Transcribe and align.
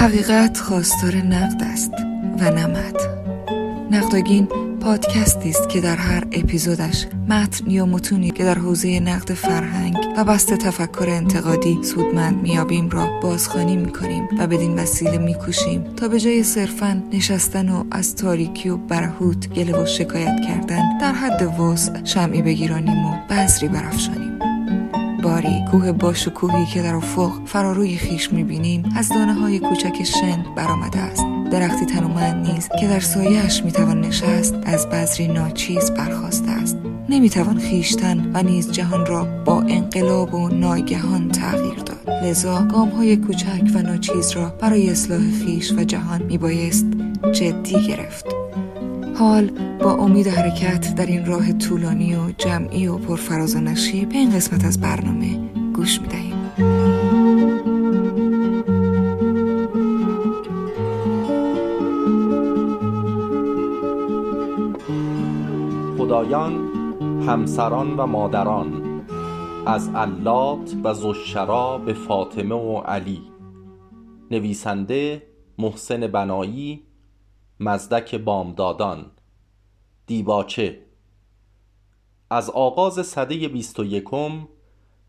حقیقت 0.00 0.58
خواستار 0.58 1.16
نقد 1.16 1.62
است 1.62 1.92
و 2.40 2.50
نمد 2.50 2.96
نقدگین 3.90 4.48
پادکستی 4.80 5.50
است 5.50 5.68
که 5.68 5.80
در 5.80 5.96
هر 5.96 6.24
اپیزودش 6.32 7.06
متن 7.28 7.70
یا 7.70 7.86
متونی 7.86 8.30
که 8.30 8.44
در 8.44 8.58
حوزه 8.58 9.00
نقد 9.00 9.32
فرهنگ 9.32 9.96
و 10.16 10.24
بست 10.24 10.54
تفکر 10.54 11.06
انتقادی 11.08 11.78
سودمند 11.82 12.42
میابیم 12.42 12.90
را 12.90 13.20
بازخوانی 13.22 13.76
می‌کنیم 13.76 14.28
و 14.38 14.46
بدین 14.46 14.78
وسیله 14.78 15.18
میکوشیم 15.18 15.84
تا 15.96 16.08
به 16.08 16.20
جای 16.20 16.42
صرفا 16.42 17.02
نشستن 17.12 17.68
و 17.68 17.84
از 17.90 18.16
تاریکی 18.16 18.68
و 18.68 18.76
برهوت 18.76 19.48
گله 19.48 19.82
و 19.82 19.86
شکایت 19.86 20.40
کردن 20.46 20.98
در 20.98 21.12
حد 21.12 21.60
وسع 21.60 22.04
شمعی 22.04 22.42
بگیرانیم 22.42 23.06
و 23.06 23.16
بذری 23.30 23.68
برافشانیم. 23.68 24.29
باری 25.30 25.64
کوه 25.70 25.92
با 25.92 26.12
شکوهی 26.12 26.66
که 26.66 26.82
در 26.82 26.94
افق 26.94 27.32
فراروی 27.46 27.96
خیش 27.96 28.32
می‌بینیم 28.32 28.92
از 28.96 29.08
دانه 29.08 29.34
های 29.34 29.58
کوچک 29.58 30.02
شن 30.02 30.44
برآمده 30.56 30.98
است. 30.98 31.24
درختی 31.52 31.86
تنومند 31.86 32.50
نیز 32.50 32.68
که 32.80 32.88
در 32.88 33.00
سایهاش 33.00 33.64
می‌توان 33.64 34.00
نشست 34.00 34.54
از 34.64 34.88
بذری 34.88 35.28
ناچیز 35.28 35.90
برخواسته 35.90 36.50
است. 36.50 36.76
نمی‌توان 37.08 37.58
خیشتن 37.58 38.30
و 38.34 38.42
نیز 38.42 38.72
جهان 38.72 39.06
را 39.06 39.24
با 39.44 39.62
انقلاب 39.62 40.34
و 40.34 40.48
ناگهان 40.48 41.28
تغییر 41.28 41.78
داد. 41.78 42.10
لذا 42.24 42.62
گام 42.62 42.88
های 42.88 43.16
کوچک 43.16 43.62
و 43.74 43.82
ناچیز 43.82 44.30
را 44.30 44.48
برای 44.60 44.90
اصلاح 44.90 45.30
خیش 45.44 45.72
و 45.72 45.84
جهان 45.84 46.22
میبایست 46.22 46.86
جدی 47.32 47.86
گرفت. 47.88 48.39
حال 49.20 49.50
با 49.82 49.94
امید 49.94 50.26
حرکت 50.26 50.94
در 50.94 51.06
این 51.06 51.26
راه 51.26 51.52
طولانی 51.52 52.16
و 52.16 52.30
جمعی 52.38 52.86
و 52.86 52.98
پرفراز 52.98 53.56
و 53.56 53.60
نشیب 53.60 54.08
به 54.08 54.14
این 54.14 54.30
قسمت 54.30 54.64
از 54.64 54.80
برنامه 54.80 55.38
گوش 55.74 56.00
می‌دهیم. 56.00 56.36
خدایان 65.98 66.70
همسران 67.26 67.96
و 67.96 68.06
مادران 68.06 69.02
از 69.66 69.88
علات 69.94 70.76
و 70.84 70.94
زشرا 70.94 71.78
به 71.78 71.92
فاطمه 71.92 72.54
و 72.54 72.78
علی. 72.78 73.22
نویسنده 74.30 75.22
محسن 75.58 76.06
بنایی 76.06 76.82
مزدک 77.60 78.14
بامدادان. 78.14 79.06
دیباچه. 80.10 80.78
از 82.30 82.50
آغاز 82.50 83.06
سده 83.06 83.48
بیست 83.48 83.80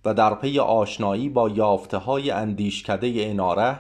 و 0.06 0.14
در 0.14 0.36
پی 0.36 0.60
آشنایی 0.60 1.30
با 1.30 1.50
یافته 1.50 1.98
های 1.98 2.32
اندیشکده 2.32 3.14
اناره 3.18 3.80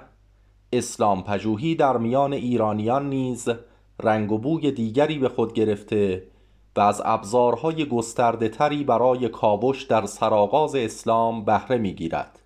اسلام 0.73 1.23
پژوهی 1.23 1.75
در 1.75 1.97
میان 1.97 2.33
ایرانیان 2.33 3.09
نیز 3.09 3.49
رنگ 4.03 4.31
و 4.31 4.37
بوی 4.37 4.71
دیگری 4.71 5.19
به 5.19 5.29
خود 5.29 5.53
گرفته 5.53 6.27
و 6.75 6.79
از 6.79 7.01
ابزارهای 7.05 7.85
گسترده 7.85 8.49
تری 8.49 8.83
برای 8.83 9.29
کاوش 9.29 9.83
در 9.83 10.05
سرآغاز 10.05 10.75
اسلام 10.75 11.45
بهره 11.45 11.77
می‌گیرد. 11.77 12.39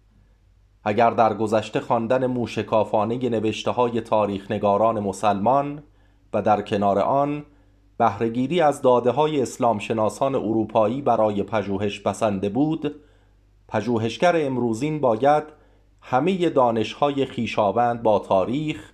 اگر 0.83 1.09
در 1.09 1.33
گذشته 1.33 1.79
خواندن 1.79 2.25
موشکافانه 2.25 3.29
نوشته 3.29 3.71
های 3.71 4.01
تاریخ 4.01 4.51
نگاران 4.51 4.99
مسلمان 4.99 5.83
و 6.33 6.41
در 6.41 6.61
کنار 6.61 6.99
آن 6.99 7.45
بهرهگیری 7.97 8.61
از 8.61 8.81
داده 8.81 9.11
های 9.11 9.41
اسلام 9.41 9.79
شناسان 9.79 10.35
اروپایی 10.35 11.01
برای 11.01 11.43
پژوهش 11.43 11.99
بسنده 11.99 12.49
بود 12.49 12.95
پژوهشگر 13.67 14.45
امروزین 14.45 15.01
باید 15.01 15.43
همه 16.01 16.49
دانشهای 16.49 17.25
خیشاوند 17.25 18.03
با 18.03 18.19
تاریخ 18.19 18.91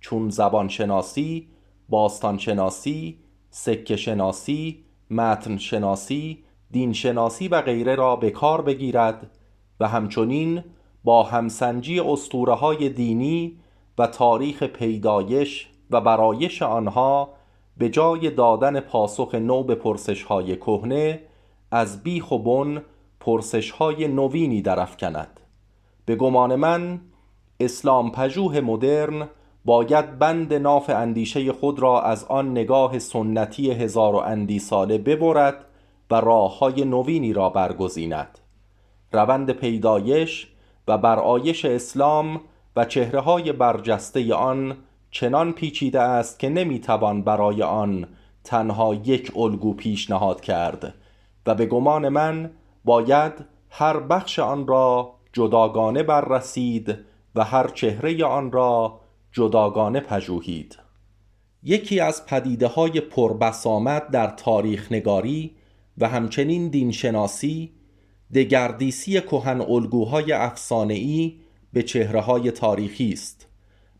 چون 0.00 0.30
زبان 0.30 0.68
شناسی، 0.68 1.48
باستان 1.88 2.38
شناسی، 2.38 3.18
سکه 3.50 3.96
شناسی، 3.96 4.84
متن 5.10 5.56
شناسی، 5.56 6.44
دین 6.70 6.92
شناسی 6.92 7.48
و 7.48 7.62
غیره 7.62 7.94
را 7.94 8.16
به 8.16 8.30
کار 8.30 8.62
بگیرد 8.62 9.30
و 9.80 9.88
همچنین 9.88 10.64
با 11.04 11.22
همسنجی 11.22 12.00
اسطوره 12.00 12.54
های 12.54 12.88
دینی 12.88 13.58
و 13.98 14.06
تاریخ 14.06 14.62
پیدایش 14.62 15.68
و 15.90 16.00
برایش 16.00 16.62
آنها 16.62 17.34
به 17.78 17.88
جای 17.88 18.30
دادن 18.30 18.80
پاسخ 18.80 19.34
نو 19.34 19.62
به 19.62 19.74
پرسش 19.74 20.22
های 20.22 20.56
کهنه 20.56 21.20
از 21.70 22.02
بیخ 22.02 22.32
و 22.32 22.38
بن 22.38 22.82
پرسش 23.20 23.70
های 23.70 24.08
نوینی 24.08 24.62
درافکند. 24.62 25.40
به 26.06 26.16
گمان 26.16 26.54
من 26.54 27.00
اسلام 27.60 28.12
پژوه 28.12 28.60
مدرن 28.60 29.28
باید 29.64 30.18
بند 30.18 30.54
ناف 30.54 30.90
اندیشه 30.90 31.52
خود 31.52 31.78
را 31.78 32.02
از 32.02 32.24
آن 32.24 32.50
نگاه 32.50 32.98
سنتی 32.98 33.70
هزار 33.70 34.14
و 34.14 34.18
اندی 34.18 34.58
ساله 34.58 34.98
ببرد 34.98 35.64
و 36.10 36.14
راه 36.14 36.58
های 36.58 36.84
نوینی 36.84 37.32
را 37.32 37.50
برگزیند. 37.50 38.38
روند 39.12 39.50
پیدایش 39.50 40.48
و 40.88 40.98
برآیش 40.98 41.64
اسلام 41.64 42.40
و 42.76 42.84
چهره 42.84 43.20
های 43.20 43.52
برجسته 43.52 44.34
آن 44.34 44.76
چنان 45.14 45.52
پیچیده 45.52 46.00
است 46.00 46.38
که 46.38 46.48
نمی‌توان 46.48 47.22
برای 47.22 47.62
آن 47.62 48.08
تنها 48.44 48.94
یک 48.94 49.32
الگو 49.36 49.74
پیشنهاد 49.74 50.40
کرد 50.40 50.94
و 51.46 51.54
به 51.54 51.66
گمان 51.66 52.08
من 52.08 52.50
باید 52.84 53.32
هر 53.70 54.00
بخش 54.00 54.38
آن 54.38 54.66
را 54.66 55.14
جداگانه 55.32 56.02
بررسید 56.02 56.98
و 57.34 57.44
هر 57.44 57.68
چهره 57.68 58.24
آن 58.24 58.52
را 58.52 59.00
جداگانه 59.32 60.00
پژوهید. 60.00 60.78
یکی 61.62 62.00
از 62.00 62.26
پدیده 62.26 62.66
های 62.66 63.00
پربسامت 63.00 64.10
در 64.10 64.26
تاریخ 64.26 64.92
نگاری 64.92 65.56
و 65.98 66.08
همچنین 66.08 66.68
دینشناسی 66.68 67.72
دگردیسی 68.34 69.20
کهن 69.20 69.60
الگوهای 69.60 70.32
افسانه‌ای 70.32 71.36
به 71.72 71.82
چهره 71.82 72.20
های 72.20 72.50
تاریخی 72.50 73.12
است. 73.12 73.53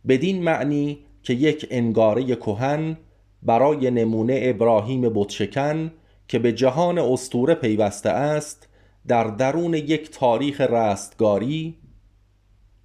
بدین 0.08 0.42
معنی 0.42 0.98
که 1.22 1.34
یک 1.34 1.66
انگاره 1.70 2.36
کهن 2.36 2.96
برای 3.42 3.90
نمونه 3.90 4.40
ابراهیم 4.42 5.00
بتشکن 5.00 5.92
که 6.28 6.38
به 6.38 6.52
جهان 6.52 6.98
استوره 6.98 7.54
پیوسته 7.54 8.10
است 8.10 8.68
در 9.06 9.24
درون 9.24 9.74
یک 9.74 10.10
تاریخ 10.10 10.60
رستگاری 10.60 11.74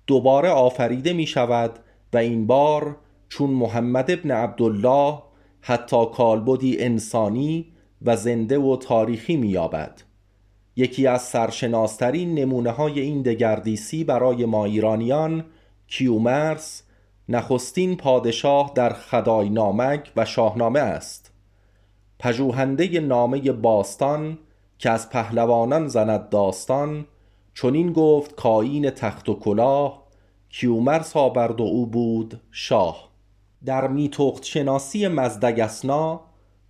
دوباره 0.07 0.49
آفریده 0.49 1.13
می 1.13 1.27
شود 1.27 1.79
و 2.13 2.17
این 2.17 2.47
بار 2.47 2.97
چون 3.29 3.49
محمد 3.49 4.11
ابن 4.11 4.31
عبدالله 4.31 5.19
حتی 5.61 6.05
کالبدی 6.05 6.79
انسانی 6.79 7.65
و 8.01 8.15
زنده 8.15 8.59
و 8.59 8.75
تاریخی 8.75 9.37
مییابد. 9.37 10.01
یکی 10.75 11.07
از 11.07 11.21
سرشناسترین 11.21 12.35
نمونه 12.35 12.71
های 12.71 12.99
این 12.99 13.21
دگردیسی 13.21 14.03
برای 14.03 14.45
ما 14.45 14.65
ایرانیان 14.65 15.45
کیومرس 15.87 16.83
نخستین 17.31 17.97
پادشاه 17.97 18.71
در 18.75 18.93
خدای 18.93 19.49
نامک 19.49 20.11
و 20.15 20.25
شاهنامه 20.25 20.79
است. 20.79 21.31
پژوهنده 22.19 22.99
نامه 22.99 23.51
باستان 23.51 24.37
که 24.79 24.89
از 24.89 25.09
پهلوانان 25.09 25.87
زند 25.87 26.29
داستان 26.29 27.05
چنین 27.53 27.93
گفت 27.93 28.35
کاین 28.35 28.89
تخت 28.89 29.29
و 29.29 29.33
کلاه 29.33 30.03
کیومرس 30.49 31.17
آورد 31.17 31.61
و 31.61 31.63
او 31.63 31.85
بود 31.85 32.41
شاه. 32.51 33.09
در 33.65 33.87
میتخت 33.87 34.43
شناسی 34.43 35.07
مزدگسنا 35.07 36.21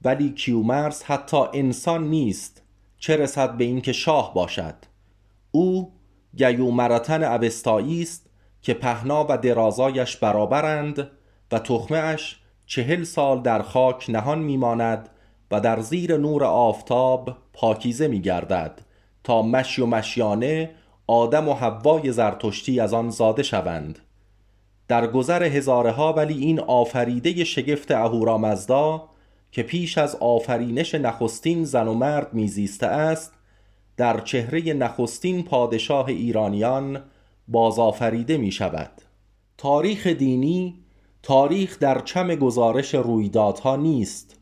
ولی 0.01 0.29
کیومرس 0.29 1.03
حتی 1.03 1.37
انسان 1.53 2.07
نیست 2.07 2.61
چه 2.97 3.17
رسد 3.17 3.57
به 3.57 3.63
اینکه 3.63 3.93
شاه 3.93 4.33
باشد؟ 4.33 4.75
او 5.51 5.91
گیومرتن 6.35 7.23
اوستایی 7.23 8.01
است 8.01 8.28
که 8.61 8.73
پهنا 8.73 9.25
و 9.29 9.37
درازایش 9.37 10.17
برابرند 10.17 11.11
و 11.51 11.59
تخمهش 11.59 12.39
چهل 12.65 13.03
سال 13.03 13.41
در 13.41 13.61
خاک 13.61 14.09
نهان 14.09 14.39
میماند 14.39 15.09
و 15.51 15.61
در 15.61 15.79
زیر 15.79 16.17
نور 16.17 16.43
آفتاب 16.43 17.37
پاکیزه 17.53 18.07
میگردد 18.07 18.81
تا 19.23 19.41
مشی 19.41 19.81
و 19.81 19.85
مشیانه 19.85 20.71
آدم 21.07 21.49
و 21.49 21.53
حوای 21.53 22.11
زرتشتی 22.11 22.79
از 22.79 22.93
آن 22.93 23.09
زاده 23.09 23.43
شوند. 23.43 23.99
در 24.87 25.07
گذر 25.07 25.43
هزاره 25.43 25.91
ها 25.91 26.13
ولی 26.13 26.37
این 26.37 26.59
آفریده 26.59 27.43
شگفت 27.43 27.91
اهورامزدا 27.91 29.09
که 29.51 29.63
پیش 29.63 29.97
از 29.97 30.15
آفرینش 30.15 30.95
نخستین 30.95 31.63
زن 31.63 31.87
و 31.87 31.93
مرد 31.93 32.33
میزیسته 32.33 32.87
است 32.87 33.33
در 33.97 34.19
چهره 34.19 34.73
نخستین 34.73 35.43
پادشاه 35.43 36.07
ایرانیان 36.07 37.03
بازآفریده 37.51 38.37
می 38.37 38.51
شود 38.51 38.91
تاریخ 39.57 40.07
دینی 40.07 40.79
تاریخ 41.23 41.79
در 41.79 41.99
چم 41.99 42.35
گزارش 42.35 42.95
رویدادها 42.95 43.75
نیست. 43.75 44.39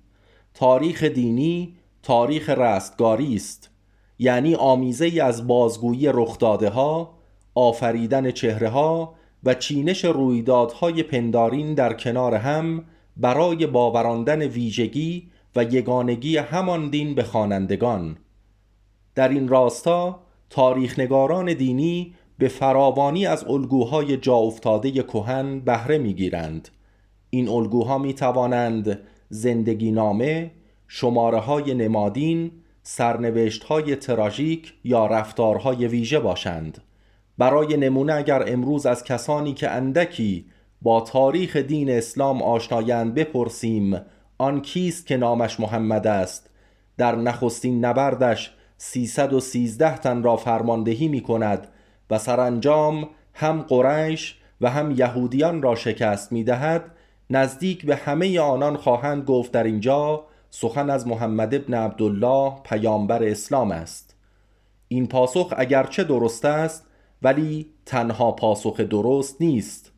تاریخ 0.54 1.04
دینی 1.04 1.75
تاریخ 2.04 2.50
رستگاری 2.50 3.36
است. 3.36 3.69
یعنی 4.19 4.56
آمیزه 4.56 5.21
از 5.24 5.48
بازگویی 5.48 6.07
رخداده 6.07 6.69
ها 6.69 7.13
آفریدن 7.56 8.31
چهره 8.31 8.69
ها 8.69 9.13
و 9.44 9.53
چینش 9.53 10.06
رویدادهای 10.06 11.03
پندارین 11.03 11.74
در 11.74 11.94
کنار 11.94 12.36
هم 12.36 12.83
برای 13.18 13.68
باوراندن 13.68 14.42
ویژگی 14.42 15.31
و 15.56 15.63
یگانگی 15.63 16.38
همان 16.38 16.89
دین 16.89 17.15
به 17.15 17.24
خوانندگان. 17.24 18.18
در 19.15 19.30
این 19.30 19.48
راستا 19.48 20.19
تاریخنگاران 20.50 21.53
دینی 21.53 22.13
به 22.38 22.48
فراوانی 22.48 23.25
از 23.25 23.45
الگوهای 23.48 24.18
جا 24.18 24.36
افتاده 24.36 24.92
کهن 24.92 25.60
بهره 25.60 25.98
می‌گیرند. 25.98 26.69
این 27.30 27.50
الگوها 27.50 27.98
می 27.98 28.13
توانند 28.13 29.00
زندگی 29.30 29.92
نامه، 29.92 30.51
شماره 30.88 31.39
های 31.39 31.74
نمادین، 31.74 32.51
سرنوشت 32.84 33.63
های 33.63 33.95
تراژیک 33.95 34.74
یا 34.84 35.06
رفتارهای 35.06 35.88
ویژه 35.88 36.19
باشند. 36.19 36.78
برای 37.38 37.78
نمونه 37.78 38.13
اگر 38.13 38.44
امروز 38.48 38.86
از 38.86 39.04
کسانی 39.04 39.54
که 39.54 39.69
اندکی 39.69 40.45
با 40.81 41.01
تاریخ 41.01 41.56
دین 41.56 41.89
اسلام 41.89 42.42
آشنایند 42.42 43.13
بپرسیم 43.13 44.01
آن 44.38 44.62
کیست 44.62 45.07
که 45.07 45.18
نامش 45.18 45.60
محمد 45.60 46.07
است؟ 46.07 46.50
در 46.98 47.16
نخستین 47.16 47.86
نبردش 47.86 48.54
313 48.78 49.98
تن 49.98 50.24
را 50.24 50.38
فرماندهی 50.38 51.07
می 51.07 51.22
کند 51.22 51.68
و 52.09 52.18
سرانجام 52.19 53.09
هم 53.33 53.62
قریش 53.62 54.38
و 54.62 54.69
هم 54.69 54.92
یهودیان 54.92 55.62
را 55.62 55.75
شکست 55.75 56.31
می 56.31 56.44
دهد 56.44 56.92
نزدیک 57.30 57.86
به 57.86 57.95
همه 57.95 58.39
آنان 58.39 58.77
خواهند 58.77 59.24
گفت 59.24 59.51
در 59.51 59.63
اینجا 59.63 60.24
سخن 60.50 60.89
از 60.89 61.07
محمد 61.07 61.56
ابن 61.56 61.74
عبدالله 61.74 62.54
پیامبر 62.63 63.24
اسلام 63.24 63.71
است. 63.71 64.15
این 64.88 65.07
پاسخ 65.07 65.54
اگرچه 65.57 66.04
درست 66.04 66.45
است 66.45 66.88
ولی 67.21 67.68
تنها 67.86 68.31
پاسخ 68.31 68.80
درست 68.80 69.42
نیست 69.42 69.92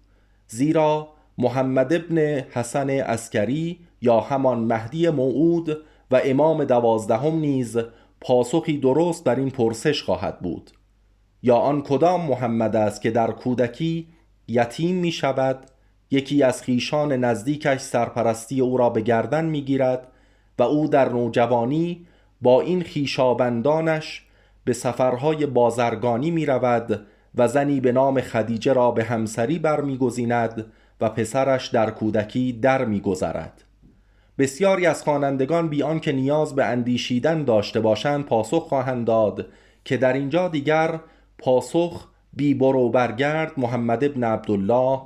زیرا 0.48 1.10
محمد 1.38 1.94
ابن 1.94 2.18
حسن 2.52 2.90
اسکری 2.90 3.80
یا 4.02 4.20
همان 4.20 4.60
مهدی 4.60 5.10
موعود 5.10 5.78
و 6.12 6.22
امام 6.24 6.64
دوازدهم 6.64 7.36
نیز 7.36 7.78
پاسخی 8.22 8.78
درست 8.78 9.24
بر 9.24 9.36
این 9.36 9.50
پرسش 9.50 10.04
خواهد 10.04 10.40
بود. 10.40 10.72
یا 11.44 11.56
آن 11.56 11.82
کدام 11.82 12.26
محمد 12.26 12.76
است 12.76 13.02
که 13.02 13.12
در 13.12 13.32
کودکی 13.32 14.08
یتیم 14.48 14.96
می 14.96 15.12
شود 15.12 15.60
یکی 16.12 16.44
از 16.44 16.62
خیشان 16.62 17.12
نزدیکش 17.12 17.80
سرپرستی 17.80 18.62
او 18.62 18.78
را 18.78 18.90
به 18.90 19.02
گردن 19.02 19.46
می 19.46 19.62
گیرد 19.62 20.08
و 20.60 20.64
او 20.64 20.88
در 20.88 21.10
نوجوانی 21.10 22.06
با 22.42 22.62
این 22.62 22.82
خیشابندانش 22.82 24.26
به 24.64 24.74
سفرهای 24.74 25.46
بازرگانی 25.46 26.32
می 26.32 26.46
رود 26.46 27.06
و 27.36 27.48
زنی 27.48 27.80
به 27.80 27.92
نام 27.92 28.22
خدیجه 28.22 28.74
را 28.74 28.92
به 28.92 29.04
همسری 29.04 29.60
برمیگزیند 29.60 30.66
و 31.02 31.10
پسرش 31.10 31.68
در 31.68 31.90
کودکی 31.90 32.54
در 32.54 32.86
میگذرد. 32.86 33.64
بسیاری 34.38 34.86
از 34.86 35.04
خوانندگان 35.04 35.70
بیان 35.70 36.00
که 36.00 36.12
نیاز 36.12 36.56
به 36.56 36.66
اندیشیدن 36.66 37.44
داشته 37.44 37.80
باشند 37.80 38.26
پاسخ 38.26 38.68
خواهند 38.68 39.08
داد 39.08 39.46
که 39.86 39.98
در 39.98 40.14
اینجا 40.14 40.48
دیگر 40.48 41.00
پاسخ 41.40 42.08
بی 42.34 42.54
برو 42.54 42.90
برگرد 42.90 43.52
محمد 43.58 44.04
ابن 44.04 44.24
عبدالله 44.24 45.02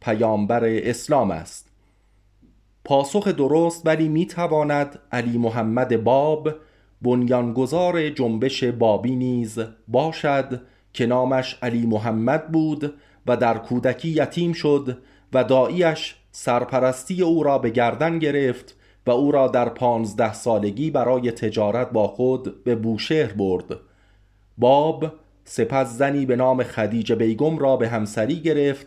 پیامبر 0.00 0.64
اسلام 0.64 1.30
است. 1.30 1.70
پاسخ 2.84 3.28
درست 3.28 3.86
ولی 3.86 4.08
می 4.08 4.26
تواند 4.26 4.98
علی 5.12 5.38
محمد 5.38 6.04
باب 6.04 6.54
بنیانگذار 7.02 8.10
جنبش 8.10 8.64
بابی 8.64 9.16
نیز 9.16 9.58
باشد 9.88 10.60
که 10.92 11.06
نامش 11.06 11.58
علی 11.62 11.86
محمد 11.86 12.52
بود 12.52 12.94
و 13.26 13.36
در 13.36 13.58
کودکی 13.58 14.08
یتیم 14.08 14.52
شد 14.52 14.98
و 15.32 15.44
داییش 15.44 16.16
سرپرستی 16.32 17.22
او 17.22 17.42
را 17.42 17.58
به 17.58 17.70
گردن 17.70 18.18
گرفت 18.18 18.76
و 19.06 19.10
او 19.10 19.32
را 19.32 19.48
در 19.48 19.68
پانزده 19.68 20.32
سالگی 20.32 20.90
برای 20.90 21.32
تجارت 21.32 21.90
با 21.90 22.06
خود 22.06 22.64
به 22.64 22.74
بوشهر 22.74 23.32
برد. 23.32 23.76
باب 24.58 25.12
سپس 25.48 25.98
زنی 25.98 26.26
به 26.26 26.36
نام 26.36 26.62
خدیجه 26.62 27.14
بیگم 27.14 27.58
را 27.58 27.76
به 27.76 27.88
همسری 27.88 28.40
گرفت 28.40 28.86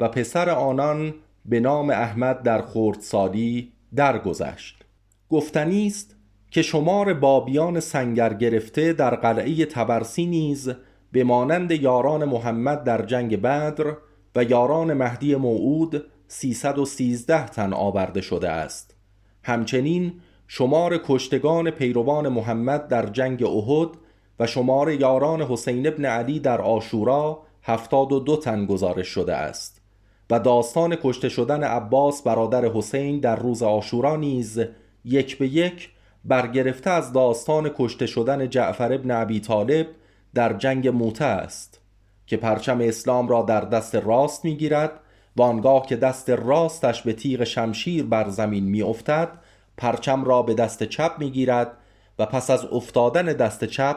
و 0.00 0.08
پسر 0.08 0.50
آنان 0.50 1.14
به 1.44 1.60
نام 1.60 1.90
احمد 1.90 2.42
در 2.42 2.62
خردسالی 2.62 3.72
درگذشت. 3.94 4.84
گفتنی 5.30 5.86
است 5.86 6.16
که 6.50 6.62
شمار 6.62 7.14
بابیان 7.14 7.80
سنگر 7.80 8.34
گرفته 8.34 8.92
در 8.92 9.14
قلعه 9.14 9.64
تبرسی 9.64 10.26
نیز 10.26 10.70
به 11.12 11.24
مانند 11.24 11.70
یاران 11.70 12.24
محمد 12.24 12.84
در 12.84 13.02
جنگ 13.02 13.40
بدر 13.40 13.96
و 14.36 14.44
یاران 14.44 14.92
مهدی 14.92 15.34
موعود 15.36 16.04
313 16.28 17.46
تن 17.46 17.72
آورده 17.72 18.20
شده 18.20 18.48
است. 18.48 18.96
همچنین 19.42 20.12
شمار 20.46 21.00
کشتگان 21.06 21.70
پیروان 21.70 22.28
محمد 22.28 22.88
در 22.88 23.06
جنگ 23.06 23.44
احد 23.44 23.88
و 24.40 24.46
شمار 24.46 24.92
یاران 24.92 25.42
حسین 25.42 25.86
ابن 25.86 26.04
علی 26.04 26.40
در 26.40 26.60
آشورا 26.60 27.42
72 27.62 28.36
تن 28.36 28.66
گزارش 28.66 29.08
شده 29.08 29.34
است 29.34 29.80
و 30.30 30.40
داستان 30.40 30.96
کشته 31.02 31.28
شدن 31.28 31.64
عباس 31.64 32.22
برادر 32.22 32.64
حسین 32.64 33.20
در 33.20 33.36
روز 33.36 33.62
آشورا 33.62 34.16
نیز 34.16 34.60
یک 35.04 35.38
به 35.38 35.48
یک 35.48 35.90
برگرفته 36.24 36.90
از 36.90 37.12
داستان 37.12 37.70
کشته 37.76 38.06
شدن 38.06 38.48
جعفر 38.48 38.92
ابن 38.92 39.10
ابی 39.10 39.40
طالب 39.40 39.86
در 40.34 40.52
جنگ 40.52 40.88
موته 40.88 41.24
است 41.24 41.80
که 42.26 42.36
پرچم 42.36 42.80
اسلام 42.80 43.28
را 43.28 43.42
در 43.42 43.60
دست 43.60 43.94
راست 43.94 44.44
می‌گیرد 44.44 45.00
و 45.36 45.42
آنگاه 45.42 45.86
که 45.86 45.96
دست 45.96 46.30
راستش 46.30 47.02
به 47.02 47.12
تیغ 47.12 47.44
شمشیر 47.44 48.04
بر 48.04 48.28
زمین 48.28 48.64
میافتد 48.64 49.28
پرچم 49.76 50.24
را 50.24 50.42
به 50.42 50.54
دست 50.54 50.82
چپ 50.82 51.12
می‌گیرد 51.18 51.72
و 52.18 52.26
پس 52.26 52.50
از 52.50 52.64
افتادن 52.64 53.22
دست 53.22 53.64
چپ 53.64 53.96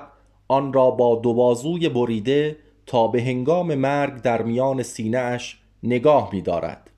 آن 0.52 0.74
را 0.74 0.92
با 0.92 1.16
دو 1.16 1.34
بازوی 1.34 1.90
بریده 1.90 2.58
تا 2.86 3.08
به 3.08 3.22
هنگام 3.22 3.76
مرگ 3.76 4.22
در 4.22 4.42
میان 4.42 4.84
سینه 4.84 5.40
نگاه 5.84 6.30
می‌دارد. 6.34 6.90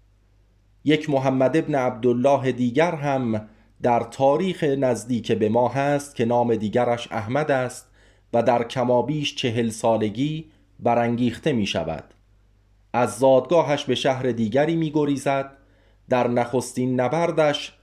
یک 0.83 1.09
محمد 1.09 1.57
ابن 1.57 1.75
عبدالله 1.75 2.51
دیگر 2.51 2.95
هم 2.95 3.47
در 3.81 3.99
تاریخ 3.99 4.63
نزدیک 4.63 5.31
به 5.31 5.49
ما 5.49 5.67
هست 5.67 6.15
که 6.15 6.25
نام 6.25 6.55
دیگرش 6.55 7.07
احمد 7.11 7.51
است 7.51 7.91
و 8.33 8.43
در 8.43 8.63
کمابیش 8.63 9.35
چهل 9.35 9.69
سالگی 9.69 10.45
برانگیخته 10.79 11.53
می 11.53 11.65
شود 11.65 12.03
از 12.93 13.17
زادگاهش 13.17 13.83
به 13.83 13.95
شهر 13.95 14.31
دیگری 14.31 14.75
می 14.75 14.91
گریزد 14.91 15.51
در 16.09 16.27
نخستین 16.27 16.99
نبردش 16.99 17.73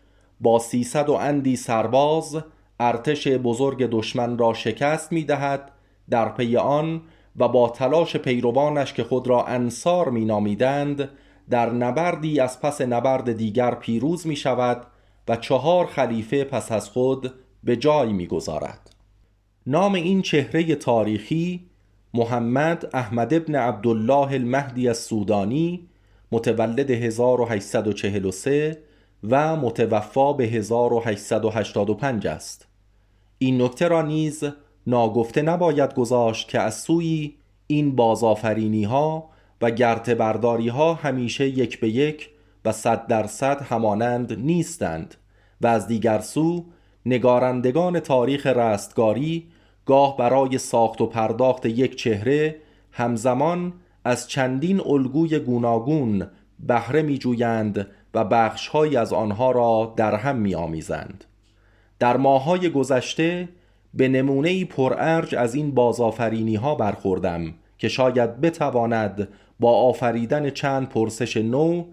با 0.40 0.58
سیصد 0.58 1.08
و 1.08 1.12
اندی 1.12 1.56
سرباز 1.56 2.42
ارتش 2.80 3.28
بزرگ 3.28 3.86
دشمن 3.90 4.38
را 4.38 4.54
شکست 4.54 5.12
می 5.12 5.24
دهد 5.24 5.72
در 6.10 6.28
پی 6.28 6.56
آن 6.56 7.02
و 7.36 7.48
با 7.48 7.68
تلاش 7.68 8.16
پیروانش 8.16 8.92
که 8.92 9.04
خود 9.04 9.28
را 9.28 9.44
انصار 9.44 10.10
می 10.10 10.24
نامیدند 10.24 11.08
در 11.50 11.70
نبردی 11.70 12.40
از 12.40 12.60
پس 12.60 12.80
نبرد 12.80 13.32
دیگر 13.32 13.74
پیروز 13.74 14.26
می 14.26 14.36
شود 14.36 14.86
و 15.28 15.36
چهار 15.36 15.86
خلیفه 15.86 16.44
پس 16.44 16.72
از 16.72 16.90
خود 16.90 17.34
به 17.64 17.76
جای 17.76 18.12
می 18.12 18.26
گذارد. 18.26 18.90
نام 19.66 19.94
این 19.94 20.22
چهره 20.22 20.74
تاریخی 20.74 21.66
محمد 22.14 22.90
احمد 22.92 23.34
ابن 23.34 23.54
عبدالله 23.54 24.32
المهدی 24.32 24.88
السودانی 24.88 25.88
متولد 26.32 26.90
1843 26.90 28.82
و 29.30 29.56
متوفا 29.56 30.32
به 30.32 30.44
1885 30.44 32.26
است 32.26 32.69
این 33.42 33.62
نکته 33.62 33.88
را 33.88 34.02
نیز 34.02 34.44
ناگفته 34.86 35.42
نباید 35.42 35.94
گذاشت 35.94 36.48
که 36.48 36.60
از 36.60 36.74
سوی 36.74 37.34
این 37.66 37.96
بازآفرینی 37.96 38.84
ها 38.84 39.30
و 39.60 39.70
گرت 39.70 40.10
برداری 40.10 40.68
ها 40.68 40.94
همیشه 40.94 41.48
یک 41.48 41.80
به 41.80 41.88
یک 41.88 42.30
و 42.64 42.72
صد 42.72 43.06
درصد 43.06 43.62
همانند 43.62 44.38
نیستند 44.38 45.14
و 45.60 45.66
از 45.66 45.86
دیگر 45.86 46.20
سو 46.20 46.64
نگارندگان 47.06 48.00
تاریخ 48.00 48.46
رستگاری 48.46 49.48
گاه 49.86 50.16
برای 50.16 50.58
ساخت 50.58 51.00
و 51.00 51.06
پرداخت 51.06 51.66
یک 51.66 51.96
چهره 51.96 52.56
همزمان 52.92 53.72
از 54.04 54.28
چندین 54.28 54.80
الگوی 54.80 55.38
گوناگون 55.38 56.26
بهره 56.58 57.02
می 57.02 57.18
جویند 57.18 57.86
و 58.14 58.24
بخشهایی 58.24 58.96
از 58.96 59.12
آنها 59.12 59.50
را 59.50 59.94
در 59.96 60.14
هم 60.14 60.36
می 60.36 60.54
آمیزند. 60.54 61.24
در 62.00 62.16
ماهای 62.16 62.70
گذشته 62.70 63.48
به 63.94 64.08
نمونه 64.08 64.64
پرارج 64.64 65.34
از 65.34 65.54
این 65.54 65.74
بازآفرینی 65.74 66.54
ها 66.56 66.74
برخوردم 66.74 67.54
که 67.78 67.88
شاید 67.88 68.40
بتواند 68.40 69.28
با 69.60 69.72
آفریدن 69.72 70.50
چند 70.50 70.88
پرسش 70.88 71.36
نو 71.36 71.84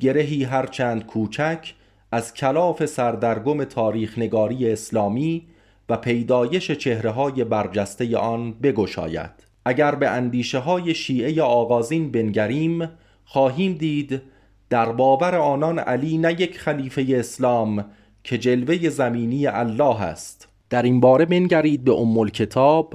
گرهی 0.00 0.44
هرچند 0.44 1.06
کوچک 1.06 1.74
از 2.12 2.34
کلاف 2.34 2.86
سردرگم 2.86 3.64
تاریخ 3.64 4.18
نگاری 4.18 4.72
اسلامی 4.72 5.46
و 5.88 5.96
پیدایش 5.96 6.70
چهره 6.70 7.10
های 7.10 7.44
برجسته 7.44 8.16
آن 8.16 8.52
بگشاید. 8.52 9.30
اگر 9.64 9.94
به 9.94 10.08
اندیشه 10.08 10.58
های 10.58 10.94
شیعه 10.94 11.42
آغازین 11.42 12.10
بنگریم 12.10 12.90
خواهیم 13.24 13.72
دید 13.72 14.22
در 14.70 14.92
باور 14.92 15.34
آنان 15.34 15.78
علی 15.78 16.18
نه 16.18 16.32
یک 16.32 16.58
خلیفه 16.58 17.06
اسلام 17.08 17.84
که 18.26 18.38
جلوه 18.38 18.88
زمینی 18.88 19.46
الله 19.46 20.02
است. 20.02 20.48
در 20.70 20.82
این 20.82 21.00
باره 21.00 21.24
بنگرید 21.24 21.84
به 21.84 21.92
ام 21.92 22.28
کتاب 22.28 22.94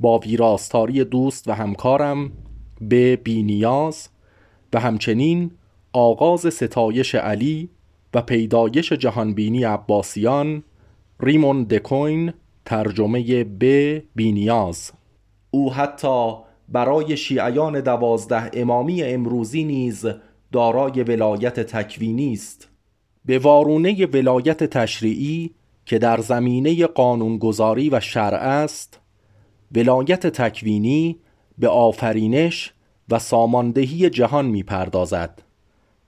با 0.00 0.18
ویراستاری 0.18 1.04
دوست 1.04 1.48
و 1.48 1.52
همکارم 1.52 2.32
به 2.80 3.16
بینیاز 3.16 4.08
و 4.72 4.80
همچنین 4.80 5.50
آغاز 5.92 6.54
ستایش 6.54 7.14
علی 7.14 7.68
و 8.14 8.22
پیدایش 8.22 8.92
جهانبینی 8.92 9.64
عباسیان 9.64 10.62
ریمون 11.20 11.64
دکوین 11.64 12.32
ترجمه 12.64 13.44
به 13.44 14.04
بینیاز. 14.14 14.92
او 15.50 15.72
حتی 15.72 16.34
برای 16.68 17.16
شیعیان 17.16 17.80
دوازده 17.80 18.50
امامی 18.54 19.02
امروزی 19.02 19.64
نیز 19.64 20.06
دارای 20.52 21.02
ولایت 21.02 21.60
تکوینی 21.60 22.32
است. 22.32 22.71
به 23.24 23.38
وارونه 23.38 24.06
ولایت 24.06 24.64
تشریعی 24.64 25.50
که 25.86 25.98
در 25.98 26.20
زمینه 26.20 26.86
قانونگذاری 26.86 27.90
و 27.90 28.00
شرع 28.00 28.38
است 28.38 29.00
ولایت 29.74 30.26
تکوینی 30.26 31.18
به 31.58 31.68
آفرینش 31.68 32.72
و 33.08 33.18
ساماندهی 33.18 34.10
جهان 34.10 34.46
می 34.46 34.62
پردازد. 34.62 35.42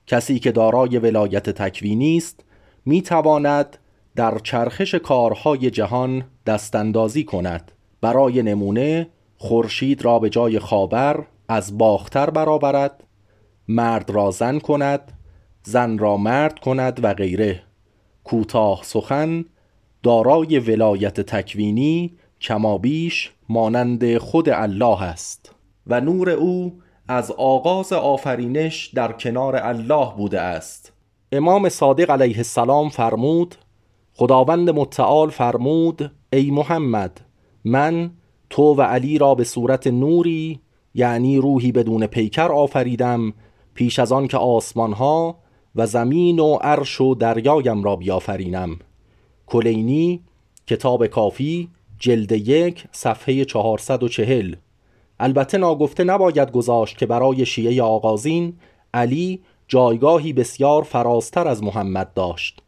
کسی 0.06 0.38
که 0.38 0.52
دارای 0.52 0.98
ولایت 0.98 1.50
تکوینی 1.50 2.16
است 2.16 2.44
می 2.86 3.02
تواند 3.02 3.78
در 4.16 4.38
چرخش 4.38 4.94
کارهای 4.94 5.70
جهان 5.70 6.24
دستاندازی 6.46 7.24
کند 7.24 7.72
برای 8.00 8.42
نمونه 8.42 9.08
خورشید 9.38 10.04
را 10.04 10.18
به 10.18 10.30
جای 10.30 10.58
خاور 10.58 11.26
از 11.48 11.78
باختر 11.78 12.30
برآورد 12.30 13.04
مرد 13.68 14.10
را 14.10 14.30
زن 14.30 14.58
کند 14.58 15.12
زن 15.64 15.98
را 15.98 16.16
مرد 16.16 16.60
کند 16.60 17.04
و 17.04 17.14
غیره. 17.14 17.62
کوتاه 18.24 18.80
سخن 18.82 19.44
دارای 20.02 20.58
ولایت 20.58 21.20
تکوینی 21.20 22.14
کمابیش 22.40 23.32
مانند 23.48 24.18
خود 24.18 24.48
الله 24.48 25.02
است. 25.02 25.54
و 25.86 26.00
نور 26.00 26.30
او 26.30 26.78
از 27.08 27.30
آغاز 27.30 27.92
آفرینش 27.92 28.86
در 28.86 29.12
کنار 29.12 29.56
الله 29.56 30.14
بوده 30.16 30.40
است. 30.40 30.92
امام 31.32 31.68
صادق 31.68 32.10
علیه 32.10 32.36
السلام 32.36 32.88
فرمود 32.88 33.54
خداوند 34.14 34.70
متعال 34.70 35.30
فرمود 35.30 36.12
ای 36.32 36.50
محمد 36.50 37.20
من 37.64 38.10
تو 38.50 38.62
و 38.62 38.82
علی 38.82 39.18
را 39.18 39.34
به 39.34 39.44
صورت 39.44 39.86
نوری 39.86 40.60
یعنی 40.94 41.38
روحی 41.38 41.72
بدون 41.72 42.06
پیکر 42.06 42.52
آفریدم 42.52 43.32
پیش 43.74 43.98
از 43.98 44.12
آن 44.12 44.28
که 44.28 44.36
آسمان 44.36 44.92
ها 44.92 45.38
و 45.76 45.86
زمین 45.86 46.38
و 46.38 46.54
عرش 46.54 47.00
و 47.00 47.14
دریایم 47.14 47.82
را 47.82 47.96
بیافرینم. 47.96 48.78
کلینی 49.46 50.20
کتاب 50.66 51.06
کافی 51.06 51.68
جلد 51.98 52.32
یک 52.32 52.84
صفحه 52.92 53.44
440 53.44 54.54
البته 55.20 55.58
ناگفته 55.58 56.04
نباید 56.04 56.52
گذاشت 56.52 56.98
که 56.98 57.06
برای 57.06 57.46
شیعه 57.46 57.82
آغازین 57.82 58.54
علی 58.94 59.42
جایگاهی 59.68 60.32
بسیار 60.32 60.82
فرازتر 60.82 61.48
از 61.48 61.62
محمد 61.62 62.14
داشت. 62.14 62.62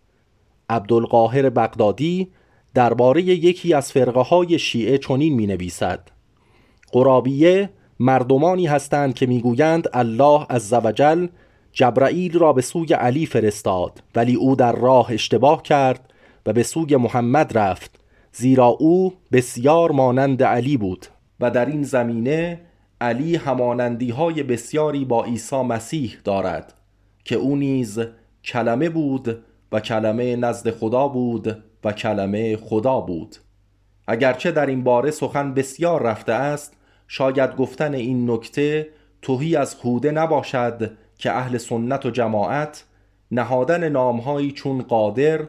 عبدالقاهر 0.70 1.50
بغدادی 1.50 2.28
درباره 2.74 3.22
یکی 3.22 3.74
از 3.74 3.92
فرقه 3.92 4.20
های 4.20 4.58
شیعه 4.58 4.98
چنین 4.98 5.34
می 5.34 5.46
نویسد 5.46 6.10
قرابیه 6.92 7.70
مردمانی 8.00 8.66
هستند 8.66 9.14
که 9.14 9.26
می‌گویند 9.26 9.88
الله 9.92 10.46
عزوجل 10.50 11.26
جبرائیل 11.76 12.38
را 12.38 12.52
به 12.52 12.62
سوی 12.62 12.94
علی 12.94 13.26
فرستاد 13.26 14.02
ولی 14.14 14.34
او 14.34 14.56
در 14.56 14.72
راه 14.72 15.12
اشتباه 15.12 15.62
کرد 15.62 16.12
و 16.46 16.52
به 16.52 16.62
سوی 16.62 16.96
محمد 16.96 17.58
رفت 17.58 18.00
زیرا 18.32 18.66
او 18.66 19.14
بسیار 19.32 19.92
مانند 19.92 20.42
علی 20.42 20.76
بود 20.76 21.06
و 21.40 21.50
در 21.50 21.66
این 21.66 21.82
زمینه 21.82 22.60
علی 23.00 23.36
همانندی 23.36 24.10
های 24.10 24.42
بسیاری 24.42 25.04
با 25.04 25.24
عیسی 25.24 25.62
مسیح 25.62 26.16
دارد 26.24 26.74
که 27.24 27.36
او 27.36 27.56
نیز 27.56 28.00
کلمه 28.44 28.88
بود 28.88 29.38
و 29.72 29.80
کلمه 29.80 30.36
نزد 30.36 30.70
خدا 30.70 31.08
بود 31.08 31.62
و 31.84 31.92
کلمه 31.92 32.56
خدا 32.56 33.00
بود. 33.00 33.36
اگرچه 34.08 34.50
در 34.50 34.66
این 34.66 34.84
باره 34.84 35.10
سخن 35.10 35.54
بسیار 35.54 36.02
رفته 36.02 36.32
است 36.32 36.76
شاید 37.08 37.56
گفتن 37.56 37.94
این 37.94 38.30
نکته 38.30 38.88
توهی 39.22 39.56
از 39.56 39.74
خوده 39.74 40.10
نباشد 40.10 40.90
که 41.18 41.32
اهل 41.32 41.58
سنت 41.58 42.06
و 42.06 42.10
جماعت 42.10 42.84
نهادن 43.30 43.88
نامهایی 43.88 44.52
چون 44.52 44.82
قادر، 44.82 45.40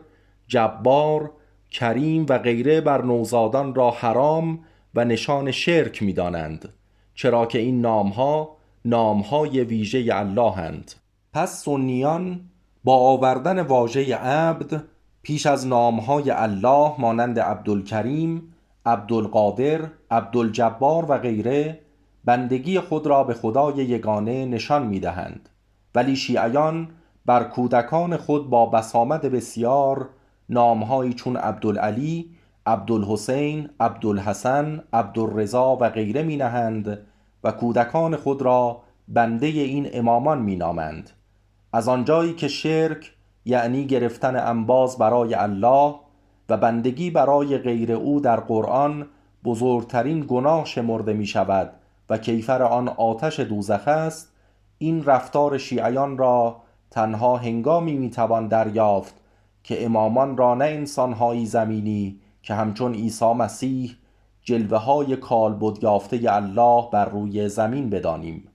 جبار، 0.48 1.32
کریم 1.72 2.26
و 2.30 2.38
غیره 2.38 2.82
بر 2.82 3.02
نوزادان 3.02 3.76
را 3.76 3.92
حرام 3.92 4.60
و 4.96 5.06
نشان 5.06 5.52
شرک 5.52 6.04
می 6.04 6.14
دانند 6.14 6.74
چرا 7.16 7.46
که 7.46 7.60
این 7.60 7.82
نامها 7.82 8.58
نامهای 8.86 9.64
ویژه 9.64 10.10
الله 10.12 10.52
هند. 10.52 10.94
پس 11.34 11.64
سنیان 11.64 12.40
با 12.84 12.96
آوردن 12.98 13.62
واژه 13.62 14.16
عبد 14.16 14.84
پیش 15.22 15.46
از 15.46 15.68
نامهای 15.68 16.32
الله 16.32 16.92
مانند 16.98 17.40
عبدالکریم 17.40 18.54
عبدالقادر 18.86 19.90
عبدالجبار 20.12 21.06
و 21.12 21.18
غیره 21.18 21.80
بندگی 22.26 22.80
خود 22.80 23.08
را 23.08 23.24
به 23.24 23.34
خدای 23.34 23.76
یگانه 23.76 24.46
نشان 24.46 24.88
می 24.88 25.00
دهند 25.00 25.50
ولی 25.98 26.16
شیعیان 26.16 26.88
بر 27.26 27.44
کودکان 27.44 28.18
خود 28.18 28.50
با 28.50 28.66
بسامد 28.66 29.22
بسیار 29.22 30.10
نامهایی 30.50 31.14
چون 31.14 31.38
عبدالعلی 31.38 32.30
عبدالحسین 32.66 33.70
عبدالحسن 33.80 34.84
عبدالرضا 34.94 35.78
و 35.82 35.90
غیره 35.90 36.24
می 36.24 36.38
نهند 36.38 37.00
و 37.44 37.52
کودکان 37.52 38.16
خود 38.16 38.42
را 38.42 38.82
بنده 39.08 39.48
این 39.48 39.90
امامان 39.94 40.42
می 40.42 40.56
نامند 40.56 41.10
از 41.74 41.88
آنجایی 41.88 42.34
که 42.34 42.48
شرک 42.48 43.14
یعنی 43.46 43.86
گرفتن 43.86 44.36
انباز 44.36 44.98
برای 44.98 45.34
الله 45.34 45.96
و 46.50 46.58
بندگی 46.58 47.12
برای 47.12 47.58
غیر 47.58 47.92
او 47.92 48.20
در 48.20 48.40
قرآن 48.40 49.08
بزرگترین 49.44 50.26
گناه 50.28 50.66
شمرده 50.66 51.14
می 51.14 51.26
شود 51.26 51.74
و 52.10 52.18
کیفر 52.18 52.64
آن 52.64 52.88
آتش 52.88 53.40
دوزخ 53.40 53.88
است 53.88 54.37
این 54.78 55.06
رفتار 55.06 55.58
شیعیان 55.58 56.18
را 56.18 56.62
تنها 56.92 57.38
هنگامی 57.38 57.94
می‌توان 57.94 58.48
دریافت 58.48 59.16
که 59.64 59.86
امامان 59.86 60.38
را 60.38 60.56
نه 60.56 60.66
انسانهایی 60.66 61.46
زمینی 61.46 62.20
که 62.44 62.54
همچون 62.54 62.94
عیسی 62.94 63.34
مسیح 63.34 63.96
جلوه 64.42 64.78
های 64.78 65.16
کالبد 65.16 65.84
یافته 65.84 66.20
الله 66.30 66.90
بر 66.92 67.06
روی 67.06 67.50
زمین 67.50 67.90
بدانیم. 67.90 68.48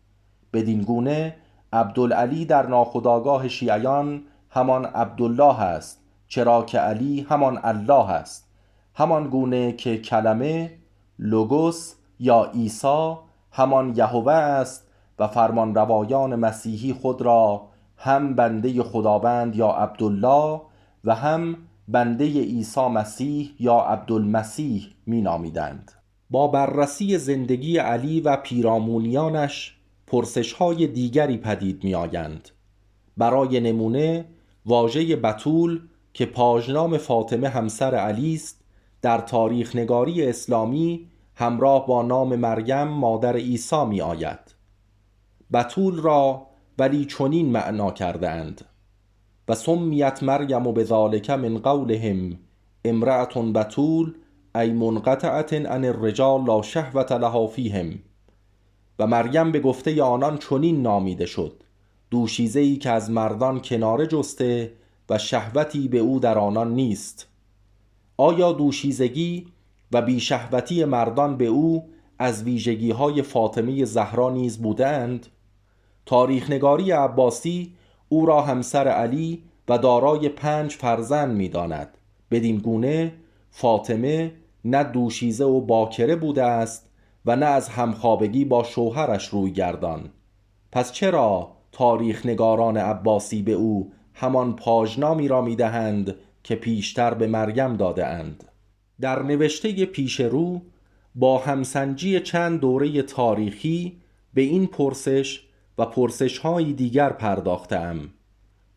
بدین 0.53 0.83
گونه 0.83 1.37
عبدالعلی 1.73 2.45
در 2.45 2.67
ناخداگاه 2.67 3.49
شیعیان 3.49 4.23
همان 4.51 4.85
عبدالله 4.85 5.61
است 5.61 6.01
چرا 6.29 6.63
که 6.63 6.79
علی 6.79 7.27
همان 7.29 7.61
الله 7.63 8.11
است. 8.11 8.49
همان 8.95 9.29
گونه 9.29 9.73
که 9.73 9.99
کلمه 9.99 10.73
لوگوس 11.19 11.95
یا 12.19 12.45
عیسی 12.45 13.15
همان 13.53 13.95
یهوه 13.97 14.33
است 14.33 14.89
و 15.19 15.29
فرمان 15.29 15.75
روایان 15.75 16.35
مسیحی 16.35 16.93
خود 16.93 17.23
را 17.23 17.69
هم 17.97 18.35
بنده 18.35 18.83
خداوند 18.83 19.57
یا 19.57 19.69
عبدالله 19.69 20.61
و 21.05 21.15
هم 21.15 21.57
بنده 21.89 22.25
عیسی 22.25 22.89
مسیح 22.89 23.51
یا 23.61 23.75
عبدالمسیح 23.75 24.87
می 25.07 25.21
نامیدند. 25.21 25.93
با 26.31 26.49
بررسی 26.49 27.19
زندگی 27.19 27.79
علی 27.79 28.21
و 28.21 28.37
پیرامونیانش 28.37 29.77
پرسش 30.07 30.53
های 30.53 30.87
دیگری 30.87 31.37
پدید 31.37 31.85
می 31.85 31.95
آیند. 31.95 32.49
برای 33.17 33.61
نمونه 33.61 34.25
واژه 34.67 35.17
بتول 35.17 35.81
که 36.15 36.27
پاژنام 36.27 36.99
فاطمه 36.99 37.49
همسر 37.49 37.95
علی 37.95 38.35
است 38.35 38.65
در 39.03 39.19
تاریخ 39.19 39.77
نگاری 39.77 40.27
اسلامی 40.27 41.07
همراه 41.35 41.87
با 41.87 42.03
نام 42.03 42.37
مریم 42.37 42.89
مادر 42.89 43.37
عیسی 43.37 43.85
می 43.85 44.01
آید 44.01 44.52
بتول 45.53 46.01
را 46.01 46.47
ولی 46.79 47.05
چنین 47.05 47.53
معنا 47.53 47.91
کرده 47.91 48.31
اند 48.31 48.65
و 49.49 49.55
سمیت 49.55 50.23
مریم 50.23 50.67
و 50.67 50.73
بذالک 50.73 51.31
من 51.31 51.59
قولهم 51.59 52.39
امرأة 52.85 53.53
بتول 53.55 54.15
ای 54.55 54.73
منقطعت 54.73 55.53
عن 55.53 55.85
الرجال 55.85 56.45
لا 56.45 56.63
شهوت 56.63 57.13
لها 57.13 57.47
فیهم. 57.47 57.99
و 58.99 59.07
مریم 59.07 59.53
به 59.53 59.61
گفته 59.61 60.03
آنان 60.03 60.39
چنین 60.39 60.83
نامیده 60.83 61.27
شد. 61.27 61.63
دوشیزه 62.11 62.61
ای 62.61 62.77
که 62.77 62.91
از 62.91 63.11
مردان 63.11 63.61
کناره 63.61 64.07
جسته 64.07 64.73
و 65.11 65.19
شهوتی 65.19 65.89
به 65.89 65.99
او 65.99 66.21
در 66.21 66.39
آنان 66.39 66.75
نیست. 66.75 67.29
آیا 68.17 68.53
دوشیزگی 68.53 69.47
و 69.93 70.03
بیشهوتی 70.03 70.85
مردان 70.85 71.37
به 71.37 71.47
او 71.47 71.89
از 72.19 72.43
ویژگی 72.43 72.91
های 72.91 73.23
فاطمه 73.23 73.85
زهرا 73.85 74.31
نیز 74.31 74.63
بودند 74.63 75.27
تاریخنگاری 76.07 76.91
عباسی 76.91 77.73
او 78.09 78.27
را 78.27 78.43
همسر 78.43 78.89
علی 78.89 79.43
و 79.69 79.79
دارای 79.79 80.29
پنج 80.29 80.73
فرزند 80.73 81.37
می‌داند. 81.37 81.89
بدین 82.31 82.59
گونه 82.59 83.13
فاطمه 83.51 84.33
نه 84.65 84.85
دوشیزه 84.85 85.45
و 85.45 85.61
باکره 85.61 86.17
بوده 86.17 86.45
است 86.45 86.89
و 87.27 87.37
نه 87.37 87.47
از 87.47 87.69
همخوابگی 87.69 88.45
با 88.45 88.63
شوهرش 88.63 89.29
روی 89.29 89.53
گردان. 89.53 90.11
پس 90.73 90.93
چرا 90.93 91.53
تاریخ 91.73 92.27
نگاران 92.27 92.77
عباسی 92.77 93.43
به 93.43 93.53
او 93.53 93.93
همان 94.15 94.57
پاژنامی 94.57 95.29
را 95.29 95.43
می‌دهند 95.43 96.15
که 96.43 96.55
پیشتر 96.55 97.15
به 97.15 97.27
مریم 97.27 97.77
داده 97.77 98.07
اند؟ 98.07 98.45
در 99.01 99.23
نوشته 99.23 99.87
پیش 99.87 100.21
رو 100.21 100.61
با 101.15 101.39
همسنجی 101.39 102.21
چند 102.21 102.61
دوره 102.61 103.03
تاریخی 103.03 103.97
به 104.35 104.43
این 104.43 104.67
پرسش 104.67 105.41
و 105.79 105.87
پرسش 105.87 106.39
های 106.39 106.73
دیگر 106.73 107.11
پرداختم 107.11 107.99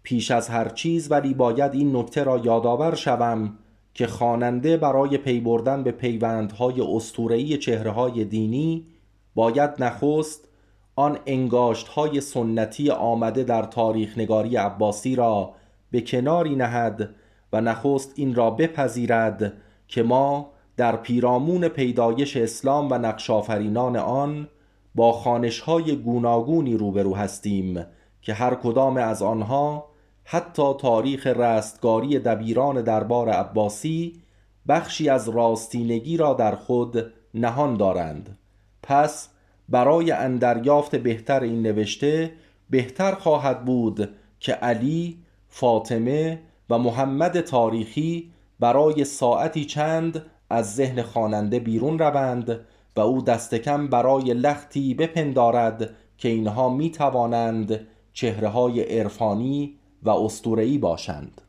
پیش 0.04 0.32
از 0.32 0.50
هر 0.50 0.70
چیز 0.70 1.12
ولی 1.12 1.34
باید 1.34 1.74
این 1.74 1.96
نکته 1.96 2.24
را 2.24 2.38
یادآور 2.38 2.96
شوم 2.96 3.58
که 3.94 4.08
خواننده 4.08 4.78
برای 4.78 5.18
پی 5.18 5.40
بردن 5.40 5.84
به 5.84 5.92
پیوندهای 5.92 6.82
اسطوره‌ای 6.82 7.58
چهرههای 7.58 8.26
دینی 8.26 8.88
باید 9.36 9.72
نخست 9.80 10.48
آن 10.96 11.20
انگاشت 11.26 11.88
های 11.88 12.22
سنتی 12.22 12.90
آمده 12.90 13.44
در 13.44 13.64
تاریخ 13.64 14.18
نگاری 14.18 14.56
عباسی 14.56 15.16
را 15.16 15.54
به 15.92 16.02
کناری 16.02 16.56
نهد 16.56 17.10
و 17.54 17.62
نخست 17.62 18.14
این 18.16 18.36
را 18.36 18.50
بپذیرد 18.50 19.54
که 19.88 20.04
ما 20.04 20.52
در 20.78 20.96
پیرامون 20.96 21.68
پیدایش 21.68 22.38
اسلام 22.38 22.92
و 22.92 22.98
نقشافرینان 22.98 23.96
آن 23.96 24.48
با 24.96 25.12
خانش 25.12 25.60
های 25.60 25.96
گوناگونی 25.96 26.78
روبرو 26.78 27.16
هستیم 27.16 27.86
که 28.22 28.34
هر 28.34 28.56
کدام 28.56 28.98
از 28.98 29.22
آنها 29.22 29.86
حتی 30.24 30.74
تاریخ 30.74 31.28
رستگاری 31.28 32.20
دبیران 32.20 32.82
دربار 32.82 33.30
عباسی 33.30 34.22
بخشی 34.68 35.10
از 35.10 35.30
راستینگی 35.30 36.18
را 36.18 36.34
در 36.34 36.56
خود 36.56 37.14
نهان 37.34 37.78
دارند. 37.78 38.38
پس 38.84 39.30
برای 39.70 40.12
اندریافت 40.12 40.96
بهتر 40.96 41.44
این 41.44 41.62
نوشته 41.62 42.32
بهتر 42.70 43.12
خواهد 43.12 43.66
بود 43.66 44.10
که 44.40 44.54
علی، 44.54 45.18
فاطمه 45.48 46.42
و 46.70 46.78
محمد 46.78 47.42
تاریخی 47.42 48.32
برای 48.60 49.06
ساعتی 49.06 49.66
چند 49.66 50.26
از 50.50 50.76
ذهن 50.76 51.02
خواننده 51.02 51.60
بیرون 51.60 52.00
روند 52.00 52.60
و 52.96 53.02
او 53.02 53.22
دست 53.22 53.56
کم 53.56 53.88
برای 53.88 54.34
لختی 54.34 54.94
بپندارد 54.94 55.90
که 56.18 56.30
اینها 56.30 56.70
می 56.70 56.92
توانند 56.92 57.88
چهره 58.14 58.48
های 58.48 59.00
عرفانی 59.00 59.78
و 60.04 60.10
استورهی 60.10 60.78
باشند. 60.78 61.42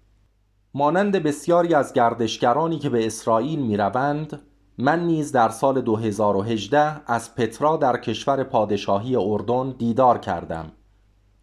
مانند 0.75 1.17
بسیاری 1.17 1.75
از 1.75 1.93
گردشگرانی 1.93 2.79
که 2.79 2.91
به 2.91 3.07
اسرائیل 3.07 3.61
می 3.61 3.77
روند 3.77 4.41
من 4.79 5.07
نیز 5.07 5.33
در 5.33 5.49
سال 5.49 5.81
2018 5.81 7.13
از 7.13 7.35
پترا 7.35 7.77
در 7.77 7.97
کشور 7.97 8.45
پادشاهی 8.45 9.17
اردن 9.17 9.71
دیدار 9.71 10.19
کردم. 10.19 10.73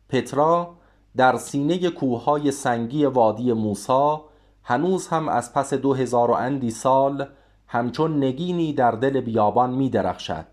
پترا 0.09 0.75
در 1.17 1.37
سینه 1.37 1.89
کوههای 1.89 2.51
سنگی 2.51 3.05
وادی 3.05 3.53
موسا 3.53 4.25
هنوز 4.63 5.07
هم 5.07 5.29
از 5.29 5.53
پس 5.53 5.73
دو 5.73 5.93
هزار 5.93 6.31
و 6.31 6.33
اندی 6.33 6.71
سال 6.71 7.27
همچون 7.73 8.23
نگینی 8.23 8.73
در 8.73 8.91
دل 8.91 9.21
بیابان 9.21 9.69
می 9.73 9.89
درخشد. 9.89 10.45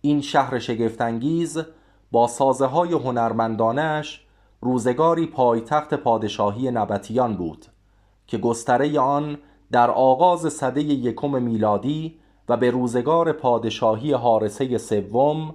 این 0.00 0.20
شهر 0.20 0.58
شگفتانگیز 0.58 1.58
با 2.12 2.26
سازه 2.26 2.66
های 2.66 2.92
هنرمندانش 2.92 4.26
روزگاری 4.60 5.26
پایتخت 5.26 5.94
پادشاهی 5.94 6.70
نبتیان 6.70 7.36
بود 7.36 7.66
که 8.26 8.38
گستره 8.38 9.00
آن 9.00 9.38
در 9.72 9.90
آغاز 9.90 10.52
سده 10.52 10.82
یکم 10.82 11.42
میلادی 11.42 12.18
و 12.48 12.56
به 12.56 12.70
روزگار 12.70 13.32
پادشاهی 13.32 14.12
حارسه 14.12 14.78
سوم 14.78 15.54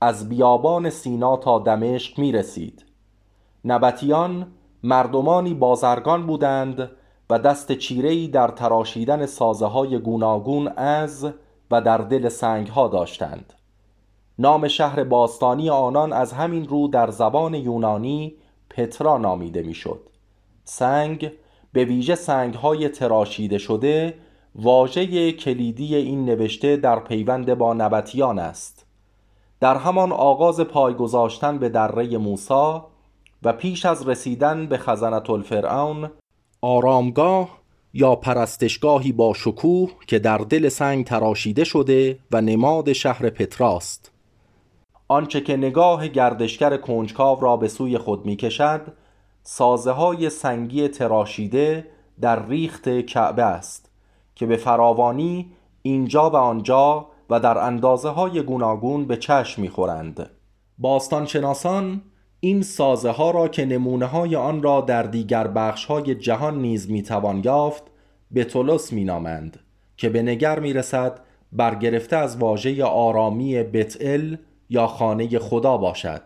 از 0.00 0.28
بیابان 0.28 0.90
سینا 0.90 1.36
تا 1.36 1.58
دمشق 1.58 2.18
می 2.18 2.32
رسید. 2.32 2.84
نبتیان 3.64 4.46
مردمانی 4.82 5.54
بازرگان 5.54 6.26
بودند 6.26 6.90
و 7.30 7.38
دست 7.38 7.72
چیرهی 7.72 8.28
در 8.28 8.48
تراشیدن 8.48 9.26
سازه 9.26 9.66
های 9.66 9.98
گوناگون 9.98 10.68
از 10.68 11.28
و 11.70 11.80
در 11.80 11.98
دل 11.98 12.28
سنگ 12.28 12.66
ها 12.66 12.88
داشتند 12.88 13.52
نام 14.38 14.68
شهر 14.68 15.04
باستانی 15.04 15.70
آنان 15.70 16.12
از 16.12 16.32
همین 16.32 16.68
رو 16.68 16.88
در 16.88 17.10
زبان 17.10 17.54
یونانی 17.54 18.34
پترا 18.70 19.18
نامیده 19.18 19.62
می‌شد. 19.62 20.00
سنگ 20.64 21.32
به 21.72 21.84
ویژه 21.84 22.14
سنگ 22.14 22.54
های 22.54 22.88
تراشیده 22.88 23.58
شده 23.58 24.14
واژه 24.54 25.32
کلیدی 25.32 25.96
این 25.96 26.24
نوشته 26.24 26.76
در 26.76 26.98
پیوند 27.00 27.54
با 27.54 27.74
نبتیان 27.74 28.38
است 28.38 28.86
در 29.60 29.76
همان 29.76 30.12
آغاز 30.12 30.60
پای 30.60 30.94
گذاشتن 30.94 31.58
به 31.58 31.68
دره 31.68 32.18
موسا 32.18 32.86
و 33.42 33.52
پیش 33.52 33.86
از 33.86 34.08
رسیدن 34.08 34.66
به 34.66 34.78
خزنت 34.78 35.30
الفرعون 35.30 36.10
آرامگاه 36.64 37.48
یا 37.94 38.14
پرستشگاهی 38.14 39.12
با 39.12 39.34
شکوه 39.34 39.90
که 40.06 40.18
در 40.18 40.38
دل 40.38 40.68
سنگ 40.68 41.04
تراشیده 41.04 41.64
شده 41.64 42.18
و 42.32 42.40
نماد 42.40 42.92
شهر 42.92 43.30
پتراست. 43.30 44.10
آنچه 45.08 45.40
که 45.40 45.56
نگاه 45.56 46.08
گردشگر 46.08 46.76
کنجکاو 46.76 47.40
را 47.40 47.56
به 47.56 47.68
سوی 47.68 47.98
خود 47.98 48.26
می 48.26 48.36
کشد 48.36 48.80
سازه 49.42 49.90
های 49.90 50.30
سنگی 50.30 50.88
تراشیده 50.88 51.86
در 52.20 52.46
ریخت 52.46 53.06
کعبه 53.06 53.42
است 53.42 53.90
که 54.34 54.46
به 54.46 54.56
فراوانی 54.56 55.50
اینجا 55.82 56.30
و 56.30 56.36
آنجا 56.36 57.06
و 57.30 57.40
در 57.40 57.58
اندازه 57.58 58.08
های 58.08 58.42
گوناگون 58.42 59.04
به 59.04 59.16
چشم 59.16 59.62
می‌خورند. 59.62 60.30
باستانشناسان 60.78 62.02
این 62.44 62.62
سازه 62.62 63.10
ها 63.10 63.30
را 63.30 63.48
که 63.48 63.64
نمونه 63.64 64.06
های 64.06 64.36
آن 64.36 64.62
را 64.62 64.80
در 64.80 65.02
دیگر 65.02 65.48
بخش 65.48 65.84
های 65.84 66.14
جهان 66.14 66.60
نیز 66.62 66.90
می‌توان 66.90 67.42
یافت 67.44 67.82
به 68.30 68.44
طلس 68.44 68.92
مینامند 68.92 69.60
که 69.96 70.08
به 70.08 70.22
نگر 70.22 70.58
می‌رسد 70.58 71.20
برگرفته 71.52 72.16
از 72.16 72.36
واژه 72.36 72.84
آرامی 72.84 73.62
بتل 73.62 74.36
یا 74.70 74.86
خانه 74.86 75.38
خدا 75.38 75.76
باشد. 75.76 76.22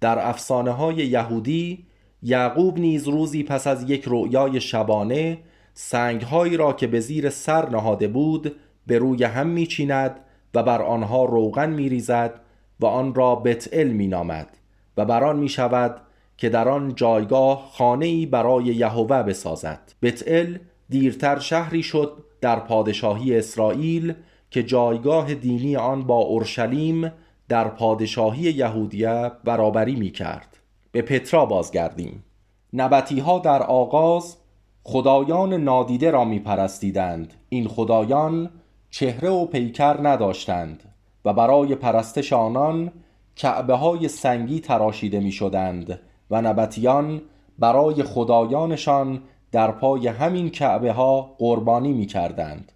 در 0.00 0.28
افسانه 0.28 0.70
های 0.70 0.96
یهودی 0.96 1.86
یعقوب 2.22 2.78
نیز 2.78 3.08
روزی 3.08 3.42
پس 3.42 3.66
از 3.66 3.90
یک 3.90 4.04
رؤیای 4.06 4.60
شبانه 4.60 5.38
سنگهایی 5.74 6.56
را 6.56 6.72
که 6.72 6.86
به 6.86 7.00
زیر 7.00 7.30
سر 7.30 7.68
نهاده 7.68 8.08
بود 8.08 8.56
به 8.86 8.98
روی 8.98 9.24
هم 9.24 9.46
میچیند 9.46 10.20
و 10.54 10.62
بر 10.62 10.82
آنها 10.82 11.24
روغن 11.24 11.70
میریزد 11.70 12.40
و 12.80 12.86
آن 12.86 13.14
را 13.14 13.34
بتعل 13.34 13.88
مینامد. 13.88 14.63
و 14.96 15.04
بر 15.04 15.24
آن 15.24 15.38
می 15.38 15.48
شود 15.48 16.00
که 16.36 16.48
در 16.48 16.68
آن 16.68 16.94
جایگاه 16.94 17.70
خانه 17.72 18.26
برای 18.26 18.64
یهوه 18.64 19.22
بسازد. 19.22 19.92
بتعل 20.02 20.58
دیرتر 20.88 21.38
شهری 21.38 21.82
شد 21.82 22.24
در 22.40 22.60
پادشاهی 22.60 23.38
اسرائیل 23.38 24.14
که 24.50 24.62
جایگاه 24.62 25.34
دینی 25.34 25.76
آن 25.76 26.02
با 26.02 26.16
اورشلیم 26.16 27.12
در 27.48 27.68
پادشاهی 27.68 28.42
یهودیه 28.42 29.32
برابری 29.44 29.96
می 29.96 30.10
کرد 30.10 30.58
به 30.92 31.02
پترا 31.02 31.46
بازگردیم. 31.46 32.24
نبتی 32.72 33.20
ها 33.20 33.38
در 33.38 33.62
آغاز 33.62 34.36
خدایان 34.82 35.54
نادیده 35.54 36.10
را 36.10 36.24
می 36.24 36.38
پرستیدند 36.38 37.34
این 37.48 37.68
خدایان 37.68 38.50
چهره 38.90 39.30
و 39.30 39.46
پیکر 39.46 39.98
نداشتند 40.02 40.82
و 41.24 41.32
برای 41.32 41.74
پرستش 41.74 42.32
آنان 42.32 42.92
کعبه 43.36 43.74
های 43.74 44.08
سنگی 44.08 44.60
تراشیده 44.60 45.20
می 45.20 45.32
شدند 45.32 46.00
و 46.30 46.42
نبتیان 46.42 47.22
برای 47.58 48.02
خدایانشان 48.02 49.22
در 49.52 49.70
پای 49.70 50.08
همین 50.08 50.50
کعبه 50.50 50.92
ها 50.92 51.34
قربانی 51.38 51.92
می 51.92 52.06
کردند 52.06 52.72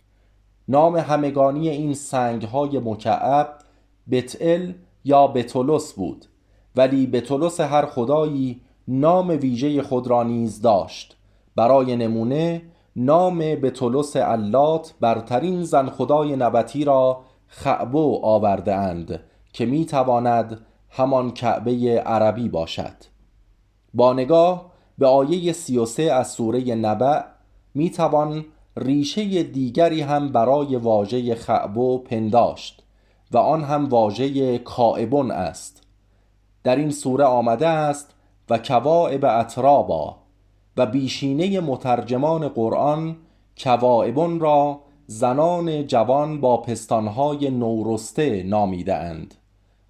نام 0.68 0.97
همگانی 0.97 1.68
این 1.68 1.94
سنگ 1.94 2.42
های 2.42 2.79
مکعب 2.79 3.55
بتل 4.11 4.73
یا 5.05 5.27
بتولوس 5.27 5.92
بود 5.92 6.27
ولی 6.77 7.07
بتولوس 7.07 7.61
هر 7.61 7.87
خدایی 7.87 8.61
نام 8.88 9.29
ویژه 9.29 9.83
خود 9.83 10.07
را 10.07 10.23
نیز 10.23 10.61
داشت. 10.61 11.16
برای 11.57 11.97
نمونه 11.97 12.62
نام 12.97 13.38
بتولوس 13.38 14.16
علات 14.16 14.94
برترین 15.01 15.62
زن 15.62 15.88
خدای 15.88 16.37
نبتی 16.37 16.85
را 16.85 17.21
خعبو 17.47 18.21
آورده 18.23 18.75
اند. 18.75 19.21
که 19.59 19.66
می 19.66 19.85
تواند 19.85 20.61
همان 20.90 21.31
کعبه 21.31 22.01
عربی 22.01 22.49
باشد. 22.49 22.94
با 23.94 24.12
نگاه 24.12 24.73
به 24.99 25.07
آیه 25.07 25.53
33 25.53 26.12
از 26.12 26.31
سوره 26.31 26.75
نبع 26.75 27.23
می 27.75 27.90
توان 27.90 28.44
ریشه 28.77 29.42
دیگری 29.42 30.01
هم 30.01 30.33
برای 30.33 30.77
واژه 30.77 31.35
خعبو 31.35 31.99
پنداشت 31.99 32.83
و 33.33 33.38
آن 33.38 33.64
هم 33.64 33.88
واژه 33.88 34.59
کائبون 34.59 35.31
است. 35.31 35.83
در 36.62 36.77
این 36.77 36.90
سوره 36.90 37.25
آمده 37.25 37.68
است 37.68 38.14
و 38.51 38.59
کواعب 38.59 39.25
اطرابا 39.25 40.16
و 40.77 40.87
بیشینه 40.87 41.61
مترجمان 41.61 42.49
قرآن 42.49 43.16
کواعبون 43.57 44.40
را 44.40 44.81
زنان 45.07 45.87
جوان 45.87 46.40
با 46.40 46.57
پستانهای 46.57 47.51
نورسته 47.51 48.42
نامیده 48.42 48.94
اند. 48.94 49.35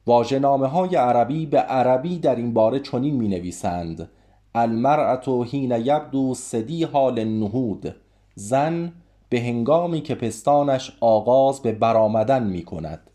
واژه‌نامه 0.09 0.67
های 0.67 0.97
عربی 0.97 1.47
به 1.47 1.59
عربی 1.59 2.19
در 2.19 2.37
این 2.37 2.55
باره 2.55 2.81
چنین 2.81 3.15
می 3.15 3.29
نویسند 3.29 4.09
المرأت 4.55 5.29
حین 5.29 5.71
یبدو 5.71 6.35
صدی 6.35 6.85
حال 6.85 7.25
نهود 7.25 7.95
زن 8.35 8.93
به 9.29 9.41
هنگامی 9.41 10.01
که 10.01 10.15
پستانش 10.15 10.97
آغاز 11.01 11.63
به 11.63 11.73
برآمدن 11.73 12.47
می 12.47 12.63
کند 12.63 13.11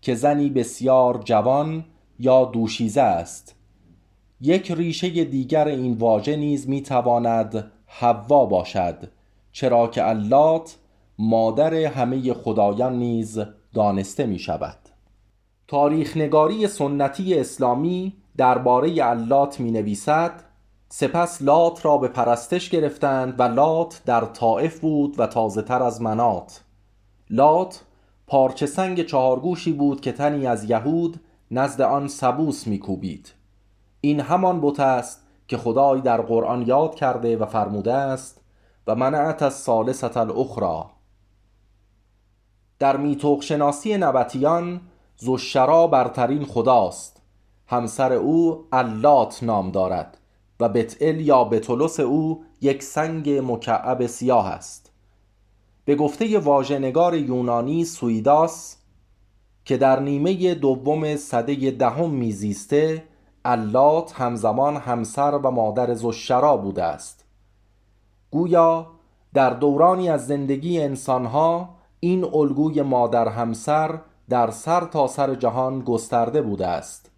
که 0.00 0.14
زنی 0.14 0.50
بسیار 0.50 1.22
جوان 1.24 1.84
یا 2.18 2.44
دوشیزه 2.44 3.00
است. 3.00 3.56
یک 4.40 4.70
ریشه 4.70 5.24
دیگر 5.24 5.68
این 5.68 5.92
واژه 5.92 6.36
نیز 6.36 6.68
می 6.68 6.82
تواند 6.82 7.72
حوا 7.86 8.46
باشد 8.46 9.10
چرا 9.52 9.86
که 9.86 10.08
اللات 10.08 10.78
مادر 11.18 11.74
همه 11.74 12.34
خدایان 12.34 12.98
نیز 12.98 13.40
دانسته 13.74 14.26
می 14.26 14.38
شود 14.38 14.81
تاریخ 15.72 16.16
نگاری 16.16 16.66
سنتی 16.66 17.38
اسلامی 17.38 18.16
درباره 18.36 19.04
اللات 19.04 19.60
می 19.60 19.70
نویسد 19.70 20.32
سپس 20.88 21.42
لات 21.42 21.84
را 21.84 21.98
به 21.98 22.08
پرستش 22.08 22.70
گرفتند 22.70 23.40
و 23.40 23.42
لات 23.42 24.02
در 24.06 24.20
طائف 24.20 24.80
بود 24.80 25.20
و 25.20 25.26
تازه 25.26 25.62
تر 25.62 25.82
از 25.82 26.02
منات. 26.02 26.64
لات 27.30 27.84
پارچه 28.26 28.66
سنگ 28.66 29.06
چهارگوشی 29.06 29.72
بود 29.72 30.00
که 30.00 30.12
تنی 30.12 30.46
از 30.46 30.70
یهود 30.70 31.20
نزد 31.50 31.80
آن 31.80 32.08
سبوس 32.08 32.66
میکوبید. 32.66 33.32
این 34.00 34.20
همان 34.20 34.60
بت 34.60 34.80
است 34.80 35.22
که 35.48 35.56
خدای 35.56 36.00
در 36.00 36.20
قرآن 36.20 36.62
یاد 36.62 36.94
کرده 36.94 37.36
و 37.36 37.46
فرموده 37.46 37.94
است 37.94 38.40
و 38.86 38.94
منعت 38.94 39.42
از 39.42 39.54
سالست 39.54 40.16
الاخرى 40.16 40.84
در 42.78 42.96
میتوق 42.96 43.42
شناسی 43.42 43.96
نبتیان 43.96 44.80
زشرا 45.16 45.86
برترین 45.86 46.44
خداست. 46.44 47.22
همسر 47.66 48.12
او 48.12 48.64
اللات 48.72 49.42
نام 49.42 49.70
دارد 49.70 50.18
و 50.60 50.68
بتئل 50.68 51.20
یا 51.20 51.44
بتولوس 51.44 52.00
او 52.00 52.44
یک 52.60 52.82
سنگ 52.82 53.30
مکعب 53.52 54.06
سیاه 54.06 54.48
است. 54.48 54.92
به 55.84 55.94
گفته 55.94 56.38
واژه‌نگار 56.38 57.14
یونانی 57.14 57.84
سویداس 57.84 58.76
که 59.64 59.76
در 59.76 60.00
نیمه 60.00 60.54
دوم 60.54 61.16
صده 61.16 61.70
دهم 61.70 62.10
میزیسته 62.10 63.04
اللات 63.44 64.12
همزمان 64.12 64.76
همسر 64.76 65.40
و 65.42 65.50
مادر 65.50 65.94
زشرا 65.94 66.56
بوده 66.56 66.84
است. 66.84 67.24
گویا 68.30 68.86
در 69.34 69.50
دورانی 69.50 70.08
از 70.08 70.26
زندگی 70.26 70.80
انسانها 70.80 71.68
این 72.00 72.24
الگوی 72.24 72.82
مادر 72.82 73.28
همسر 73.28 74.00
در 74.32 74.50
سر 74.50 74.80
تا 74.84 75.06
سر 75.06 75.34
جهان 75.34 75.80
گسترده 75.80 76.42
بوده 76.42 76.66
است. 76.66 77.10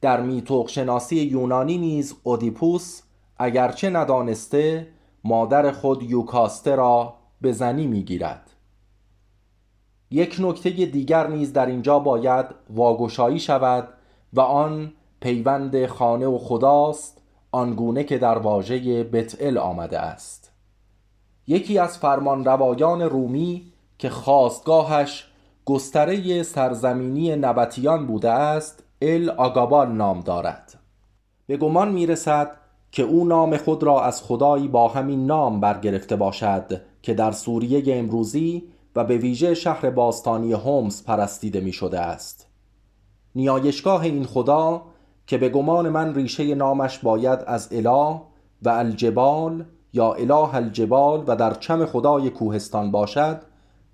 در 0.00 0.20
میتوق 0.20 0.68
شناسی 0.68 1.16
یونانی 1.16 1.78
نیز 1.78 2.14
اودیپوس 2.22 3.02
اگرچه 3.38 3.90
ندانسته 3.90 4.86
مادر 5.24 5.72
خود 5.72 6.02
یوکاسته 6.02 6.76
را 6.76 7.14
به 7.40 7.52
زنی 7.52 7.86
می‌گیرد. 7.86 8.50
یک 10.10 10.36
نکته 10.38 10.70
دیگر 10.70 11.26
نیز 11.26 11.52
در 11.52 11.66
اینجا 11.66 11.98
باید 11.98 12.46
واگشایی 12.70 13.40
شود 13.40 13.88
و 14.32 14.40
آن 14.40 14.92
پیوند 15.20 15.86
خانه 15.86 16.26
و 16.26 16.38
خداست 16.38 17.22
آنگونه 17.52 18.04
که 18.04 18.18
در 18.18 18.38
واژه 18.38 19.04
بتئل 19.04 19.58
آمده 19.58 19.98
است. 19.98 20.52
یکی 21.46 21.78
از 21.78 21.98
فرمان 21.98 22.44
روایان 22.44 23.02
رومی 23.02 23.72
که 23.98 24.10
خواستگاهش 24.10 25.33
گستره 25.64 26.42
سرزمینی 26.42 27.36
نبتیان 27.36 28.06
بوده 28.06 28.30
است 28.30 28.84
ال 29.02 29.30
آگابال 29.30 29.92
نام 29.92 30.20
دارد. 30.20 30.78
به 31.46 31.56
گمان 31.56 31.92
می 31.92 32.06
رسد 32.06 32.50
که 32.90 33.02
او 33.02 33.24
نام 33.24 33.56
خود 33.56 33.82
را 33.82 34.02
از 34.02 34.22
خدایی 34.22 34.68
با 34.68 34.88
همین 34.88 35.26
نام 35.26 35.60
برگرفته 35.60 36.16
باشد 36.16 36.80
که 37.02 37.14
در 37.14 37.32
سوریه 37.32 37.98
امروزی 37.98 38.64
و 38.96 39.04
به 39.04 39.18
ویژه 39.18 39.54
شهر 39.54 39.90
باستانی 39.90 40.52
هومس 40.52 41.02
پرستیده 41.02 41.60
می 41.60 41.72
شده 41.72 42.00
است. 42.00 42.46
نیایشگاه 43.34 44.02
این 44.02 44.24
خدا 44.24 44.82
که 45.26 45.38
به 45.38 45.48
گمان 45.48 45.88
من 45.88 46.14
ریشه 46.14 46.54
نامش 46.54 46.98
باید 46.98 47.38
از 47.46 47.68
اله 47.72 48.20
و 48.62 48.68
الجبال 48.68 49.64
یا 49.92 50.12
اله 50.12 50.54
الجبال 50.54 51.24
و 51.26 51.36
در 51.36 51.54
چم 51.54 51.86
خدای 51.86 52.30
کوهستان 52.30 52.90
باشد 52.90 53.40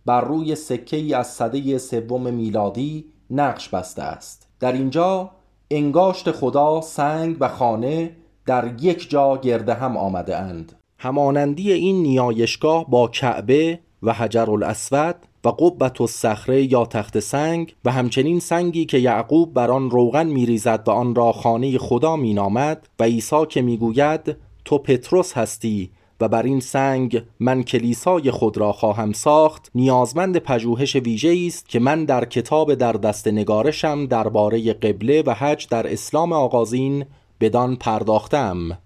بر 0.07 0.21
روی 0.21 0.55
سکه 0.55 0.97
ای 0.97 1.15
از 1.15 1.27
صده 1.27 1.79
سوم 1.79 2.35
میلادی 2.35 3.05
نقش 3.31 3.69
بسته 3.69 4.03
است. 4.03 4.49
در 4.61 4.73
اینجا 4.73 5.31
انگاشت 5.71 6.31
خدا 6.31 6.81
سنگ 6.81 7.37
و 7.41 7.49
خانه 7.49 8.17
در 8.47 8.71
یک 8.81 9.11
جا 9.11 9.37
گرده 9.37 9.75
هم 9.75 9.97
آمده 9.97 10.37
اند. 10.37 10.73
همانندی 10.99 11.73
این 11.73 12.03
نیایشگاه 12.03 12.91
با 12.91 13.09
کعبه 13.09 13.81
و 14.03 14.13
حجر 14.13 14.51
الاسود 14.51 15.15
و 15.45 15.49
قبت 15.49 16.01
الصخره 16.01 16.73
یا 16.73 16.85
تخت 16.85 17.19
سنگ 17.19 17.75
و 17.85 17.93
همچنین 17.93 18.41
سنگی 18.41 18.85
که 18.85 18.99
یعقوب 18.99 19.55
بر 19.55 19.71
آن 19.71 19.91
روغن 19.91 20.27
میریزد 20.27 20.83
و 20.87 20.91
آن 20.91 21.15
را 21.15 21.33
خانه 21.33 21.79
خدا 21.79 22.17
مینامد 22.17 22.89
و 23.01 23.05
عیسی 23.05 23.47
که 23.49 23.63
می‌گوید 23.63 24.37
تو 24.65 24.79
پتروس 24.79 25.33
هستی 25.33 25.91
و 26.21 26.29
بر 26.29 26.43
این 26.43 26.61
سنگ 26.61 27.23
من 27.41 27.63
کلیسای 27.63 28.31
خود 28.31 28.59
را 28.59 28.73
خواهم 28.73 29.13
ساخت 29.13 29.71
نیازمند 29.75 30.37
پژوهش 30.37 30.97
ویژه 30.97 31.45
است 31.47 31.69
که 31.69 31.79
من 31.81 32.05
در 32.05 32.25
کتاب 32.25 32.75
در 32.75 32.93
دست 32.93 33.29
نگارشم 33.29 34.07
درباره 34.07 34.73
قبله 34.73 35.23
و 35.27 35.35
حج 35.35 35.69
در 35.69 35.93
اسلام 35.93 36.33
آغازین 36.33 37.05
بدان 37.41 37.77
پرداختم. 37.77 38.79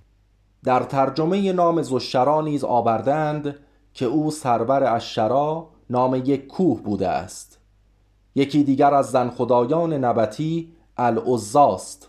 در 0.64 0.82
ترجمه 0.82 1.52
نام 1.52 1.82
زشرا 1.82 2.40
نیز 2.40 2.64
آوردند 2.64 3.54
که 3.94 4.04
او 4.04 4.30
سرور 4.30 4.94
اشرا 4.96 5.68
نام 5.90 6.14
یک 6.14 6.46
کوه 6.46 6.82
بوده 6.82 7.08
است. 7.08 7.58
یکی 8.34 8.64
دیگر 8.64 8.94
از 8.94 9.10
زن 9.10 9.30
خدایان 9.30 9.92
نبتی 9.92 10.72
العزاست 10.96 12.08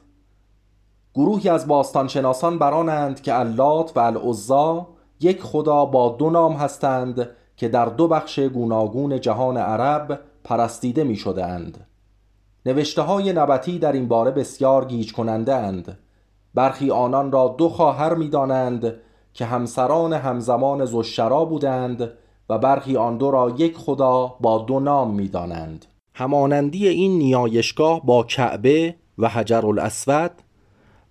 گروهی 1.15 1.49
از 1.49 1.67
باستانشناسان 1.67 2.59
برانند 2.59 3.21
که 3.21 3.39
اللات 3.39 3.91
و 3.95 3.99
العزا 3.99 4.87
یک 5.25 5.41
خدا 5.41 5.85
با 5.85 6.09
دو 6.19 6.29
نام 6.29 6.53
هستند 6.53 7.29
که 7.57 7.67
در 7.67 7.85
دو 7.85 8.07
بخش 8.07 8.39
گوناگون 8.39 9.21
جهان 9.21 9.57
عرب 9.57 10.19
پرستیده 10.43 11.03
می 11.03 11.15
شده 11.15 11.45
اند. 11.45 11.87
نوشته 12.65 13.01
های 13.01 13.33
نبتی 13.33 13.79
در 13.79 13.91
این 13.91 14.07
باره 14.07 14.31
بسیار 14.31 14.85
گیج 14.85 15.13
کننده 15.13 15.55
اند. 15.55 15.97
برخی 16.53 16.91
آنان 16.91 17.31
را 17.31 17.55
دو 17.57 17.69
خواهر 17.69 18.13
می 18.13 18.29
دانند 18.29 18.93
که 19.33 19.45
همسران 19.45 20.13
همزمان 20.13 20.85
زشرا 20.85 21.45
بودند 21.45 22.11
و 22.49 22.57
برخی 22.57 22.97
آن 22.97 23.17
دو 23.17 23.31
را 23.31 23.53
یک 23.57 23.77
خدا 23.77 24.35
با 24.39 24.57
دو 24.57 24.79
نام 24.79 25.13
می 25.13 25.27
دانند. 25.27 25.85
همانندی 26.13 26.87
این 26.87 27.17
نیایشگاه 27.17 28.05
با 28.05 28.23
کعبه 28.23 28.95
و 29.17 29.29
حجر 29.29 29.65
الاسود 29.65 30.31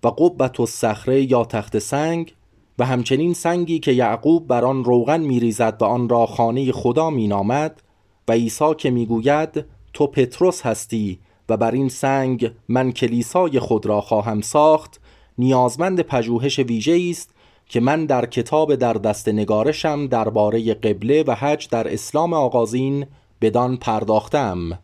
و 0.03 0.07
قبت 0.07 0.59
الصخره 0.59 1.31
یا 1.31 1.45
تخت 1.45 1.79
سنگ 1.79 2.33
و 2.79 2.85
همچنین 2.85 3.33
سنگی 3.33 3.79
که 3.79 3.91
یعقوب 3.91 4.47
بر 4.47 4.65
آن 4.65 4.83
روغن 4.83 5.19
میریزد 5.19 5.77
و 5.81 5.85
آن 5.85 6.09
را 6.09 6.25
خانه 6.25 6.71
خدا 6.71 7.09
مینامد 7.09 7.81
و 8.27 8.31
عیسی 8.31 8.73
که 8.77 8.89
می‌گوید 8.89 9.65
تو 9.93 10.07
پتروس 10.07 10.61
هستی 10.61 11.19
و 11.49 11.57
بر 11.57 11.71
این 11.71 11.89
سنگ 11.89 12.51
من 12.69 12.91
کلیسای 12.91 13.59
خود 13.59 13.85
را 13.85 14.01
خواهم 14.01 14.41
ساخت 14.41 15.01
نیازمند 15.37 16.01
پژوهش 16.01 16.59
ویژه 16.59 17.07
است 17.09 17.35
که 17.69 17.79
من 17.79 18.05
در 18.05 18.25
کتاب 18.25 18.75
در 18.75 18.93
دست 18.93 19.29
نگارشم 19.29 20.07
درباره 20.07 20.73
قبله 20.73 21.23
و 21.23 21.35
حج 21.35 21.69
در 21.69 21.93
اسلام 21.93 22.33
آغازین 22.33 23.05
بدان 23.41 23.77
پرداختم. 23.77 24.79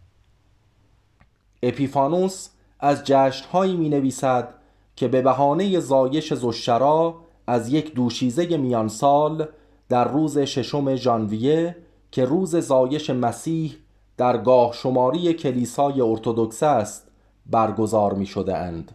اپیفانوس 1.63 2.49
از 2.79 3.03
جشنهایی 3.03 3.75
می 3.75 3.89
نویسد 3.89 4.53
که 4.95 5.07
به 5.07 5.21
بهانه 5.21 5.79
زایش 5.79 6.33
زشرا 6.33 7.15
از 7.51 7.73
یک 7.73 7.93
دوشیزه 7.93 8.57
میان 8.57 8.87
سال 8.87 9.47
در 9.89 10.07
روز 10.07 10.37
ششم 10.37 10.95
ژانویه 10.95 11.75
که 12.11 12.25
روز 12.25 12.55
زایش 12.55 13.09
مسیح 13.09 13.75
در 14.17 14.37
گاه 14.37 14.73
شماری 14.73 15.33
کلیسای 15.33 16.01
ارتودکس 16.01 16.63
است 16.63 17.11
برگزار 17.45 18.13
می 18.13 18.25
شده 18.25 18.57
اند 18.57 18.91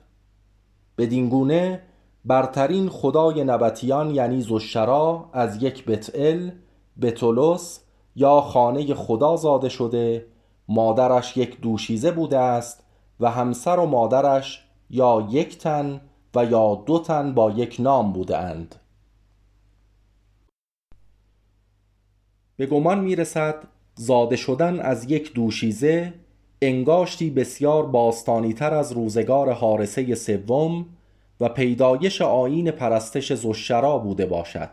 بدین 0.98 1.28
گونه 1.28 1.82
برترین 2.24 2.88
خدای 2.88 3.44
نبتیان 3.44 4.10
یعنی 4.14 4.40
زشرا 4.40 5.30
از 5.32 5.62
یک 5.62 5.84
بتئل 5.84 6.50
بتولوس 7.02 7.78
یا 8.16 8.40
خانه 8.40 8.94
خدا 8.94 9.36
زاده 9.36 9.68
شده 9.68 10.26
مادرش 10.68 11.36
یک 11.36 11.60
دوشیزه 11.60 12.10
بوده 12.10 12.38
است 12.38 12.84
و 13.20 13.30
همسر 13.30 13.76
و 13.76 13.86
مادرش 13.86 14.64
یا 14.90 15.26
یک 15.30 15.58
تن 15.58 16.00
و 16.36 16.44
یا 16.44 16.82
دو 16.86 16.98
تن 16.98 17.34
با 17.34 17.50
یک 17.50 17.76
نام 17.78 18.12
بودند 18.12 18.74
به 22.56 22.66
گمان 22.66 23.00
می 23.00 23.16
رسد 23.16 23.64
زاده 23.94 24.36
شدن 24.36 24.80
از 24.80 25.10
یک 25.10 25.34
دوشیزه 25.34 26.14
انگاشتی 26.62 27.30
بسیار 27.30 27.86
باستانی 27.86 28.52
تر 28.52 28.74
از 28.74 28.92
روزگار 28.92 29.52
حارسه 29.52 30.14
سوم 30.14 30.86
و 31.40 31.48
پیدایش 31.48 32.22
آین 32.22 32.70
پرستش 32.70 33.32
زشرا 33.32 33.98
بوده 33.98 34.26
باشد. 34.26 34.70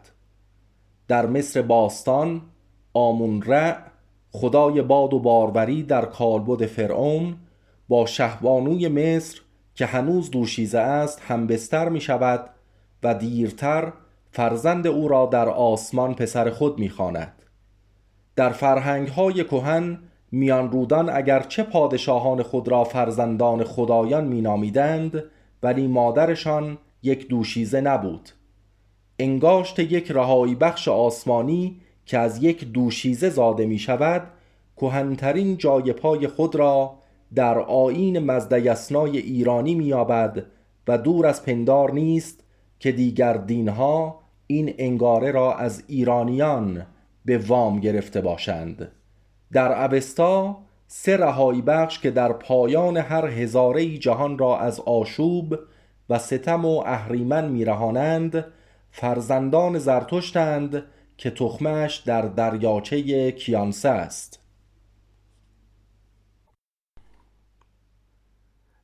در 1.08 1.26
مصر 1.26 1.62
باستان 1.62 2.42
آمون 2.94 3.42
رع 3.42 3.78
خدای 4.32 4.82
باد 4.82 5.14
و 5.14 5.20
باروری 5.20 5.84
در 5.84 6.06
کالبد 6.06 6.66
فرعون 6.66 7.36
با 7.90 8.06
شهبانوی 8.06 8.88
مصر 8.88 9.42
که 9.76 9.86
هنوز 9.86 10.32
دوشیزه 10.32 10.80
است 10.80 11.22
همبستر 11.28 11.90
می 11.90 12.02
شود 12.02 12.50
و 13.04 13.16
دیرتر 13.16 13.94
فرزند 14.32 14.88
او 14.88 15.08
را 15.08 15.26
در 15.26 15.50
آسمان 15.50 16.14
پسر 16.14 16.50
خود 16.50 16.80
می 16.80 16.90
خاند. 16.90 17.44
در 18.36 18.50
فرهنگ 18.50 19.08
های 19.08 19.44
کهن 19.44 20.00
میان 20.32 20.72
رودان 20.72 21.10
اگر 21.10 21.40
چه 21.40 21.64
پادشاهان 21.64 22.44
خود 22.44 22.68
را 22.68 22.84
فرزندان 22.84 23.64
خدایان 23.64 24.26
مینامیدند 24.26 25.24
ولی 25.64 25.88
مادرشان 25.88 26.78
یک 27.04 27.28
دوشیزه 27.28 27.82
نبود 27.82 28.30
انگاشت 29.20 29.80
یک 29.80 30.12
رهایی 30.12 30.56
بخش 30.56 30.88
آسمانی 30.88 31.82
که 32.06 32.18
از 32.18 32.44
یک 32.44 32.72
دوشیزه 32.72 33.30
زاده 33.30 33.66
می 33.66 33.80
شود 33.80 34.22
کهنترین 34.78 35.58
جای 35.58 35.94
پای 35.94 36.28
خود 36.28 36.56
را 36.56 36.96
در 37.36 37.60
آین 37.60 38.20
مزدیسنای 38.20 39.18
ایرانی 39.18 39.76
مییابد 39.76 40.46
و 40.88 40.98
دور 40.98 41.28
از 41.28 41.46
پندار 41.46 41.92
نیست 41.92 42.44
که 42.80 42.92
دیگر 42.92 43.34
دینها 43.34 44.20
این 44.48 44.74
انگاره 44.78 45.32
را 45.32 45.56
از 45.56 45.84
ایرانیان 45.88 46.86
به 47.26 47.38
وام 47.38 47.80
گرفته 47.80 48.22
باشند. 48.22 48.92
در 49.52 49.84
اوستا 49.86 50.58
سه 50.88 51.18
رهایی 51.18 51.62
بخش 51.62 52.00
که 52.00 52.12
در 52.12 52.34
پایان 52.34 52.98
هر 52.98 53.26
هزاره 53.28 53.98
جهان 53.98 54.38
را 54.38 54.60
از 54.60 54.80
آشوب 54.80 55.60
و 56.10 56.20
ستم 56.20 56.66
و 56.66 56.84
اهریمن 56.86 57.50
میرهانند 57.50 58.46
فرزندان 58.92 59.80
زرتشتند 59.80 60.84
که 61.18 61.30
تخمش 61.30 61.96
در 61.96 62.22
دریاچه 62.22 63.32
کیانسه 63.32 63.90
است. 63.90 64.43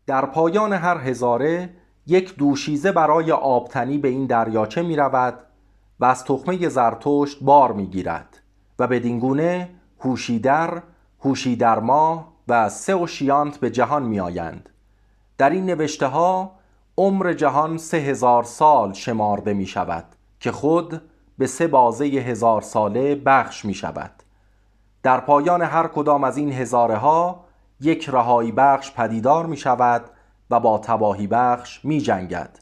در 0.10 0.26
پایان 0.26 0.74
هر 0.74 0.98
هزاره 0.98 1.70
یک 2.08 2.36
دوشیزه 2.36 2.92
برای 2.92 3.32
آبتنی 3.32 3.98
به 3.98 4.08
این 4.08 4.26
دریاچه 4.26 4.82
می 4.82 4.96
رود 4.96 5.40
و 6.00 6.06
از 6.06 6.24
تخمه 6.24 6.70
زرتشت 6.70 7.44
بار 7.44 7.72
می 7.72 7.88
گیرد 7.88 8.38
و 8.80 8.88
به 8.88 9.00
دینگونه 9.00 9.70
هوشیدر، 10.00 10.82
هوشیدر 11.20 11.80
ماه 11.80 12.28
و 12.48 12.70
سه 12.70 12.96
و 12.96 13.08
شیانت 13.08 13.58
به 13.58 13.70
جهان 13.70 14.04
می 14.04 14.20
آیند. 14.20 14.70
در 15.38 15.50
این 15.50 15.66
نوشته 15.66 16.08
ها 16.08 16.52
عمر 16.98 17.34
جهان 17.34 17.78
سه 17.78 17.98
هزار 17.98 18.44
سال 18.44 18.94
شمارده 18.94 19.54
می 19.54 19.66
شود 19.66 20.06
که 20.40 20.52
خود 20.52 21.02
به 21.38 21.48
سه 21.48 21.68
بازه 21.68 22.06
هزار 22.06 22.62
ساله 22.62 23.16
بخش 23.16 23.66
می 23.66 23.74
شود 23.74 24.12
در 25.04 25.20
پایان 25.20 25.62
هر 25.62 25.88
کدام 25.88 26.24
از 26.24 26.38
این 26.38 26.52
هزاره 26.52 26.96
ها 26.96 27.49
یک 27.82 28.10
رهایی 28.10 28.52
بخش 28.52 28.92
پدیدار 28.92 29.46
می 29.46 29.58
شود 29.58 30.06
و 30.50 30.60
با 30.60 30.78
تباهی 30.78 31.28
بخش 31.28 31.86
می 31.86 32.02
جنگد 32.02 32.60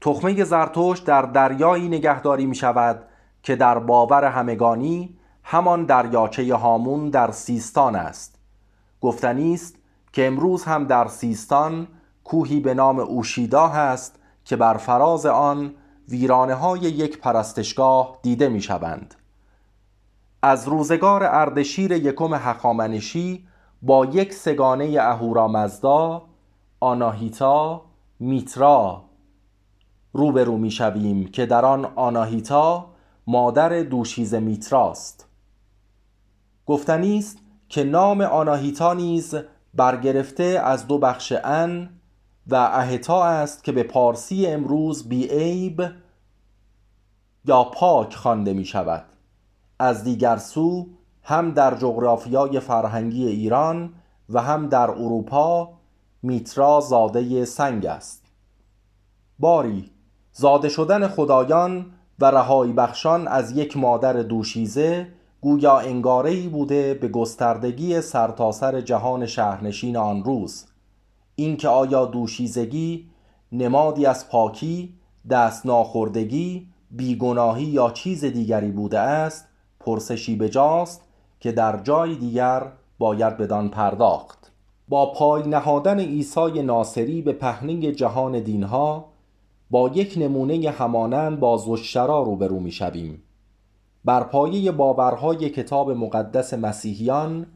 تخمه 0.00 0.44
زرتشت 0.44 1.04
در 1.04 1.22
دریایی 1.22 1.88
نگهداری 1.88 2.46
می 2.46 2.54
شود 2.54 3.02
که 3.42 3.56
در 3.56 3.78
باور 3.78 4.24
همگانی 4.24 5.18
همان 5.42 5.84
دریاچه 5.84 6.54
هامون 6.54 7.10
در 7.10 7.30
سیستان 7.30 7.96
است 7.96 8.38
گفتنی 9.00 9.54
است 9.54 9.76
که 10.12 10.26
امروز 10.26 10.64
هم 10.64 10.84
در 10.84 11.08
سیستان 11.08 11.88
کوهی 12.24 12.60
به 12.60 12.74
نام 12.74 12.98
اوشیدا 12.98 13.68
هست 13.68 14.18
که 14.44 14.56
بر 14.56 14.76
فراز 14.76 15.26
آن 15.26 15.74
ویرانه 16.08 16.54
های 16.54 16.80
یک 16.80 17.18
پرستشگاه 17.18 18.18
دیده 18.22 18.48
می 18.48 18.60
شوند. 18.60 19.14
از 20.42 20.68
روزگار 20.68 21.24
اردشیر 21.24 21.92
یکم 21.92 22.34
حقامنشی 22.34 23.46
با 23.84 24.06
یک 24.06 24.34
سگانه 24.34 24.96
اهورامزدا 25.00 26.22
آناهیتا 26.80 27.82
میترا. 28.20 29.02
روبرو 30.12 30.56
می 30.56 30.70
شویم 30.70 31.24
که 31.24 31.46
در 31.46 31.64
آن 31.64 31.84
آناهیتا 31.84 32.86
مادر 33.26 33.82
دوشیز 33.82 34.34
میتراست. 34.34 35.28
گفتنی 36.66 37.18
است 37.18 37.38
که 37.68 37.84
نام 37.84 38.20
آناهیتا 38.20 38.94
نیز 38.94 39.34
برگرفته 39.74 40.44
از 40.64 40.86
دو 40.86 40.98
بخش 40.98 41.32
ان 41.44 41.90
و 42.46 42.54
اهتا 42.54 43.24
است 43.24 43.64
که 43.64 43.72
به 43.72 43.82
پارسی 43.82 44.46
امروز 44.46 45.08
بیعیب 45.08 45.82
یا 47.44 47.64
پاک 47.64 48.14
خوانده 48.14 48.52
می 48.52 48.64
شود 48.64 49.04
از 49.78 50.04
دیگر 50.04 50.36
سو 50.36 50.86
هم 51.24 51.50
در 51.50 51.74
جغرافیای 51.74 52.60
فرهنگی 52.60 53.26
ایران 53.26 53.92
و 54.28 54.42
هم 54.42 54.68
در 54.68 54.90
اروپا 54.90 55.68
میترا 56.22 56.80
زاده 56.80 57.44
سنگ 57.44 57.86
است. 57.86 58.24
باری 59.38 59.90
زاده 60.32 60.68
شدن 60.68 61.08
خدایان 61.08 61.86
و 62.18 62.24
رهایی 62.24 62.72
بخشان 62.72 63.28
از 63.28 63.56
یک 63.56 63.76
مادر 63.76 64.12
دوشیزه 64.12 65.06
گویا 65.40 65.78
انگاره‌ای 65.78 66.48
بوده 66.48 66.94
به 66.94 67.08
گستردگی 67.08 68.00
سرتاسر 68.00 68.72
سر 68.72 68.80
جهان 68.80 69.26
شهرنشین 69.26 69.96
آن 69.96 70.24
روز. 70.24 70.66
اینکه 71.34 71.68
آیا 71.68 72.04
دوشیزگی 72.04 73.10
نمادی 73.52 74.06
از 74.06 74.28
پاکی 74.28 74.94
دست 75.30 75.66
ناخوردگی 75.66 76.68
بیگناهی 76.90 77.64
یا 77.64 77.90
چیز 77.90 78.24
دیگری 78.24 78.70
بوده 78.70 78.98
است 78.98 79.48
پرسشی 79.80 80.36
بجاست 80.36 81.03
که 81.44 81.52
در 81.52 81.82
جای 81.82 82.14
دیگر 82.14 82.72
باید 82.98 83.36
بدان 83.36 83.68
پرداخت. 83.68 84.52
با 84.88 85.12
پای 85.12 85.48
نهادن 85.48 86.00
عیسی 86.00 86.62
ناصری 86.62 87.22
به 87.22 87.32
پهنه 87.32 87.92
جهان 87.92 88.40
دینها 88.40 89.04
با 89.70 89.88
یک 89.88 90.14
نمونه 90.16 90.70
همانند 90.70 91.40
با 91.40 91.56
زشرا 91.56 92.22
روبرو 92.22 92.60
می‌شویم 92.60 93.22
بر 94.04 94.22
پایه 94.22 94.72
باورهای 94.72 95.50
کتاب 95.50 95.90
مقدس 95.90 96.54
مسیحیان 96.54 97.46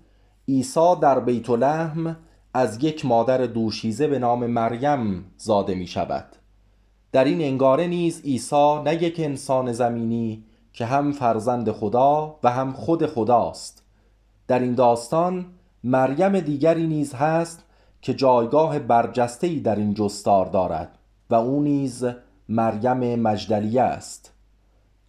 عیسی 0.48 0.94
در 1.02 1.20
بیت 1.20 1.50
لحم 1.50 2.16
از 2.54 2.84
یک 2.84 3.06
مادر 3.06 3.38
دوشیزه 3.38 4.06
به 4.06 4.18
نام 4.18 4.46
مریم 4.46 5.24
زاده 5.36 5.74
می 5.74 5.86
شود. 5.86 6.36
در 7.12 7.24
این 7.24 7.40
انگاره 7.40 7.86
نیز 7.86 8.22
عیسی 8.22 8.82
نه 8.84 9.02
یک 9.02 9.20
انسان 9.20 9.72
زمینی 9.72 10.44
که 10.72 10.86
هم 10.86 11.12
فرزند 11.12 11.72
خدا 11.72 12.38
و 12.42 12.50
هم 12.50 12.72
خود 12.72 13.06
خداست. 13.06 13.77
در 14.48 14.58
این 14.58 14.74
داستان 14.74 15.46
مریم 15.84 16.40
دیگری 16.40 16.86
نیز 16.86 17.14
هست 17.14 17.64
که 18.02 18.14
جایگاه 18.14 18.78
برجسته‌ای 18.78 19.60
در 19.60 19.76
این 19.76 19.94
جستار 19.94 20.46
دارد 20.46 20.98
و 21.30 21.34
او 21.34 21.62
نیز 21.62 22.06
مریم 22.48 23.20
مجدلیه 23.20 23.82
است. 23.82 24.32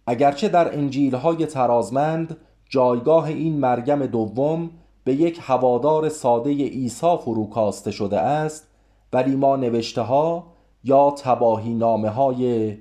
اگرچه 0.06 0.48
در 0.48 0.78
انجیلهای 0.78 1.46
ترازمند 1.46 2.36
جایگاه 2.68 3.24
این 3.24 3.58
مریم 3.58 4.06
دوم 4.06 4.70
به 5.04 5.14
یک 5.14 5.40
هوادار 5.42 6.08
ساده 6.08 6.50
عیسی 6.50 7.16
فروکاسته 7.16 7.90
شده 7.90 8.20
است 8.20 8.66
ولی 9.12 9.36
ما 9.36 9.56
نوشته 9.56 10.00
ها 10.00 10.46
یا 10.84 11.10
تباهی 11.10 11.74
نامه 11.74 12.08
های 12.08 12.76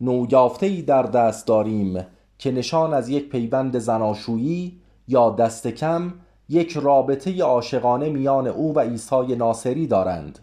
نویافته 0.00 0.82
در 0.82 1.02
دست 1.02 1.46
داریم 1.46 2.06
که 2.38 2.50
نشان 2.50 2.94
از 2.94 3.08
یک 3.08 3.28
پیوند 3.28 3.78
زناشویی 3.78 4.80
یا 5.10 5.30
دست 5.30 5.66
کم 5.66 6.12
یک 6.48 6.76
رابطه 6.76 7.42
عاشقانه 7.42 8.08
میان 8.08 8.46
او 8.46 8.74
و 8.74 8.80
عیسی 8.80 9.36
ناصری 9.36 9.86
دارند. 9.86 10.38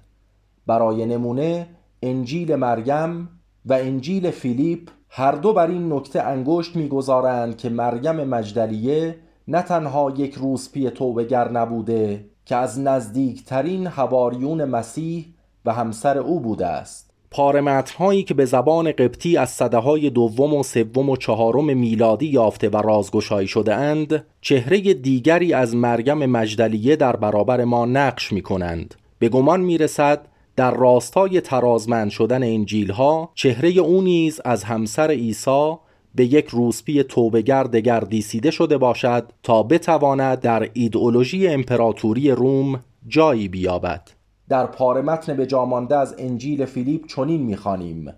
برای 0.67 1.05
نمونه 1.05 1.67
انجیل 2.01 2.55
مریم 2.55 3.29
و 3.65 3.73
انجیل 3.73 4.31
فیلیپ 4.31 4.89
هر 5.09 5.31
دو 5.31 5.53
بر 5.53 5.67
این 5.67 5.93
نکته 5.93 6.21
انگشت 6.21 6.75
می‌گذارند 6.75 7.57
که 7.57 7.69
مریم 7.69 8.23
مجدلیه 8.23 9.15
نه 9.47 9.61
تنها 9.61 10.13
یک 10.17 10.35
روسپی 10.35 10.89
توبگر 10.89 11.51
نبوده 11.51 12.25
که 12.45 12.55
از 12.55 12.79
نزدیکترین 12.79 13.87
هواریون 13.87 14.65
مسیح 14.65 15.33
و 15.65 15.73
همسر 15.73 16.17
او 16.17 16.39
بوده 16.39 16.67
است. 16.67 17.06
پارمترهایی 17.31 18.23
که 18.23 18.33
به 18.33 18.45
زبان 18.45 18.91
قبطی 18.91 19.37
از 19.37 19.49
صده 19.49 19.77
های 19.77 20.09
دوم 20.09 20.53
و 20.53 20.63
سوم 20.63 21.09
و 21.09 21.17
چهارم 21.17 21.77
میلادی 21.77 22.25
یافته 22.25 22.69
و 22.69 22.77
رازگشایی 22.77 23.47
شده 23.47 23.75
اند 23.75 24.25
چهره 24.41 24.93
دیگری 24.93 25.53
از 25.53 25.75
مریم 25.75 26.25
مجدلیه 26.25 26.95
در 26.95 27.15
برابر 27.15 27.63
ما 27.63 27.85
نقش 27.85 28.33
می 28.33 28.41
کنند 28.41 28.95
به 29.19 29.29
گمان 29.29 29.61
می 29.61 29.77
رسد 29.77 30.27
در 30.55 30.71
راستای 30.71 31.41
ترازمند 31.41 32.09
شدن 32.09 32.43
انجیل 32.43 32.91
ها 32.91 33.31
چهره 33.35 33.69
او 33.69 34.01
نیز 34.01 34.41
از 34.45 34.63
همسر 34.63 35.11
عیسی 35.11 35.73
به 36.15 36.25
یک 36.25 36.47
روسپی 36.47 37.03
توبگر 37.03 37.63
دگر 37.63 37.99
دیسیده 37.99 38.51
شده 38.51 38.77
باشد 38.77 39.31
تا 39.43 39.63
بتواند 39.63 40.39
در 40.39 40.69
ایدئولوژی 40.73 41.47
امپراتوری 41.47 42.31
روم 42.31 42.83
جایی 43.07 43.47
بیابد. 43.47 44.16
در 44.49 44.65
پاره 44.65 45.01
متن 45.01 45.37
به 45.37 45.45
جامانده 45.45 45.95
از 45.95 46.15
انجیل 46.17 46.65
فیلیپ 46.65 47.05
چنین 47.05 47.41
می‌خوانیم. 47.41 48.13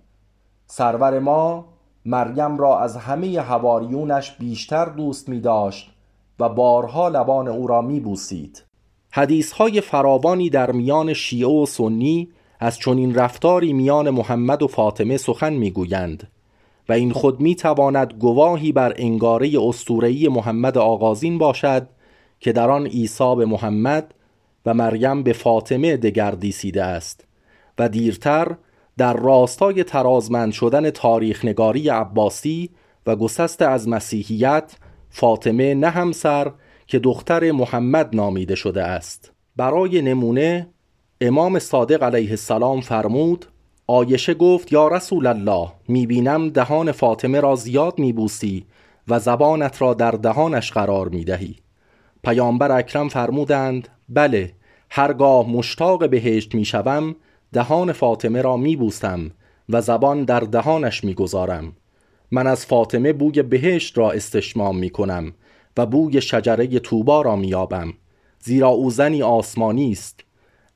سرور 0.67 1.19
ما 1.19 1.65
مریم 2.05 2.57
را 2.57 2.79
از 2.79 2.97
همه 2.97 3.41
هواریونش 3.41 4.31
بیشتر 4.31 4.85
دوست 4.85 5.29
می 5.29 5.39
داشت 5.39 5.91
و 6.39 6.49
بارها 6.49 7.09
لبان 7.09 7.47
او 7.47 7.67
را 7.67 7.81
می 7.81 7.99
بوسید 7.99 8.63
حدیث 9.11 9.51
های 9.51 9.81
فراوانی 9.81 10.49
در 10.49 10.71
میان 10.71 11.13
شیعه 11.13 11.49
و 11.49 11.65
سنی 11.65 12.29
از 12.59 12.77
چنین 12.77 13.15
رفتاری 13.15 13.73
میان 13.73 14.09
محمد 14.09 14.63
و 14.63 14.67
فاطمه 14.67 15.17
سخن 15.17 15.53
می‌گویند 15.53 16.27
و 16.89 16.93
این 16.93 17.11
خود 17.11 17.39
می 17.39 17.55
تواند 17.55 18.13
گواهی 18.13 18.71
بر 18.71 18.93
انگاره 18.95 19.51
استورهی 19.67 20.27
محمد 20.27 20.77
آغازین 20.77 21.37
باشد 21.37 21.87
که 22.39 22.51
در 22.51 22.69
آن 22.69 22.87
عیسی 22.87 23.35
به 23.35 23.45
محمد 23.45 24.13
و 24.65 24.73
مریم 24.73 25.23
به 25.23 25.33
فاطمه 25.33 25.97
دگردیسیده 25.97 26.83
است 26.83 27.25
و 27.79 27.89
دیرتر 27.89 28.55
در 28.97 29.13
راستای 29.13 29.83
ترازمند 29.83 30.51
شدن 30.51 30.89
تاریخ 30.89 31.45
نگاری 31.45 31.89
عباسی 31.89 32.69
و 33.07 33.15
گسست 33.15 33.61
از 33.61 33.87
مسیحیت 33.87 34.75
فاطمه 35.09 35.73
نه 35.73 35.89
همسر 35.89 36.51
که 36.87 36.99
دختر 36.99 37.51
محمد 37.51 38.15
نامیده 38.15 38.55
شده 38.55 38.83
است. 38.83 39.31
برای 39.55 40.01
نمونه 40.01 40.69
امام 41.21 41.59
صادق 41.59 42.03
علیه 42.03 42.29
السلام 42.29 42.81
فرمود 42.81 43.45
آیشه 43.87 44.33
گفت 44.33 44.73
یا 44.73 44.87
رسول 44.87 45.27
الله 45.27 45.69
می‌بینم 45.87 46.49
دهان 46.49 46.91
فاطمه 46.91 47.39
را 47.39 47.55
زیاد 47.55 47.99
میبوسی 47.99 48.65
و 49.07 49.19
زبانت 49.19 49.81
را 49.81 49.93
در 49.93 50.11
دهانش 50.11 50.71
قرار 50.71 51.09
می‌دهی. 51.09 51.55
پیامبر 52.23 52.71
اکرم 52.71 53.09
فرمودند 53.09 53.87
بله 54.09 54.53
هرگاه 54.89 55.49
مشتاق 55.49 56.09
بهشت 56.09 56.55
می‌شوم 56.55 57.15
دهان 57.53 57.91
فاطمه 57.91 58.41
را 58.41 58.57
میبوسم 58.57 59.31
و 59.69 59.81
زبان 59.81 60.23
در 60.23 60.39
دهانش 60.39 61.03
می‌گذارم 61.03 61.73
من 62.31 62.47
از 62.47 62.65
فاطمه 62.65 63.13
بوی 63.13 63.43
بهشت 63.43 63.97
را 63.97 64.11
استشمام 64.11 64.77
می‌کنم 64.77 65.33
و 65.77 65.85
بوی 65.85 66.21
شجره 66.21 66.79
توبا 66.79 67.21
را 67.21 67.35
میابم 67.35 67.93
زیرا 68.39 68.67
او 68.67 68.91
زنی 68.91 69.23
آسمانی 69.23 69.91
است 69.91 70.19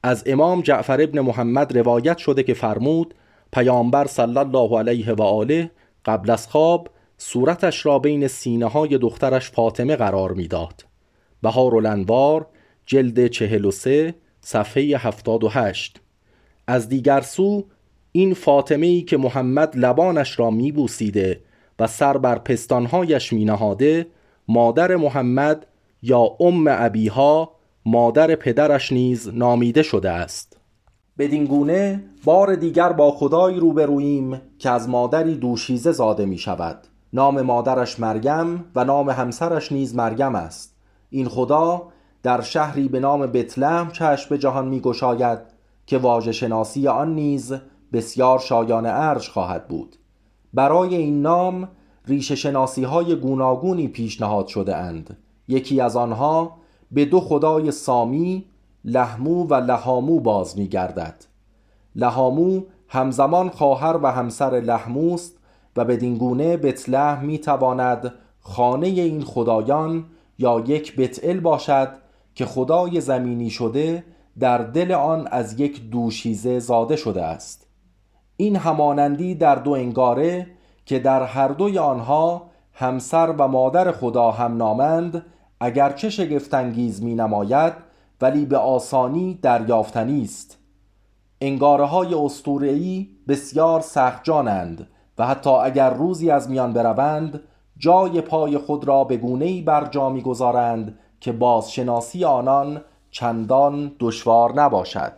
از 0.03 0.23
امام 0.25 0.61
جعفر 0.61 1.01
ابن 1.01 1.19
محمد 1.19 1.77
روایت 1.77 2.17
شده 2.17 2.43
که 2.43 2.53
فرمود 2.53 3.13
پیامبر 3.53 4.05
صلی 4.05 4.37
الله 4.37 4.79
علیه 4.79 5.11
و 5.13 5.21
آله 5.21 5.71
قبل 6.05 6.29
از 6.29 6.47
خواب 6.47 6.89
صورتش 7.17 7.85
را 7.85 7.99
بین 7.99 8.27
سینه 8.27 8.65
های 8.65 8.97
دخترش 8.97 9.51
فاطمه 9.51 9.95
قرار 9.95 10.33
می‌داد. 10.33 10.92
بهار 11.43 11.75
الانوار 11.75 12.47
جلد 12.85 13.27
43 13.27 14.15
صفحه 14.41 14.97
78 14.97 16.01
از 16.67 16.89
دیگر 16.89 17.21
سو 17.21 17.65
این 18.11 18.33
فاطمه 18.33 18.87
ای 18.87 19.01
که 19.01 19.17
محمد 19.17 19.77
لبانش 19.77 20.39
را 20.39 20.49
میبوسیده 20.49 21.39
و 21.79 21.87
سر 21.87 22.17
بر 22.17 22.39
پستانهایش 22.39 23.33
می 23.33 23.45
نهاده 23.45 24.07
مادر 24.47 24.95
محمد 24.95 25.65
یا 26.01 26.29
ام 26.39 26.65
ابیها 26.69 27.51
مادر 27.85 28.35
پدرش 28.35 28.91
نیز 28.91 29.29
نامیده 29.33 29.83
شده 29.83 30.09
است. 30.09 30.57
بدین 31.17 31.45
گونه 31.45 32.03
بار 32.23 32.55
دیگر 32.55 32.91
با 32.93 33.11
خدای 33.11 33.55
روبروییم 33.55 34.41
که 34.59 34.69
از 34.69 34.89
مادری 34.89 35.35
دوشیزه 35.35 35.91
زاده 35.91 36.25
می 36.25 36.37
شود 36.37 36.87
نام 37.13 37.41
مادرش 37.41 37.99
مریم 37.99 38.65
و 38.75 38.83
نام 38.83 39.09
همسرش 39.09 39.71
نیز 39.71 39.95
مریم 39.95 40.35
است. 40.35 40.72
این 41.13 41.27
خدا 41.27 41.81
در 42.23 42.41
شهری 42.41 42.87
به 42.87 42.99
نام 42.99 43.27
بتلهم 43.27 43.91
چشم 43.91 44.29
به 44.29 44.37
جهان 44.37 44.67
می 44.67 44.79
گشاید 44.79 45.39
که 45.85 45.97
واژه 45.97 46.31
شناسی 46.31 46.87
آن 46.87 47.15
نیز 47.15 47.55
بسیار 47.93 48.39
شایان 48.39 48.85
ارج 48.85 49.29
خواهد 49.29 49.67
بود. 49.67 49.95
برای 50.53 50.95
این 50.95 51.21
نام 51.21 51.67
ریش 52.07 52.31
شناسی 52.31 52.83
های 52.83 53.15
گوناگونی 53.15 53.87
پیشنهاد 53.87 54.47
شده 54.47 54.75
اند. 54.75 55.17
یکی 55.47 55.81
از 55.81 55.95
آنها 55.95 56.57
به 56.91 57.05
دو 57.05 57.19
خدای 57.19 57.71
سامی 57.71 58.45
لحمو 58.85 59.43
و 59.43 59.53
لحامو 59.53 60.19
باز 60.19 60.57
می 60.57 60.67
گردد. 60.67 61.25
لحامو 61.95 62.61
همزمان 62.87 63.49
خواهر 63.49 63.99
و 64.03 64.11
همسر 64.11 64.59
لحموست 64.59 65.37
و 65.75 65.85
بدین 65.85 66.17
گونه 66.17 66.57
بتلح 66.57 67.23
می 67.23 67.37
تواند 67.39 68.13
خانه 68.39 68.87
این 68.87 69.23
خدایان 69.23 70.05
یا 70.37 70.63
یک 70.67 70.95
بتل 70.95 71.39
باشد 71.39 71.89
که 72.35 72.45
خدای 72.45 73.01
زمینی 73.01 73.49
شده 73.49 74.03
در 74.39 74.57
دل 74.57 74.91
آن 74.91 75.27
از 75.31 75.59
یک 75.59 75.89
دوشیزه 75.89 76.59
زاده 76.59 76.95
شده 76.95 77.23
است. 77.23 77.67
این 78.37 78.55
همانندی 78.55 79.35
در 79.35 79.55
دو 79.55 79.71
انگاره 79.71 80.47
که 80.85 80.99
در 80.99 81.23
هر 81.23 81.47
دوی 81.47 81.77
آنها 81.77 82.49
همسر 82.73 83.33
و 83.37 83.47
مادر 83.47 83.91
خدا 83.91 84.31
هم 84.31 84.57
نامند 84.57 85.25
اگرچه 85.59 86.09
شگفتانگیز 86.09 87.03
می 87.03 87.15
نماید 87.15 87.73
ولی 88.21 88.45
به 88.45 88.57
آسانی 88.57 89.39
دریافتنی 89.41 90.23
است. 90.23 90.57
انگاره 91.41 91.85
های 91.85 92.13
استورهی 92.13 93.09
بسیار 93.27 93.81
سخجانند 93.81 94.87
و 95.17 95.27
حتی 95.27 95.49
اگر 95.49 95.89
روزی 95.89 96.31
از 96.31 96.49
میان 96.49 96.73
بروند 96.73 97.41
جای 97.83 98.21
پای 98.21 98.57
خود 98.57 98.87
را 98.87 99.03
به 99.03 99.17
گونه‌ای 99.17 99.61
بر 99.61 99.85
جا 99.85 100.09
می‌گذارند 100.09 100.99
که 101.19 101.31
بازشناسی 101.31 102.25
آنان 102.25 102.81
چندان 103.11 103.91
دشوار 103.99 104.53
نباشد. 104.61 105.13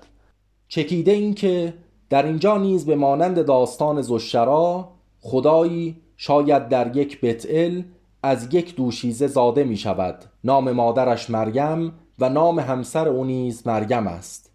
چکیده 0.67 1.11
این 1.11 1.33
که 1.33 1.73
در 2.09 2.25
اینجا 2.25 2.57
نیز 2.57 2.85
به 2.85 2.95
مانند 2.95 3.45
داستان 3.45 4.01
زشرا 4.01 4.89
خدایی 5.21 6.01
شاید 6.17 6.69
در 6.69 6.97
یک 6.97 7.21
بتل 7.21 7.81
از 8.23 8.53
یک 8.53 8.75
دوشیزه 8.75 9.27
زاده 9.27 9.63
می 9.63 9.77
شود 9.77 10.25
نام 10.43 10.71
مادرش 10.71 11.29
مریم 11.29 11.93
و 12.19 12.29
نام 12.29 12.59
همسر 12.59 13.07
او 13.07 13.25
نیز 13.25 13.67
مریم 13.67 14.07
است. 14.07 14.51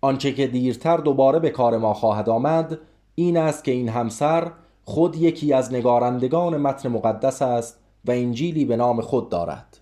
آنچه 0.00 0.32
که 0.32 0.46
دیرتر 0.46 0.96
دوباره 0.96 1.38
به 1.38 1.50
کار 1.50 1.78
ما 1.78 1.94
خواهد 1.94 2.28
آمد 2.28 2.78
این 3.14 3.36
است 3.36 3.64
که 3.64 3.72
این 3.72 3.88
همسر 3.88 4.52
خود 4.84 5.16
یکی 5.16 5.52
از 5.52 5.72
نگارندگان 5.72 6.56
متن 6.56 6.88
مقدس 6.88 7.42
است 7.42 7.78
و 8.04 8.10
انجیلی 8.10 8.64
به 8.64 8.76
نام 8.76 9.00
خود 9.00 9.28
دارد. 9.28 9.78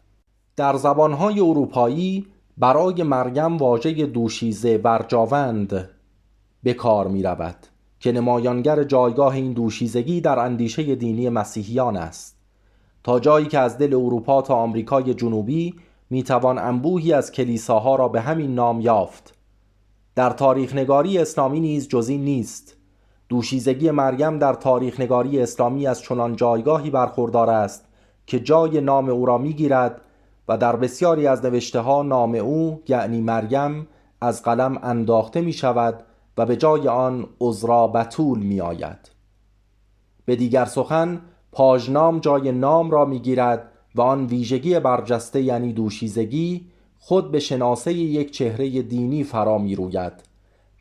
در 0.57 0.77
زبانهای 0.77 1.41
اروپایی 1.41 2.27
برای 2.59 3.03
مریم 3.03 3.57
واژه 3.57 4.07
دوشیزه 4.07 4.79
برجاوند 4.79 5.91
به 6.63 6.75
کار 6.75 7.09
می 7.09 7.23
رود 7.23 7.57
که 8.01 8.13
نمایانگر 8.13 8.85
جایگاه 8.85 9.35
این 9.35 9.53
دوشیزگی 9.53 10.21
در 10.21 10.39
اندیشه 10.39 10.95
دینی 10.95 11.29
مسیحیان 11.29 11.97
است. 11.97 12.37
تا 13.05 13.21
جایی 13.21 13.47
که 13.47 13.59
از 13.59 13.79
دل 13.79 13.95
اروپا 13.95 14.43
تا 14.43 14.55
آمریکای 14.55 15.15
جنوبی 15.15 15.75
می‌توان 16.11 16.59
انبوهی 16.59 17.13
از 17.13 17.33
کلیساها 17.33 17.97
را 17.97 18.09
به 18.09 18.21
همین 18.21 18.55
نام 18.55 18.81
یافت. 18.81 19.35
در 20.15 20.31
تاریخ 20.31 20.75
نگاری 20.75 21.19
اسلامی 21.19 21.61
نیز 21.61 21.89
جزی 21.89 22.19
نیست. 22.19 22.77
دوشیزگی 23.31 23.91
مریم 23.91 24.39
در 24.39 24.55
تاریخ 24.55 25.01
نگاری 25.01 25.41
اسلامی 25.41 25.87
از 25.87 26.03
چنان 26.03 26.37
جایگاهی 26.37 26.91
برخوردار 26.91 27.51
است 27.51 27.85
که 28.27 28.41
جای 28.41 28.81
نام 28.81 29.09
او 29.09 29.27
را 29.27 29.39
می‌گیرد 29.39 30.01
و 30.49 30.57
در 30.57 30.77
بسیاری 30.77 31.27
از 31.27 31.45
نوشته 31.45 31.81
ها 31.81 32.03
نام 32.03 32.35
او 32.35 32.83
یعنی 32.89 33.21
مریم 33.21 33.89
از 34.21 34.43
قلم 34.43 34.79
انداخته 34.83 35.41
می 35.41 35.53
شود 35.53 36.03
و 36.39 36.47
به 36.47 36.57
جای 36.57 36.89
آن 36.89 37.27
عذرا 37.41 37.89
بتول 37.89 38.39
می 38.39 38.61
آید. 38.61 39.11
به 40.25 40.37
دیگر 40.37 40.65
سخن 40.65 41.21
پاژنام 41.53 42.19
جای 42.19 42.53
نام 42.53 42.91
را 42.91 43.05
می‌گیرد 43.05 43.73
و 43.95 44.01
آن 44.01 44.27
ویژگی 44.27 44.81
برجسته 44.81 45.43
یعنی 45.43 45.73
دوشیزگی 45.73 46.67
خود 46.99 47.31
به 47.31 47.39
شناسه 47.39 47.93
یک 47.93 48.31
چهره 48.31 48.83
دینی 48.83 49.25
فرا 49.25 49.59
می 49.59 49.75
روید 49.75 50.13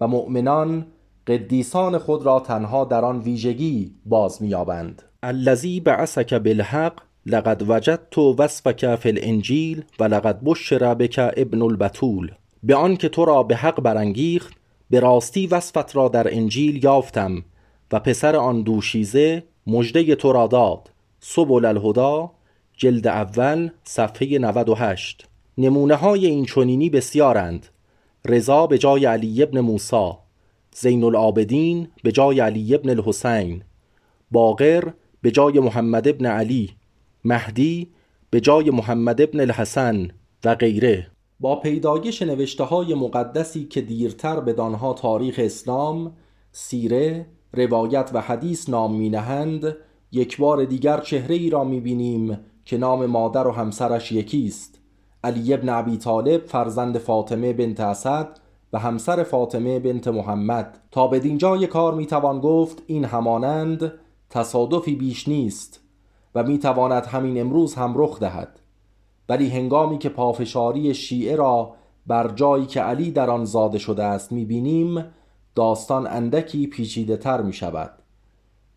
و 0.01 0.07
مؤمنان 0.07 0.85
قدیسان 1.29 1.97
خود 1.97 2.25
را 2.25 2.39
تنها 2.39 2.85
در 2.85 3.05
آن 3.05 3.19
ویژگی 3.19 3.91
باز 4.05 4.41
مییابند. 4.41 5.01
الذی 5.23 5.79
بعثک 5.79 6.33
بالحق 6.33 6.93
لقد 7.25 7.63
وجدت 7.67 8.17
وصفک 8.17 8.95
فی 8.95 9.09
الانجیل 9.09 9.83
و 9.99 10.03
لقد 10.03 10.39
بشر 10.45 10.93
بک 10.93 11.33
ابن 11.37 11.61
البتول. 11.61 12.31
به 12.63 12.75
آن 12.75 12.95
که 12.95 13.09
تو 13.09 13.25
را 13.25 13.43
به 13.43 13.55
حق 13.55 13.81
برانگیخت 13.81 14.53
به 14.89 14.99
راستی 14.99 15.47
وصفت 15.47 15.95
را 15.95 16.07
در 16.07 16.33
انجیل 16.33 16.83
یافتم 16.83 17.43
و 17.91 17.99
پسر 17.99 18.35
آن 18.35 18.61
دوشیزه 18.61 19.43
مجده 19.67 20.15
تو 20.15 20.31
را 20.31 20.47
داد. 20.47 20.91
سبل 21.19 21.65
الهدا 21.65 22.31
جلد 22.77 23.07
اول 23.07 23.69
صفحه 23.83 24.39
98 24.39 25.27
نمونه 25.57 25.95
های 25.95 26.25
این 26.25 26.45
چنینی 26.45 26.89
بسیارند. 26.89 27.65
رضا 28.25 28.67
به 28.67 28.77
جای 28.77 29.05
علی 29.05 29.43
ابن 29.43 29.59
موسا 29.59 30.19
زین 30.71 31.03
العابدین 31.03 31.87
به 32.03 32.11
جای 32.11 32.39
علی 32.39 32.75
ابن 32.75 32.89
الحسین 32.89 33.63
باقر 34.31 34.93
به 35.21 35.31
جای 35.31 35.59
محمد 35.59 36.07
ابن 36.07 36.25
علی 36.25 36.69
مهدی 37.25 37.89
به 38.29 38.41
جای 38.41 38.69
محمد 38.69 39.21
ابن 39.21 39.39
الحسن 39.39 40.07
و 40.45 40.55
غیره. 40.55 41.07
با 41.39 41.55
پیدایش 41.55 42.21
نوشته 42.21 42.63
های 42.63 42.93
مقدسی 42.93 43.65
که 43.65 43.81
دیرتر 43.81 44.39
به 44.39 44.53
دانها 44.53 44.93
تاریخ 44.93 45.39
اسلام 45.43 46.15
سیره 46.51 47.25
روایت 47.53 48.11
و 48.13 48.21
حدیث 48.21 48.69
نام 48.69 48.95
می 48.95 49.09
نهند 49.09 49.75
یک 50.11 50.37
بار 50.37 50.65
دیگر 50.65 50.99
چهره 50.99 51.35
ای 51.35 51.49
را 51.49 51.63
می 51.63 51.79
بینیم 51.79 52.39
که 52.65 52.77
نام 52.77 53.05
مادر 53.05 53.47
و 53.47 53.51
همسرش 53.51 54.11
یکیست. 54.11 54.79
علی 55.23 55.53
ابن 55.53 55.69
ابی 55.69 55.97
طالب 55.97 56.45
فرزند 56.45 56.97
فاطمه 56.97 57.53
بنت 57.53 57.79
اسد 57.79 58.39
و 58.73 58.79
همسر 58.79 59.23
فاطمه 59.23 59.79
بنت 59.79 60.07
محمد. 60.07 60.79
تا 60.91 61.07
به 61.07 61.19
دینجای 61.19 61.67
کار 61.67 61.93
می 61.93 62.05
توان 62.05 62.39
گفت 62.39 62.83
این 62.87 63.05
همانند 63.05 63.91
تصادفی 64.29 64.95
بیش 64.95 65.27
نیست 65.27 65.79
و 66.35 66.43
می 66.43 66.59
تواند 66.59 67.05
همین 67.05 67.41
امروز 67.41 67.75
هم 67.75 67.93
رخ 67.95 68.19
دهد. 68.19 68.59
ولی 69.29 69.49
هنگامی 69.49 69.97
که 69.97 70.09
پافشاری 70.09 70.93
شیعه 70.93 71.35
را 71.35 71.75
بر 72.07 72.27
جایی 72.27 72.65
که 72.65 72.81
علی 72.81 73.11
در 73.11 73.29
آن 73.29 73.45
زاده 73.45 73.77
شده 73.77 74.03
است 74.03 74.31
می 74.31 74.45
بینیم 74.45 75.05
داستان 75.55 76.07
اندکی 76.07 76.67
پیچیده 76.67 77.17
تر 77.17 77.41
می 77.41 77.53
شود 77.53 77.91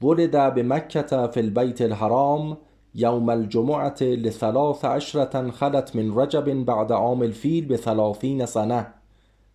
ولد 0.02 0.54
به 0.54 0.62
مکت 0.62 1.26
فی 1.26 1.40
البیت 1.40 1.80
الحرام 1.80 2.58
یوم 2.94 3.28
الجمعة 3.28 4.02
لثلاث 4.02 4.84
عشرة 4.84 5.50
خلت 5.50 5.96
من 5.96 6.18
رجب 6.18 6.64
بعد 6.64 6.92
عام 6.92 7.20
الفیل 7.22 7.66
به 7.66 7.76
ثلاثین 7.76 8.46
سنه 8.46 8.86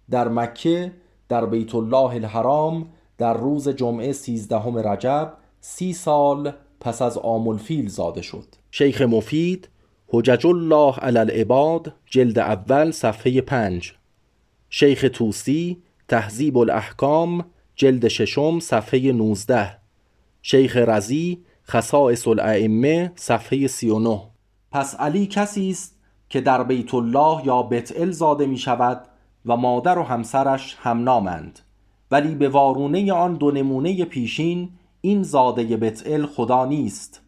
در 0.09 0.27
مکه 0.27 0.93
در 1.29 1.45
بیت 1.45 1.75
الله 1.75 2.15
الحرام 2.15 2.89
در 3.17 3.33
روز 3.33 3.69
جمعه 3.69 4.11
سیزدهم 4.11 4.77
رجب 4.77 5.33
سی 5.59 5.93
سال 5.93 6.53
پس 6.79 7.01
از 7.01 7.17
عام 7.17 7.47
الفیل 7.47 7.87
زاده 7.87 8.21
شد. 8.21 8.45
شیخ 8.71 9.01
مفید 9.01 9.69
حجج 10.07 10.47
الله 10.47 10.93
علی 10.95 11.17
العباد 11.17 11.93
جلد 12.05 12.39
اول 12.39 12.91
صفحه 12.91 13.41
پنج. 13.41 13.93
شیخ 14.69 15.05
توسی 15.13 15.83
تهذیب 16.07 16.57
الاحکام 16.57 17.45
جلد 17.75 18.07
ششم 18.07 18.59
صفحه 18.59 19.11
19 19.11 19.77
شیخ 20.41 20.77
رزی 20.77 21.43
خصائص 21.67 22.27
الائمه 22.27 23.11
صفحه 23.15 23.67
39 23.67 24.21
پس 24.71 24.95
علی 24.95 25.25
کسی 25.27 25.69
است 25.69 25.97
که 26.29 26.41
در 26.41 26.63
بیت 26.63 26.93
الله 26.93 27.45
یا 27.45 27.61
بتعل 27.61 28.11
زاده 28.11 28.45
می 28.45 28.57
شود 28.57 29.07
و 29.47 29.55
مادر 29.55 29.99
و 29.99 30.03
همسرش 30.03 30.77
هم 30.79 31.03
نامند 31.03 31.59
ولی 32.11 32.35
به 32.35 32.49
وارونه 32.49 33.13
آن 33.13 33.33
دو 33.33 33.51
نمونه 33.51 34.05
پیشین 34.05 34.69
این 35.01 35.23
زاده 35.23 35.77
بتعل 35.77 36.25
خدا 36.25 36.65
نیست. 36.65 37.21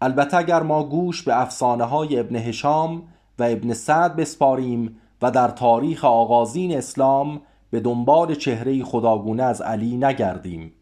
البته 0.00 0.36
اگر 0.36 0.62
ما 0.62 0.84
گوش 0.84 1.22
به 1.22 1.40
افسانه 1.40 1.84
های 1.84 2.20
ابن 2.20 2.36
هشام 2.36 3.02
و 3.38 3.42
ابن 3.42 3.72
سعد 3.72 4.16
بسپاریم 4.16 5.00
و 5.22 5.30
در 5.30 5.48
تاریخ 5.48 6.04
آغازین 6.04 6.76
اسلام 6.76 7.40
به 7.70 7.80
دنبال 7.80 8.34
چهره 8.34 8.84
خداگونه 8.84 9.42
از 9.42 9.62
علی 9.62 9.96
نگردیم. 9.96 10.72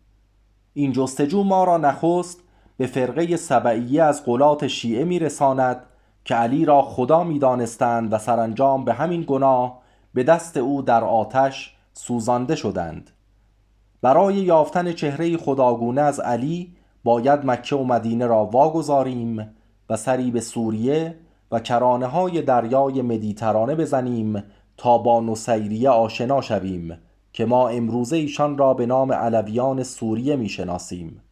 این 0.75 0.93
جستجو 0.93 1.43
ما 1.43 1.64
را 1.64 1.79
نخست 1.79 2.41
به 2.77 2.87
فرقه 2.87 3.37
سبعیه 3.37 4.03
از 4.03 4.25
قلات 4.25 4.66
شیعه 4.66 5.05
میرساند 5.05 5.85
که 6.25 6.35
علی 6.35 6.64
را 6.64 6.83
خدا 6.83 7.25
می‌دانستند 7.25 8.12
و 8.12 8.18
سرانجام 8.18 8.85
به 8.85 8.93
همین 8.93 9.25
گناه 9.27 9.82
به 10.15 10.23
دست 10.23 10.57
او 10.57 10.83
در 10.83 11.05
آتش 11.05 11.77
سوزانده 11.93 12.55
شدند. 12.55 13.11
برای 14.03 14.35
یافتن 14.35 14.93
چهره 14.93 15.37
خداگونه 15.37 16.01
از 16.01 16.21
علی 16.21 16.77
باید 17.05 17.47
مکه 17.47 17.77
و 17.77 17.85
مدینه 17.85 18.27
را 18.27 18.45
واگذاریم 18.45 19.55
و 19.91 19.97
سری 19.97 20.31
به 20.31 20.41
سوریه 20.41 21.19
و 21.51 21.61
کرانه 21.61 22.07
های 22.07 22.43
دریای 22.43 23.03
مدیترانه 23.03 23.75
بزنیم 23.75 24.45
تا 24.77 24.99
با 24.99 25.21
نصیریه 25.21 25.91
آشنا 25.91 26.41
شویم 26.41 26.99
که 27.33 27.45
ما 27.45 27.69
امروزه 27.69 28.17
ایشان 28.17 28.59
را 28.59 28.75
به 28.75 28.87
نام 28.87 29.13
علویان 29.13 29.83
سوریه 29.83 30.37
می‌شناسیم. 30.37 31.23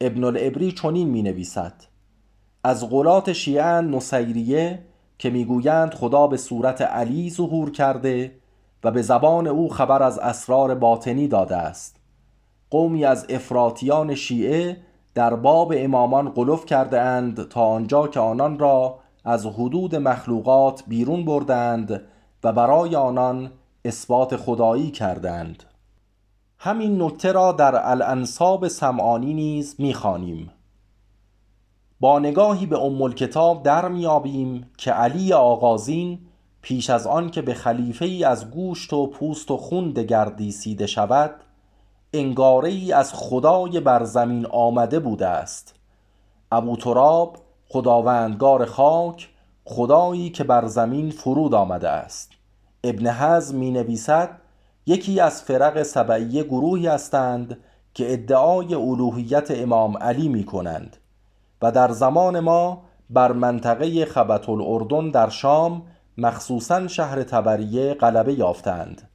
ابن 0.00 0.24
العبری 0.24 0.72
چنین 0.72 1.08
می 1.08 1.22
نویسد 1.22 1.74
از 2.64 2.90
غلات 2.90 3.32
شیعه 3.32 3.80
نصیریه 3.80 4.78
که 5.18 5.30
می‌گویند 5.30 5.94
خدا 5.94 6.26
به 6.26 6.36
صورت 6.36 6.82
علی 6.82 7.30
ظهور 7.30 7.70
کرده 7.70 8.32
و 8.84 8.90
به 8.90 9.02
زبان 9.02 9.46
او 9.46 9.68
خبر 9.68 10.02
از 10.02 10.18
اسرار 10.18 10.74
باطنی 10.74 11.28
داده 11.28 11.56
است. 11.56 11.96
قومی 12.70 13.04
از 13.04 13.26
افراتیان 13.28 14.14
شیعه 14.14 14.76
در 15.14 15.34
باب 15.34 15.72
امامان 15.76 16.28
قلف 16.28 16.66
کرده 16.66 17.00
اند 17.00 17.48
تا 17.48 17.66
آنجا 17.66 18.08
که 18.08 18.20
آنان 18.20 18.58
را 18.58 18.98
از 19.24 19.46
حدود 19.46 19.96
مخلوقات 19.96 20.82
بیرون 20.86 21.24
بردند 21.24 22.02
و 22.44 22.52
برای 22.52 22.96
آنان 22.96 23.52
اثبات 23.84 24.36
خدایی 24.36 24.90
کردند. 24.90 25.62
همین 26.58 27.02
نکته 27.02 27.32
را 27.32 27.52
در 27.52 27.90
الانصاب 27.90 28.68
سمعانی 28.68 29.34
نیز 29.34 29.74
می‌خوانیم. 29.78 30.50
با 32.00 32.18
نگاهی 32.18 32.66
به 32.66 32.78
ام 32.78 33.02
الکتاب 33.02 33.62
در 33.62 33.88
میابیم 33.88 34.70
که 34.78 34.92
علی 34.92 35.32
آغازین 35.32 36.18
پیش 36.62 36.90
از 36.90 37.06
آن 37.06 37.30
که 37.30 37.42
به 37.42 37.54
خلیفه 37.54 38.04
ای 38.04 38.24
از 38.24 38.50
گوشت 38.50 38.92
و 38.92 39.06
پوست 39.06 39.50
و 39.50 39.56
خون 39.56 39.90
دگردیسیده 39.90 40.86
شود 40.86 41.34
انگاره 42.12 42.68
ای 42.68 42.92
از 42.92 43.14
خدای 43.14 43.80
بر 43.80 44.04
زمین 44.04 44.46
آمده 44.46 44.98
بوده 44.98 45.26
است. 45.26 45.74
ابو 46.52 46.76
تراب 46.76 47.36
خداوندگار 47.68 48.64
خاک 48.64 49.28
خدایی 49.64 50.30
که 50.30 50.44
بر 50.44 50.66
زمین 50.66 51.10
فرود 51.10 51.54
آمده 51.54 51.88
است. 51.88 52.30
ابن 52.84 53.06
حزم 53.06 53.56
می 53.56 53.70
نویسد 53.70 54.30
یکی 54.86 55.20
از 55.20 55.42
فرق 55.42 55.82
سبعیه 55.82 56.42
گروهی 56.42 56.86
هستند 56.86 57.58
که 57.94 58.12
ادعای 58.12 58.74
الوهیت 58.74 59.50
امام 59.50 59.98
علی 59.98 60.28
می 60.28 60.44
کنند 60.44 60.96
در 61.70 61.92
زمان 61.92 62.40
ما 62.40 62.82
بر 63.10 63.32
منطقه 63.32 64.04
خبت 64.04 64.48
الاردن 64.48 65.10
در 65.10 65.28
شام 65.28 65.82
مخصوصا 66.18 66.88
شهر 66.88 67.22
تبریه 67.22 67.94
غلبه 67.94 68.34
یافتند. 68.34 69.08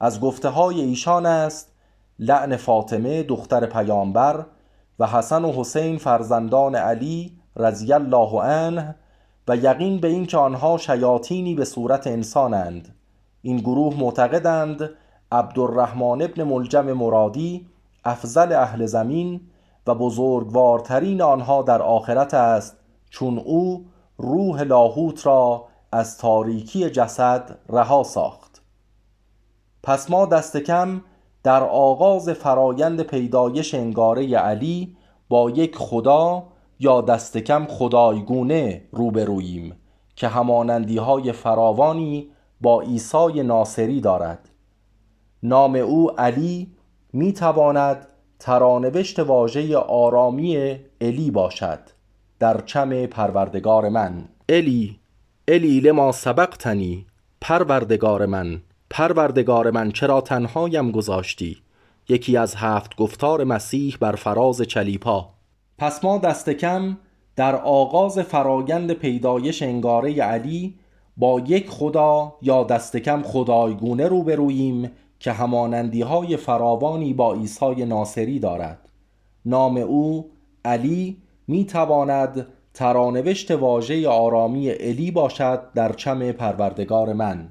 از 0.00 0.20
گفته 0.20 0.48
های 0.48 0.80
ایشان 0.80 1.26
است 1.26 1.72
لعن 2.18 2.56
فاطمه 2.56 3.22
دختر 3.22 3.66
پیامبر 3.66 4.46
و 4.98 5.06
حسن 5.06 5.44
و 5.44 5.52
حسین 5.52 5.98
فرزندان 5.98 6.74
علی 6.74 7.38
رضی 7.56 7.92
الله 7.92 8.42
عنه 8.42 8.94
و 9.48 9.56
یقین 9.56 10.00
به 10.00 10.08
اینکه 10.08 10.36
آنها 10.36 10.78
شیاطینی 10.78 11.54
به 11.54 11.64
صورت 11.64 12.06
انسانند. 12.06 12.94
این 13.42 13.56
گروه 13.56 14.00
معتقدند 14.00 14.90
عبدالرحمن 15.32 16.22
ابن 16.22 16.42
ملجم 16.42 16.92
مرادی 16.92 17.66
افضل 18.04 18.52
اهل 18.52 18.86
زمین 18.86 19.40
بزرگوارترین 19.94 21.22
آنها 21.22 21.62
در 21.62 21.82
آخرت 21.82 22.34
است 22.34 22.76
چون 23.10 23.38
او 23.38 23.86
روح 24.16 24.62
لاهوت 24.62 25.26
را 25.26 25.64
از 25.92 26.18
تاریکی 26.18 26.90
جسد 26.90 27.58
رها 27.68 28.02
ساخت. 28.02 28.62
پس 29.82 30.10
ما 30.10 30.26
دست 30.26 30.56
کم 30.56 31.00
در 31.42 31.62
آغاز 31.62 32.28
فرایند 32.28 33.02
پیدایش 33.02 33.74
انگاره 33.74 34.36
علی 34.36 34.96
با 35.28 35.50
یک 35.50 35.76
خدا 35.76 36.42
یا 36.80 37.00
دست 37.00 37.38
کم 37.38 37.66
خدایگونه 37.66 38.84
روبروییم 38.92 39.76
که 40.16 40.28
همانندی 40.28 40.96
های 40.96 41.32
فراوانی 41.32 42.30
با 42.60 42.80
عیسی 42.80 43.42
ناصری 43.42 44.00
دارد. 44.00 44.48
نام 45.42 45.74
او 45.74 46.10
علی 46.20 46.74
می 47.12 47.32
تواند 47.32 48.06
ترانوشت 48.40 49.18
واژه 49.18 49.76
آرامی 49.76 50.78
الی 51.00 51.30
باشد 51.30 51.78
در 52.38 52.60
چم 52.60 53.06
پروردگار 53.06 53.88
من. 53.88 54.24
الی 54.48 54.98
الی 55.48 55.80
لما 55.80 56.12
سبقتنی 56.12 57.06
پروردگار 57.40 58.26
من. 58.26 58.62
پروردگار 58.90 59.70
من 59.70 59.92
چرا 59.92 60.20
تنهایم 60.20 60.90
گذاشتی؟ 60.90 61.56
یکی 62.08 62.36
از 62.36 62.54
هفت 62.54 62.96
گفتار 62.96 63.44
مسیح 63.44 63.96
بر 64.00 64.12
فراز 64.12 64.62
چلیپا. 64.62 65.28
پس 65.78 66.04
ما 66.04 66.18
دست 66.18 66.50
کم 66.50 66.96
در 67.36 67.56
آغاز 67.56 68.18
فرایند 68.18 68.92
پیدایش 68.92 69.62
انگاره 69.62 70.22
علی 70.22 70.74
با 71.16 71.40
یک 71.40 71.70
خدا 71.70 72.34
یا 72.42 72.64
دست 72.64 72.96
کم 72.96 73.22
خدایگونه 73.22 74.08
روبروییم 74.08 74.90
که 75.20 75.32
همانندی 75.32 76.02
های 76.02 76.36
فراوانی 76.36 77.14
با 77.14 77.34
عیسی 77.34 77.84
ناصری 77.84 78.38
دارد. 78.38 78.88
نام 79.44 79.76
او 79.76 80.30
علی 80.64 81.22
می 81.48 81.64
تواند 81.64 82.46
ترانوشت 82.74 83.50
واژه 83.50 84.08
آرامی 84.08 84.70
الی 84.70 85.10
باشد 85.10 85.62
در 85.74 85.92
چم 85.92 86.32
پروردگار 86.32 87.12
من. 87.12 87.48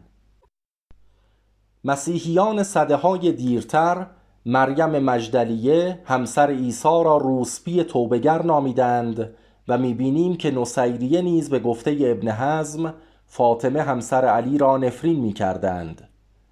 مسیحیان 1.83 2.63
صده 2.63 2.95
های 2.95 3.31
دیرتر 3.31 4.07
مریم 4.45 4.99
مجدلیه 4.99 5.99
همسر 6.05 6.51
عیسی 6.51 7.03
را 7.03 7.17
روسپی 7.17 7.83
توبگر 7.83 8.41
نامیدند 8.41 9.35
و 9.67 9.77
می‌بینیم 9.77 10.35
که 10.35 10.51
نصیریه 10.51 11.21
نیز 11.21 11.49
به 11.49 11.59
گفته 11.59 11.97
ابن 12.01 12.31
حزم 12.31 12.93
فاطمه 13.25 13.81
همسر 13.81 14.25
علی 14.25 14.57
را 14.57 14.77
نفرین 14.77 15.19
می‌کردند. 15.19 16.08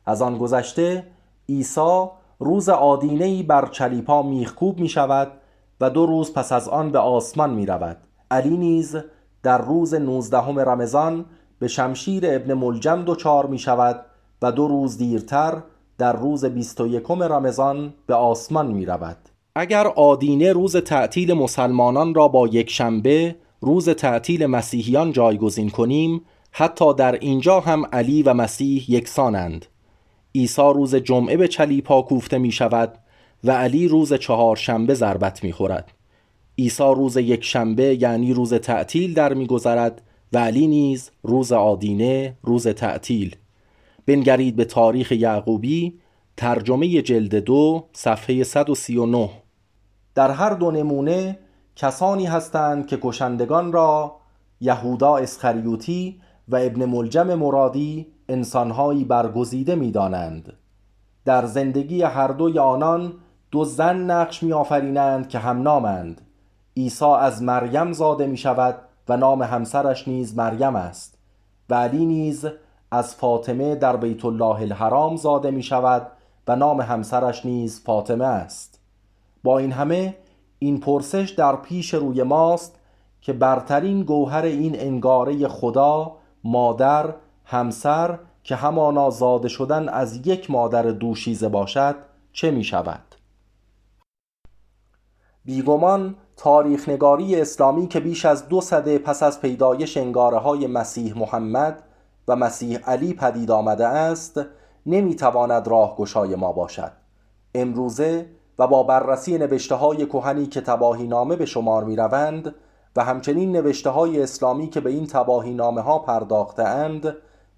از 0.08 0.22
آن 0.22 0.38
گذشته 0.38 1.03
عیسی 1.49 2.05
روز 2.39 2.70
آدینهی 2.70 3.43
بر 3.43 3.68
چلیپا 3.72 4.22
میخکوب 4.22 4.80
می 4.80 4.89
شود 4.89 5.32
و 5.82 5.89
دو 5.89 6.05
روز 6.05 6.34
پس 6.34 6.51
از 6.51 6.70
آن 6.70 6.91
به 6.91 6.99
آسمان 6.99 7.53
می 7.53 7.66
رود 7.66 7.97
علی 8.32 8.58
نیز 8.58 8.97
در 9.43 9.58
روز 9.58 9.93
نوزدهم 9.93 10.60
رمضان 10.60 11.26
به 11.60 11.68
شمشیر 11.68 12.24
ابن 12.26 12.53
ملجم 12.53 13.03
دچار 13.05 13.45
می 13.45 13.60
شود 13.60 14.05
و 14.41 14.51
دو 14.51 14.68
روز 14.68 14.97
دیرتر 14.97 15.62
در 15.97 16.14
روز 16.14 16.45
بیست 16.45 16.82
و 16.82 16.88
یکم 16.88 17.24
رمضان 17.24 17.93
به 18.08 18.16
آسمان 18.16 18.68
می 18.68 18.86
رود 18.86 19.18
اگر 19.55 19.88
آدینه 19.88 20.53
روز 20.53 20.78
تعطیل 20.78 21.34
مسلمانان 21.34 22.14
را 22.14 22.28
با 22.28 22.47
یک 22.47 22.70
شنبه 22.70 23.36
روز 23.62 23.89
تعطیل 23.89 24.45
مسیحیان 24.45 25.12
جایگزین 25.12 25.70
کنیم 25.70 26.22
حتی 26.51 26.93
در 26.93 27.12
اینجا 27.12 27.60
هم 27.60 27.86
علی 27.93 28.24
و 28.24 28.34
مسیح 28.34 28.91
یکسانند. 28.91 29.66
عیسی 30.38 30.72
روز 30.76 30.96
جمعه 30.96 31.38
به 31.38 31.48
چلیپا 31.48 32.02
کوفته 32.02 32.38
می 32.38 32.52
شود 32.52 32.98
و 33.44 33.52
علی 33.52 33.88
روز 33.88 34.14
چهارشنبه 34.14 34.94
ضربت 34.94 35.44
می 35.44 35.52
خورد 35.52 35.92
عیسی 36.58 36.94
روز 36.96 37.18
یک 37.18 37.44
شنبه 37.44 38.02
یعنی 38.02 38.34
روز 38.34 38.54
تعطیل 38.54 39.14
در 39.14 39.34
میگذرد 39.34 40.02
و 40.34 40.38
علی 40.38 40.68
نیز 40.68 41.12
روز 41.24 41.52
آدینه 41.52 42.38
روز 42.44 42.68
تعطیل. 42.68 43.36
بنگرید 44.06 44.56
به 44.56 44.66
تاریخ 44.66 45.12
یعقوبی 45.12 46.00
ترجمه 46.38 47.02
جلد 47.02 47.36
دو 47.36 47.86
صفحه 47.94 48.44
139 48.44 49.30
در 50.16 50.32
هر 50.32 50.50
دو 50.50 50.72
نمونه 50.72 51.40
کسانی 51.76 52.26
هستند 52.26 52.88
که 52.88 52.98
کشندگان 53.02 53.72
را 53.72 54.16
یهودا 54.62 55.18
اسخریوتی 55.18 56.22
و 56.48 56.56
ابن 56.56 56.86
ملجم 56.86 57.34
مرادی 57.34 58.08
انسانهایی 58.30 59.04
برگزیده 59.04 59.76
می‌دانند. 59.76 60.54
در 61.26 61.46
زندگی 61.46 62.02
هر 62.02 62.28
دوی 62.28 62.60
آنان 62.60 63.14
دو 63.52 63.66
زن 63.66 63.98
نقش 63.98 64.44
میآفرینند 64.44 65.30
که 65.30 65.40
همنامند 65.40 66.22
عیسی 66.78 67.06
از 67.06 67.44
مریم 67.44 67.94
زاده 67.94 68.28
می 68.28 68.38
شود 68.38 68.76
و 69.10 69.18
نام 69.18 69.44
همسرش 69.44 70.08
نیز 70.08 70.38
مریم 70.38 70.76
است 70.76 71.18
و 71.70 71.76
علی 71.76 72.06
نیز 72.06 72.48
از 72.92 73.16
فاطمه 73.16 73.76
در 73.76 73.96
بیت 73.96 74.26
الله 74.26 74.62
الحرام 74.62 75.16
زاده 75.16 75.52
می 75.52 75.64
شود 75.64 76.08
و 76.48 76.56
نام 76.56 76.82
همسرش 76.82 77.46
نیز 77.46 77.82
فاطمه 77.86 78.26
است. 78.26 78.80
با 79.44 79.58
این 79.58 79.72
همه 79.72 80.16
این 80.60 80.80
پرسش 80.80 81.30
در 81.30 81.56
پیش 81.56 81.94
روی 81.94 82.24
ماست 82.24 82.80
که 83.22 83.34
برترین 83.34 84.04
گوهر 84.04 84.46
این 84.46 84.80
انگاره 84.80 85.48
خدا 85.48 86.16
مادر 86.44 87.14
همسر 87.50 88.20
که 88.43 88.56
همانا 88.56 89.10
زاده 89.10 89.48
شدن 89.48 89.89
از 89.89 90.28
یک 90.28 90.52
مادر 90.52 90.82
دوشیزه 90.82 91.50
باشد 91.50 91.95
چه 92.32 92.52
می 92.52 92.64
شود؟ 92.64 93.16
بیگمان 95.45 96.16
تاریخ 96.38 96.89
نگاری 96.89 97.41
اسلامی 97.41 97.88
که 97.88 98.00
بیش 98.00 98.26
از 98.26 98.48
دو 98.48 98.62
سده 98.62 98.98
پس 98.98 99.24
از 99.24 99.41
پیدایش 99.41 99.98
انگاره 99.98 100.38
های 100.38 100.68
مسیح 100.68 101.18
محمد 101.18 101.84
و 102.28 102.36
مسیح 102.36 102.78
علی 102.78 103.14
پدید 103.14 103.52
آمده 103.52 103.88
است 103.88 104.41
نمی‌تواند 104.86 105.68
راهگشای 105.68 106.36
ما 106.36 106.52
باشد. 106.52 106.91
امروزه 107.56 108.26
و 108.60 108.68
با 108.68 108.84
بررسی 108.84 109.38
نوشته 109.38 109.76
های 109.76 110.06
کهنی 110.06 110.45
که 110.45 110.62
تباهی 110.62 111.08
نامه 111.08 111.36
به 111.36 111.45
شمار 111.45 111.84
می 111.84 111.95
روند 111.95 112.56
و 112.95 113.04
همچنین 113.04 113.52
نوشته 113.52 113.89
های 113.89 114.24
اسلامی 114.24 114.70
که 114.70 114.80
به 114.80 114.89
این 114.89 115.08
تباهی 115.08 115.54
نامه 115.54 115.82
ها 115.82 116.00
پرداخته 116.00 116.64
اند 116.64 117.16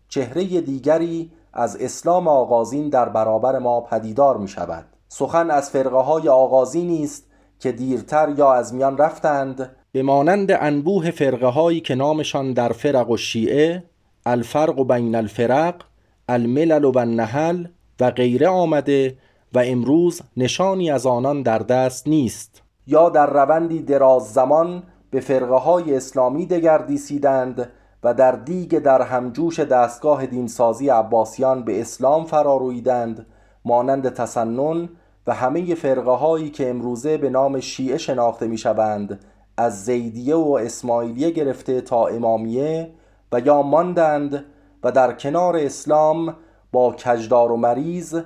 چهره 0.09 0.43
دیگری 0.43 1.31
از 1.53 1.75
اسلام 1.75 2.27
آغازین 2.27 2.89
در 2.89 3.09
برابر 3.09 3.59
ما 3.59 3.81
پدیدار 3.81 4.37
می 4.37 4.47
شود 4.47 4.85
سخن 5.07 5.51
از 5.51 5.69
فرقه 5.69 5.97
های 5.97 6.29
آغازینی 6.29 7.03
است 7.03 7.25
که 7.59 7.71
دیرتر 7.71 8.33
یا 8.37 8.53
از 8.53 8.73
میان 8.73 8.97
رفتند. 8.97 9.75
به 9.91 10.03
مانند 10.03 10.51
انبوه 10.51 11.11
فرقه 11.11 11.47
هایی 11.47 11.81
که 11.81 11.95
نامشان 11.95 12.53
در 12.53 12.71
فرق 12.71 13.09
و 13.09 13.17
شیعه 13.17 13.83
الفرق 14.25 14.79
و 14.79 14.83
بین 14.83 15.15
الفرق 15.15 15.75
الملل 16.29 16.83
و 16.83 16.97
النهل 16.97 17.67
و 17.99 18.11
غیره 18.11 18.47
آمده 18.47 19.17
و 19.53 19.59
امروز 19.59 20.21
نشانی 20.37 20.91
از 20.91 21.05
آنان 21.05 21.41
در 21.41 21.59
دست 21.59 22.07
نیست. 22.07 22.61
یا 22.87 23.09
در 23.09 23.29
روندی 23.29 23.81
دراز 23.81 24.33
زمان 24.33 24.83
به 25.11 25.19
فرقه 25.19 25.55
های 25.55 25.95
اسلامی 25.95 26.45
دگردیسیدند 26.45 27.69
و 28.03 28.13
در 28.13 28.31
دیگ 28.31 28.79
در 28.79 29.01
همجوش 29.01 29.59
دستگاه 29.59 30.25
دینسازی 30.25 30.89
عباسیان 30.89 31.63
به 31.63 31.81
اسلام 31.81 32.25
فرارویدند 32.25 33.25
مانند 33.65 34.09
تسنن 34.09 34.89
و 35.27 35.33
همه 35.33 35.75
فرقه 35.75 36.11
هایی 36.11 36.49
که 36.49 36.69
امروزه 36.69 37.17
به 37.17 37.29
نام 37.29 37.59
شیعه 37.59 37.97
شناخته 37.97 38.47
می 38.47 38.57
شوند 38.57 39.19
از 39.57 39.85
زیدیه 39.85 40.35
و 40.35 40.59
اسماعیلیه 40.61 41.31
گرفته 41.31 41.81
تا 41.81 42.07
امامیه 42.07 42.91
و 43.31 43.39
یا 43.39 43.61
ماندند 43.61 44.45
و 44.83 44.91
در 44.91 45.13
کنار 45.13 45.57
اسلام 45.57 46.35
با 46.71 46.91
کجدار 46.91 47.51
و 47.51 47.57
مریض 47.57 48.21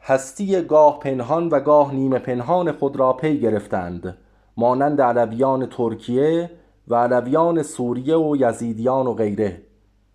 هستی 0.00 0.62
گاه 0.62 0.98
پنهان 0.98 1.48
و 1.48 1.60
گاه 1.60 1.94
نیمه 1.94 2.18
پنهان 2.18 2.72
خود 2.72 2.96
را 2.96 3.12
پی 3.12 3.40
گرفتند 3.40 4.16
مانند 4.56 5.00
علویان 5.00 5.66
ترکیه 5.66 6.50
و 6.88 6.94
علویان 6.94 7.62
سوریه 7.62 8.16
و 8.16 8.36
یزیدیان 8.36 9.06
و 9.06 9.14
غیره 9.14 9.62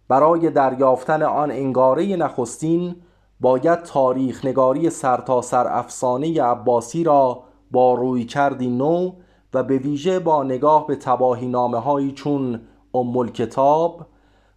برای 0.07 0.49
دریافتن 0.49 1.23
آن 1.23 1.51
انگاره 1.51 2.15
نخستین 2.15 2.95
باید 3.39 3.83
تاریخ 3.83 4.45
نگاری 4.45 4.89
سرتاسر 4.89 5.63
سر 5.63 5.77
افسانه 5.77 6.41
عباسی 6.41 7.03
را 7.03 7.43
با 7.71 7.93
روی 7.93 8.25
کردی 8.25 8.69
نو 8.69 9.11
و 9.53 9.63
به 9.63 9.77
ویژه 9.77 10.19
با 10.19 10.43
نگاه 10.43 10.87
به 10.87 10.95
تباهی 10.95 11.47
نامه 11.47 11.77
هایی 11.77 12.11
چون 12.11 12.61
ام 12.93 13.27
کتاب 13.27 14.05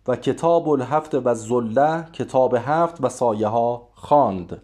و 0.08 0.16
کتاب 0.16 0.68
الهفت 0.68 1.14
و 1.14 1.34
زله 1.34 2.04
کتاب 2.12 2.54
هفت 2.54 3.04
و 3.04 3.08
سایه 3.08 3.46
ها 3.46 3.88
خواند. 3.94 4.62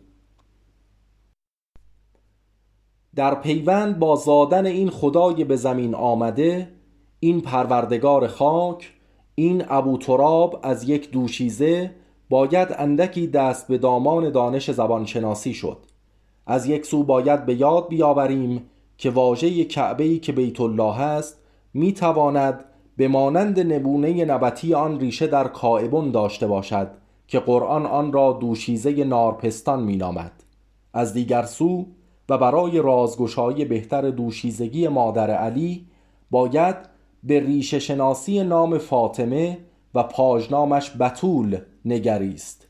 در 3.14 3.34
پیوند 3.34 3.99
با 3.99 4.16
زادن 4.16 4.66
این 4.66 4.90
خدای 4.90 5.44
به 5.44 5.57
زمین 5.57 5.94
آمده 5.94 6.77
این 7.20 7.40
پروردگار 7.40 8.26
خاک 8.26 8.92
این 9.34 9.64
ابو 9.68 9.98
تراب 9.98 10.60
از 10.62 10.88
یک 10.88 11.10
دوشیزه 11.10 11.90
باید 12.30 12.68
اندکی 12.78 13.26
دست 13.26 13.68
به 13.68 13.78
دامان 13.78 14.30
دانش 14.30 14.70
زبانشناسی 14.70 15.54
شد 15.54 15.78
از 16.46 16.66
یک 16.66 16.86
سو 16.86 17.04
باید 17.04 17.46
به 17.46 17.54
یاد 17.54 17.88
بیاوریم 17.88 18.64
که 18.98 19.10
واژه 19.10 19.64
کعبه 19.64 20.18
که 20.18 20.32
بیت 20.32 20.60
الله 20.60 21.00
است 21.00 21.40
می 21.74 21.92
تواند 21.92 22.64
به 22.96 23.08
مانند 23.08 23.72
نبونه 23.72 24.24
نبتی 24.24 24.74
آن 24.74 25.00
ریشه 25.00 25.26
در 25.26 25.48
کائبون 25.48 26.10
داشته 26.10 26.46
باشد 26.46 26.90
که 27.26 27.38
قرآن 27.38 27.86
آن 27.86 28.12
را 28.12 28.32
دوشیزه 28.32 29.04
نارپستان 29.04 29.82
می 29.82 29.96
نامد. 29.96 30.32
از 30.94 31.12
دیگر 31.12 31.42
سو 31.42 31.86
و 32.28 32.38
برای 32.38 32.78
رازگشایی 32.78 33.64
بهتر 33.64 34.10
دوشیزگی 34.10 34.88
مادر 34.88 35.30
علی 35.30 35.86
باید 36.30 36.76
به 37.22 37.40
ریشه 37.40 37.78
شناسی 37.78 38.42
نام 38.42 38.78
فاطمه 38.78 39.58
و 39.94 40.02
پاژنامش 40.02 40.96
بتول 41.00 41.58
نگریست. 41.84 42.68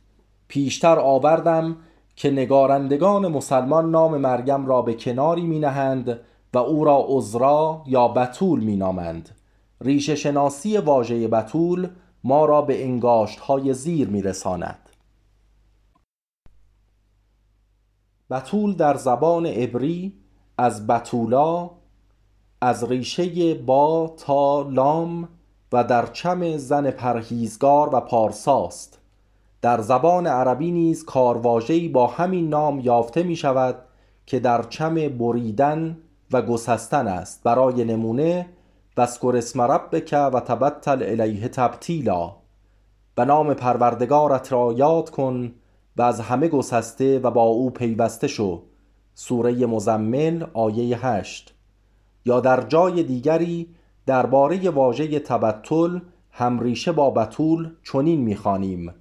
پیشتر 0.48 0.98
آوردم 0.98 1.76
که 2.16 2.30
نگارندگان 2.30 3.28
مسلمان 3.28 3.90
نام 3.90 4.16
مریم 4.16 4.66
را 4.66 4.82
به 4.82 4.94
کناری 4.94 5.42
می 5.42 5.58
نهند 5.58 6.20
و 6.54 6.58
او 6.58 6.84
را 6.84 7.04
عذرا 7.08 7.82
یا 7.86 8.08
بتول 8.08 8.60
می 8.60 8.76
نامند 8.76 9.28
ریشه 9.80 10.14
شناسی 10.14 10.78
واژه 10.78 11.28
بتول 11.28 11.88
ما 12.24 12.44
را 12.44 12.62
به 12.62 12.84
انگاشت 12.84 13.38
های 13.38 13.74
زیر 13.74 14.08
می 14.08 14.22
رساند 14.22 14.88
بتول 18.30 18.74
در 18.74 18.94
زبان 18.94 19.46
عبری 19.46 20.12
از 20.58 20.86
بتولا 20.86 21.70
از 22.60 22.84
ریشه 22.84 23.54
با 23.54 24.14
تا 24.16 24.62
لام 24.62 25.28
و 25.72 25.84
در 25.84 26.06
چم 26.06 26.56
زن 26.56 26.90
پرهیزگار 26.90 27.94
و 27.94 28.00
پارساست. 28.00 28.98
در 29.62 29.80
زبان 29.80 30.26
عربی 30.26 30.70
نیز 30.70 31.04
کارواژه‌ای 31.04 31.88
با 31.88 32.06
همین 32.06 32.48
نام 32.48 32.80
یافته 32.80 33.22
می 33.22 33.36
شود 33.36 33.76
که 34.26 34.40
در 34.40 34.62
چم 34.62 34.94
بریدن 34.94 35.98
و 36.32 36.42
گسستن 36.42 37.08
است. 37.08 37.42
برای 37.44 37.84
نمونه 37.84 38.46
وسکر 38.96 39.34
اسم 39.36 39.60
ربک 39.60 40.12
و 40.12 40.40
تبتل 40.40 41.02
الیه 41.02 41.48
تبتیلا 41.48 42.36
و 43.16 43.24
نام 43.24 43.54
پروردگارت 43.54 44.52
را 44.52 44.72
یاد 44.72 45.10
کن 45.10 45.52
و 45.96 46.02
از 46.02 46.20
همه 46.20 46.48
گسسته 46.48 47.18
و 47.18 47.30
با 47.30 47.42
او 47.42 47.70
پیوسته 47.70 48.28
شو. 48.28 48.62
سوره 49.14 49.66
مزمل 49.66 50.46
آیه 50.54 51.06
8 51.06 51.57
یا 52.28 52.40
در 52.40 52.60
جای 52.60 53.02
دیگری 53.02 53.66
درباره 54.06 54.70
واژه 54.70 55.18
تبتل 55.18 55.98
همریشه 56.30 56.92
با 56.92 57.10
بتول 57.10 57.70
چنین 57.92 58.20
می‌خوانیم. 58.20 58.94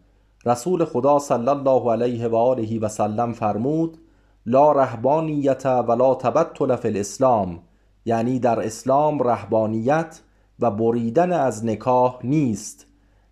رسول 0.45 0.85
خدا 0.85 1.19
صلی 1.19 1.49
الله 1.49 1.91
علیه 1.91 2.27
و 2.27 2.35
آله 2.35 2.79
و 2.79 2.87
سلم 2.87 3.33
فرمود 3.33 3.97
لا 4.45 4.71
رهبانیت 4.71 5.65
ولا 5.65 6.15
تبتل 6.15 6.75
فی 6.75 6.87
الاسلام. 6.87 7.59
یعنی 8.05 8.39
در 8.39 8.65
اسلام 8.65 9.23
رهبانیت 9.23 10.21
و 10.59 10.71
بریدن 10.71 11.31
از 11.31 11.65
نکاح 11.65 12.19
نیست. 12.23 12.85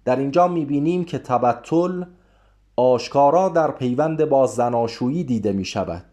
در 0.06 0.16
اینجا 0.16 0.48
می‌بینیم 0.48 1.04
که 1.04 1.18
تبتل 1.18 2.04
آشکارا 2.76 3.50
در 3.50 3.72
پیوند 3.72 4.26
با 4.26 4.48
زناشویی 4.48 5.24
دیده 5.24 5.52
می 5.52 5.66
شود 5.66 6.06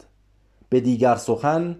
به 0.69 0.79
دیگر 0.79 1.15
سخن 1.15 1.75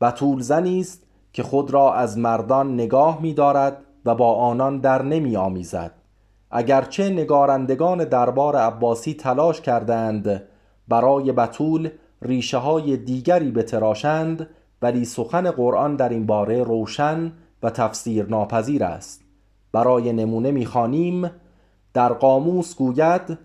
بتول 0.00 0.40
زنی 0.40 0.80
است 0.80 1.05
که 1.36 1.42
خود 1.42 1.70
را 1.70 1.94
از 1.94 2.18
مردان 2.18 2.74
نگاه 2.74 3.22
می 3.22 3.34
دارد 3.34 3.78
و 4.04 4.14
با 4.14 4.34
آنان 4.34 4.78
در 4.78 5.02
نمی 5.02 5.36
آمیزد 5.36 5.92
اگرچه 6.50 7.08
نگارندگان 7.10 8.04
دربار 8.04 8.56
عباسی 8.56 9.14
تلاش 9.14 9.60
کردند 9.60 10.42
برای 10.88 11.32
بتول 11.32 11.88
ریشه 12.22 12.58
های 12.58 12.96
دیگری 12.96 13.50
بتراشند 13.50 14.48
ولی 14.82 15.04
سخن 15.04 15.50
قرآن 15.50 15.96
در 15.96 16.08
این 16.08 16.26
باره 16.26 16.62
روشن 16.62 17.32
و 17.62 17.70
تفسیر 17.70 18.26
ناپذیر 18.26 18.84
است. 18.84 19.22
برای 19.72 20.12
نمونه 20.12 20.50
می‌خوانیم 20.50 21.30
در 21.94 22.12
قاموس 22.12 22.76
گوید 22.76 23.38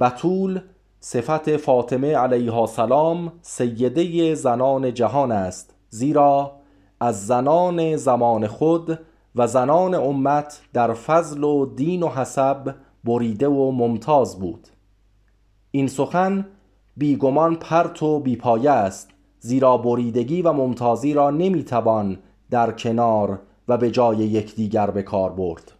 بتول 0.00 0.60
صفت 1.00 1.56
فاطمه 1.56 2.16
علیها 2.16 2.66
سلام 2.66 3.32
سیده 3.42 4.34
زنان 4.34 4.94
جهان 4.94 5.32
است 5.32 5.74
زیرا 5.90 6.57
از 7.00 7.26
زنان 7.26 7.96
زمان 7.96 8.46
خود 8.46 8.98
و 9.36 9.46
زنان 9.46 9.94
امت 9.94 10.60
در 10.72 10.94
فضل 10.94 11.44
و 11.44 11.66
دین 11.66 12.02
و 12.02 12.08
حسب 12.08 12.74
بریده 13.04 13.48
و 13.48 13.70
ممتاز 13.70 14.38
بود. 14.38 14.68
این 15.70 15.88
سخن 15.88 16.46
بیگمان 16.96 17.56
پرت 17.56 18.02
و 18.02 18.20
بیپایه 18.20 18.70
است 18.70 19.10
زیرا 19.40 19.76
بریدگی 19.76 20.42
و 20.42 20.52
ممتازی 20.52 21.14
را 21.14 21.30
نمی‌توان 21.30 22.18
در 22.50 22.72
کنار 22.72 23.40
و 23.68 23.76
به 23.76 23.90
جای 23.90 24.16
یکدیگر 24.16 24.90
به 24.90 25.02
کار 25.02 25.32
برد. 25.32 25.72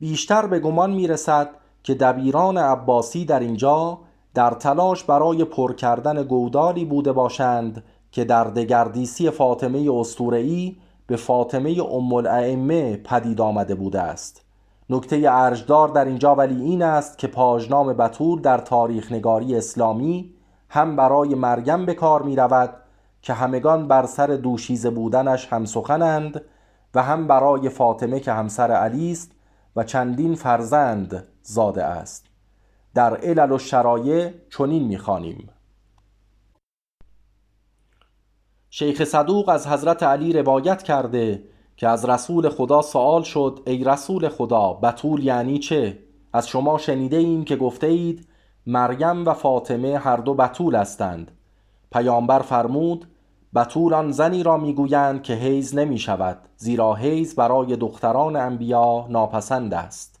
بیشتر 0.00 0.46
به 0.46 0.58
گمان 0.58 0.90
می 0.90 1.06
رسد 1.06 1.50
که 1.82 1.94
دبیران 1.94 2.58
عباسی 2.58 3.24
در 3.24 3.40
اینجا 3.40 3.98
در 4.34 4.50
تلاش 4.50 5.04
برای 5.04 5.44
پر 5.44 5.74
کردن 5.74 6.22
گودالی 6.22 6.84
بوده 6.84 7.12
باشند 7.12 7.84
که 8.12 8.24
در 8.24 8.44
دگردیسی 8.44 9.30
فاطمه 9.30 9.88
اسطوره‌ای 9.92 10.76
به 11.06 11.16
فاطمه 11.16 11.82
ام 11.92 12.12
الائمه 12.12 12.96
پدید 12.96 13.40
آمده 13.40 13.74
بوده 13.74 14.00
است. 14.00 14.44
نکته 14.90 15.22
ارجدار 15.30 15.88
در 15.88 16.04
اینجا 16.04 16.34
ولی 16.34 16.62
این 16.62 16.82
است 16.82 17.18
که 17.18 17.26
پاژنام 17.26 17.92
بطول 17.92 18.40
در 18.40 18.58
تاریخ 18.58 19.12
نگاری 19.12 19.56
اسلامی 19.56 20.34
هم 20.68 20.96
برای 20.96 21.34
مریم 21.34 21.86
به 21.86 21.94
کار 21.94 22.22
می 22.22 22.36
رود 22.36 22.70
که 23.22 23.32
همگان 23.32 23.88
بر 23.88 24.06
سر 24.06 24.26
دوشیزه 24.26 24.90
بودنش 24.90 25.46
هم 25.52 25.64
سخنند 25.64 26.40
و 26.94 27.02
هم 27.02 27.26
برای 27.26 27.68
فاطمه 27.68 28.20
که 28.20 28.32
همسر 28.32 28.70
علی 28.70 29.12
است 29.12 29.32
و 29.76 29.84
چندین 29.84 30.34
فرزند 30.34 31.26
زاده 31.42 31.84
است. 31.84 32.26
در 32.94 33.16
علل 33.16 33.52
و 33.52 33.58
شرایع 33.58 34.30
چنین 34.58 34.82
می‌خوانیم. 34.82 35.48
شیخ 38.72 39.04
صدوق 39.04 39.48
از 39.48 39.66
حضرت 39.66 40.02
علی 40.02 40.32
روایت 40.32 40.82
کرده 40.82 41.42
که 41.76 41.88
از 41.88 42.04
رسول 42.04 42.48
خدا 42.48 42.82
سوال 42.82 43.22
شد 43.22 43.60
ای 43.66 43.84
رسول 43.84 44.28
خدا 44.28 44.72
بطول 44.72 45.24
یعنی 45.24 45.58
چه؟ 45.58 45.98
از 46.32 46.48
شما 46.48 46.78
شنیده 46.78 47.16
ایم 47.16 47.44
که 47.44 47.56
گفته 47.56 47.86
اید 47.86 48.28
مریم 48.66 49.26
و 49.26 49.34
فاطمه 49.34 49.98
هر 49.98 50.16
دو 50.16 50.34
بطول 50.34 50.74
هستند 50.74 51.30
پیامبر 51.92 52.38
فرمود 52.38 53.06
بطول 53.54 53.94
آن 53.94 54.12
زنی 54.12 54.42
را 54.42 54.56
می‌گویند 54.56 55.22
که 55.22 55.34
حیز 55.34 55.74
نمی 55.74 55.98
شود 55.98 56.38
زیرا 56.56 56.94
حیز 56.94 57.34
برای 57.34 57.76
دختران 57.76 58.36
انبیا 58.36 59.06
ناپسند 59.08 59.74
است 59.74 60.20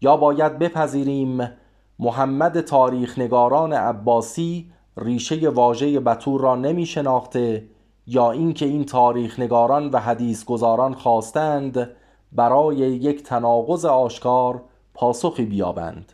یا 0.00 0.16
باید 0.16 0.58
بپذیریم 0.58 1.50
محمد 1.98 2.60
تاریخ 2.60 3.18
نگاران 3.18 3.72
عباسی 3.72 4.70
ریشه 4.98 5.48
واژه 5.48 6.00
بطور 6.00 6.40
را 6.40 6.56
نمی 6.56 6.86
شناخته 6.86 7.68
یا 8.06 8.30
اینکه 8.30 8.66
این 8.66 8.84
تاریخ 8.84 9.40
نگاران 9.40 9.90
و 9.90 9.98
حدیث 9.98 10.44
گزاران 10.44 10.94
خواستند 10.94 11.90
برای 12.32 12.76
یک 12.76 13.22
تناقض 13.22 13.84
آشکار 13.84 14.62
پاسخی 14.94 15.44
بیابند. 15.44 16.12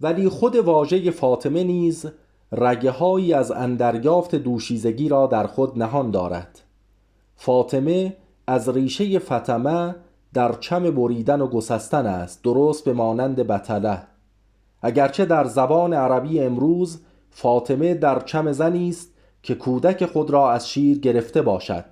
ولی 0.00 0.28
خود 0.28 0.56
واژه 0.56 1.10
فاطمه 1.10 1.64
نیز 1.64 2.06
رگه 2.52 2.90
هایی 2.90 3.32
از 3.32 3.50
اندریافت 3.50 4.34
دوشیزگی 4.34 5.08
را 5.08 5.26
در 5.26 5.46
خود 5.46 5.78
نهان 5.78 6.10
دارد. 6.10 6.60
فاطمه 7.36 8.16
از 8.46 8.68
ریشه 8.68 9.18
فتمه 9.18 9.94
در 10.34 10.52
چم 10.52 10.90
بریدن 10.90 11.40
و 11.40 11.46
گسستن 11.46 12.06
است 12.06 12.42
درست 12.42 12.84
به 12.84 12.92
مانند 12.92 13.36
بطله. 13.36 14.02
اگرچه 14.82 15.24
در 15.24 15.44
زبان 15.44 15.94
عربی 15.94 16.40
امروز 16.40 17.00
فاطمه 17.30 17.94
در 17.94 18.20
چم 18.20 18.52
زنی 18.52 18.88
است 18.88 19.08
که 19.42 19.54
کودک 19.54 20.06
خود 20.06 20.30
را 20.30 20.52
از 20.52 20.68
شیر 20.68 20.98
گرفته 20.98 21.42
باشد 21.42 21.84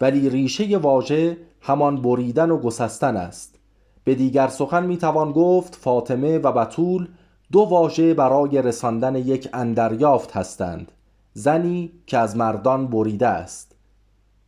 ولی 0.00 0.30
ریشه 0.30 0.78
واژه 0.78 1.36
همان 1.60 2.02
بریدن 2.02 2.50
و 2.50 2.58
گسستن 2.58 3.16
است. 3.16 3.58
به 4.04 4.14
دیگر 4.14 4.48
سخن 4.48 4.86
می‌توان 4.86 5.32
گفت 5.32 5.74
فاطمه 5.74 6.38
و 6.38 6.52
بطول 6.52 7.08
دو 7.52 7.60
واژه 7.60 8.14
برای 8.14 8.62
رساندن 8.62 9.16
یک 9.16 9.48
اندریافت 9.52 10.36
هستند. 10.36 10.92
زنی 11.32 11.92
که 12.06 12.18
از 12.18 12.36
مردان 12.36 12.86
بریده 12.86 13.26
است. 13.26 13.74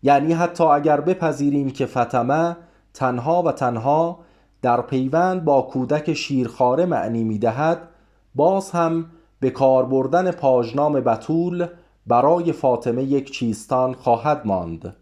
یعنی 0.03 0.33
حتی 0.33 0.65
اگر 0.65 1.01
بپذیریم 1.01 1.71
که 1.71 1.87
فتمه 1.87 2.57
تنها 2.95 3.43
و 3.43 3.53
تنها 3.53 4.19
در 4.63 4.81
پیوند 4.81 5.45
با 5.45 5.63
کودک 5.63 6.15
شیرخواره 6.15 6.87
معنی 6.87 7.25
می‌دهد 7.25 7.89
باز 8.35 8.71
هم 8.71 9.07
به 9.41 9.51
کار 9.51 9.87
بردن 9.87 10.31
پاژنام 10.31 10.93
بتول 10.93 11.67
برای 12.07 12.53
فاطمه 12.53 13.03
یک 13.03 13.33
چیستان 13.33 13.95
خواهد 13.95 14.43
ماند. 14.45 14.97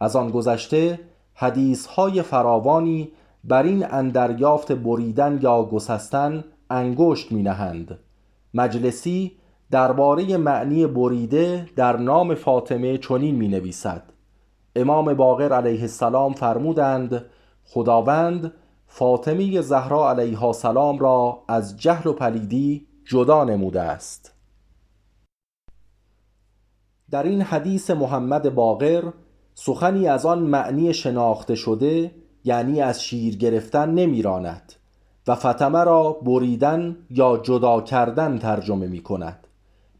از 0.00 0.16
آن 0.16 0.30
گذشته 0.30 1.00
حدیث 1.34 1.86
های 1.86 2.22
فراوانی 2.22 3.12
بر 3.44 3.62
این 3.62 3.86
اندریافت 3.90 4.72
بریدن 4.72 5.38
یا 5.42 5.62
گسستن 5.62 6.44
انگشت 6.70 7.32
می 7.32 7.42
نهند 7.42 7.98
مجلسی 8.54 9.32
درباره 9.70 10.36
معنی 10.36 10.86
بریده 10.86 11.66
در 11.76 11.96
نام 11.96 12.34
فاطمه 12.34 12.98
چنین 12.98 13.34
می 13.34 13.48
نویسد 13.48 14.02
امام 14.76 15.14
باقر 15.14 15.52
علیه 15.52 15.80
السلام 15.80 16.32
فرمودند 16.32 17.24
خداوند 17.64 18.52
فاطمه 18.86 19.60
زهرا 19.60 20.10
علیها 20.10 20.46
السلام 20.46 20.98
را 20.98 21.42
از 21.48 21.80
جهل 21.80 22.10
و 22.10 22.12
پلیدی 22.12 22.86
جدا 23.04 23.44
نموده 23.44 23.80
است. 23.80 24.34
در 27.10 27.22
این 27.22 27.42
حدیث 27.42 27.90
محمد 27.90 28.54
باقر 28.54 29.12
سخنی 29.54 30.08
از 30.08 30.26
آن 30.26 30.38
معنی 30.38 30.94
شناخته 30.94 31.54
شده 31.54 32.14
یعنی 32.44 32.80
از 32.80 33.02
شیر 33.02 33.36
گرفتن 33.36 33.90
نمیراند 33.90 34.72
و 35.26 35.34
فتمه 35.34 35.84
را 35.84 36.12
بریدن 36.12 36.96
یا 37.10 37.36
جدا 37.42 37.80
کردن 37.80 38.38
ترجمه 38.38 38.86
می 38.86 39.02
کند 39.02 39.46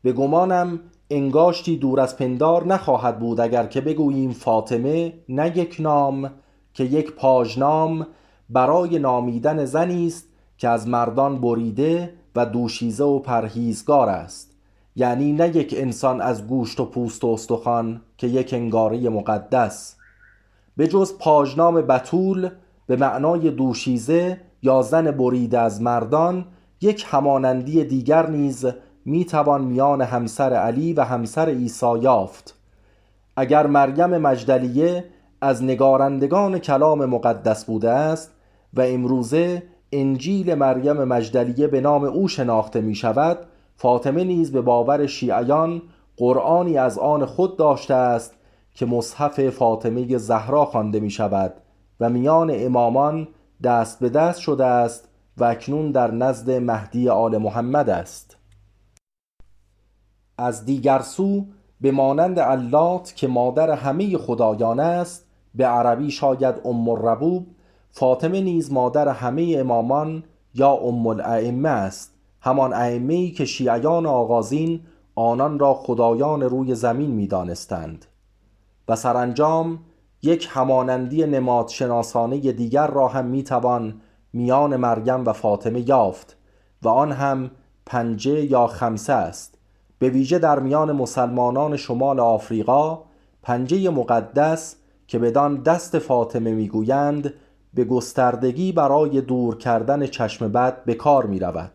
به 0.03 0.13
گمانم 0.13 0.81
انگاشتی 1.11 1.77
دور 1.77 2.01
از 2.01 2.17
پندار 2.17 2.67
نخواهد 2.67 3.19
بود 3.19 3.41
اگر 3.41 3.67
که 3.67 3.81
بگوییم 3.81 4.31
فاطمه 4.31 5.13
نه 5.29 5.59
یک 5.59 5.77
نام 5.79 6.31
که 6.75 6.85
یک 6.85 7.13
پاژنام 7.13 8.07
برای 8.51 8.99
نامیدن 8.99 9.65
زنی 9.65 10.07
است 10.07 10.25
که 10.59 10.69
از 10.69 10.89
مردان 10.89 11.41
بریده 11.41 12.13
و 12.37 12.47
دوشیزه 12.47 13.05
و 13.05 13.19
پرهیزگار 13.19 14.09
است. 14.09 14.51
یعنی 14.97 15.33
نه 15.33 15.57
یک 15.57 15.75
انسان 15.79 16.21
از 16.21 16.47
گوشت 16.47 16.81
و 16.81 16.85
پوست 16.85 17.25
و 17.25 17.27
استخوان 17.27 18.01
که 18.19 18.27
یک 18.27 18.55
انگاره 18.55 19.09
مقدس. 19.09 19.97
به 20.77 20.89
جز 20.89 21.19
پاژنام 21.19 21.75
بتول 21.75 22.49
به 22.87 22.97
معنای 22.97 23.51
دوشیزه 23.51 24.41
یا 24.63 24.83
زن 24.83 25.11
بریده 25.11 25.59
از 25.59 25.83
مردان 25.83 26.45
یک 26.81 27.07
همانندی 27.09 27.85
دیگر 27.85 28.31
نیز 28.31 28.67
می‌توان 29.05 29.65
میان 29.65 30.03
همسر 30.03 30.53
علی 30.53 30.93
و 30.93 31.05
همسر 31.05 31.49
عیسی 31.49 31.99
یافت. 32.01 32.55
اگر 33.37 33.67
مریم 33.67 34.19
مجدلیه 34.19 35.05
از 35.41 35.65
نگارندگان 35.65 36.59
کلام 36.59 37.05
مقدس 37.05 37.65
بوده 37.65 37.91
است 37.91 38.31
و 38.75 38.81
امروزه 38.81 39.63
انجیل 39.93 40.55
مریم 40.55 41.05
مجدلیه 41.05 41.67
به 41.67 41.81
نام 41.81 42.05
او 42.05 42.29
شناخته 42.29 42.81
می 42.81 42.95
شود 42.95 43.39
فاطمه 43.77 44.25
نیز 44.25 44.53
به 44.53 44.61
باور 44.61 45.07
شیعیان 45.07 45.83
قرآنی 46.17 46.79
از 46.79 46.99
آن 46.99 47.27
خود 47.27 47.57
داشته 47.57 47.95
است 47.95 48.35
که 48.75 48.87
مصحف 48.87 49.49
فاطمه 49.49 50.19
زهرا 50.19 50.65
خوانده 50.65 51.01
می 51.01 51.11
شود 51.11 51.55
و 52.01 52.11
میان 52.11 52.51
امامان 52.55 53.29
دست 53.63 54.01
به 54.01 54.09
دست 54.09 54.41
شده 54.41 54.65
است 54.65 55.09
و 55.37 55.45
اکنون 55.45 55.91
در 55.91 56.11
نزد 56.11 56.51
مهدی 56.51 57.09
آل 57.09 57.39
محمد 57.39 57.91
است. 57.91 58.40
از 60.41 60.65
دیگر 60.65 60.99
سو 60.99 61.45
به 61.81 61.91
مانند 61.91 62.41
علات 62.41 63.13
که 63.17 63.29
مادر 63.29 63.71
همه 63.71 64.19
خدایان 64.19 64.81
است 64.81 65.27
به 65.55 65.67
عربی 65.67 66.11
شاید 66.11 66.55
ام 66.65 66.89
الربوب 66.89 67.47
فاطمه 67.91 68.41
نیز 68.41 68.73
مادر 68.73 69.09
همه 69.09 69.57
امامان 69.59 70.25
یا 70.55 70.71
ام 70.71 71.07
الائمه 71.07 71.69
است. 71.69 72.15
همان 72.41 72.73
ائمه 72.73 73.15
ای 73.15 73.31
که 73.31 73.45
شیعیان 73.45 74.07
آغازین 74.07 74.81
آنان 75.15 75.59
را 75.59 75.75
خدایان 75.75 76.43
روی 76.43 76.75
زمین 76.75 77.11
می 77.11 77.27
دانستند 77.27 78.07
و 78.89 78.97
سرانجام 78.97 79.79
یک 80.23 80.49
همانندی 80.51 81.27
نماد 81.27 81.69
شناسانه 81.69 82.53
دیگر 82.53 82.87
را 82.87 83.09
هم 83.09 83.27
می 83.27 83.43
توان 83.43 84.01
میان 84.33 84.77
مریم 84.77 85.27
و 85.27 85.33
فاطمه 85.33 85.89
یافت 85.89 86.37
و 86.83 86.89
آن 86.89 87.13
هم 87.13 87.51
پنجه 87.87 88.45
یا 88.45 88.67
خمسه 88.67 89.13
است. 89.13 89.59
به 90.01 90.09
ویژه 90.09 90.39
در 90.39 90.59
میان 90.59 90.93
مسلمانان 90.93 91.77
شمال 91.77 92.21
آفریقا 92.21 92.99
پنجه 93.43 93.91
مقدس 93.91 94.77
که 95.07 95.19
بدان 95.19 95.63
دست 95.63 95.99
فاطمه 95.99 96.55
می‌گویند 96.55 97.35
به 97.75 97.85
گستردگی 97.85 98.73
برای 98.73 99.21
دور 99.21 99.57
کردن 99.59 100.07
چشم 100.07 100.49
بد 100.53 100.85
به 100.85 100.95
کار 100.95 101.27
می 101.27 101.39
رود. 101.39 101.73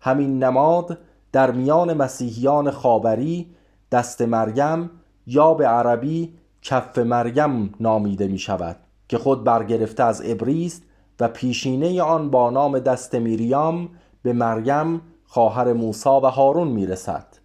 همین 0.00 0.44
نماد 0.44 0.98
در 1.32 1.50
میان 1.50 1.92
مسیحیان 1.92 2.70
خاوری 2.70 3.54
دست 3.92 4.22
مریم 4.22 4.90
یا 5.26 5.54
به 5.54 5.66
عربی 5.66 6.34
کف 6.62 6.98
مریم 6.98 7.74
نامیده 7.80 8.28
می 8.28 8.38
شود 8.38 8.76
که 9.08 9.18
خود 9.18 9.44
برگرفته 9.44 10.02
از 10.02 10.22
ابریست 10.24 10.82
و 11.20 11.28
پیشینه 11.28 12.02
آن 12.02 12.30
با 12.30 12.50
نام 12.50 12.78
دست 12.78 13.14
میریام 13.14 13.88
به 14.22 14.32
مریم 14.32 15.00
خواهر 15.24 15.72
موسی 15.72 16.08
و 16.08 16.26
هارون 16.26 16.68
می 16.68 16.86
رسد. 16.86 17.35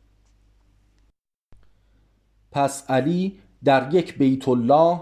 پس 2.51 2.91
علی 2.91 3.39
در 3.63 3.93
یک 3.93 4.17
بیت 4.17 4.47
الله 4.47 4.99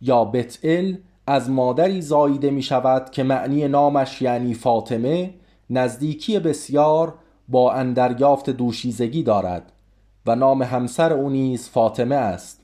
یا 0.00 0.24
بتل 0.24 0.94
از 1.26 1.50
مادری 1.50 2.02
زاییده 2.02 2.50
می 2.50 2.62
شود 2.62 3.10
که 3.10 3.22
معنی 3.22 3.68
نامش 3.68 4.22
یعنی 4.22 4.54
فاطمه 4.54 5.34
نزدیکی 5.70 6.38
بسیار 6.38 7.14
با 7.48 7.72
اندریافت 7.72 8.50
دوشیزگی 8.50 9.22
دارد 9.22 9.72
و 10.26 10.36
نام 10.36 10.62
همسر 10.62 11.12
او 11.12 11.30
نیز 11.30 11.68
فاطمه 11.68 12.14
است 12.14 12.60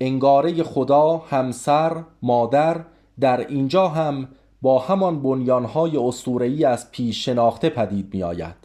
انگاره 0.00 0.62
خدا 0.62 1.16
همسر 1.16 2.04
مادر 2.22 2.80
در 3.20 3.46
اینجا 3.46 3.88
هم 3.88 4.28
با 4.62 4.78
همان 4.78 5.22
بنیانهای 5.22 5.96
اسطوره‌ای 5.96 6.64
از 6.64 6.90
پیش 6.90 7.24
شناخته 7.24 7.68
پدید 7.68 8.14
می 8.14 8.22
آید. 8.22 8.56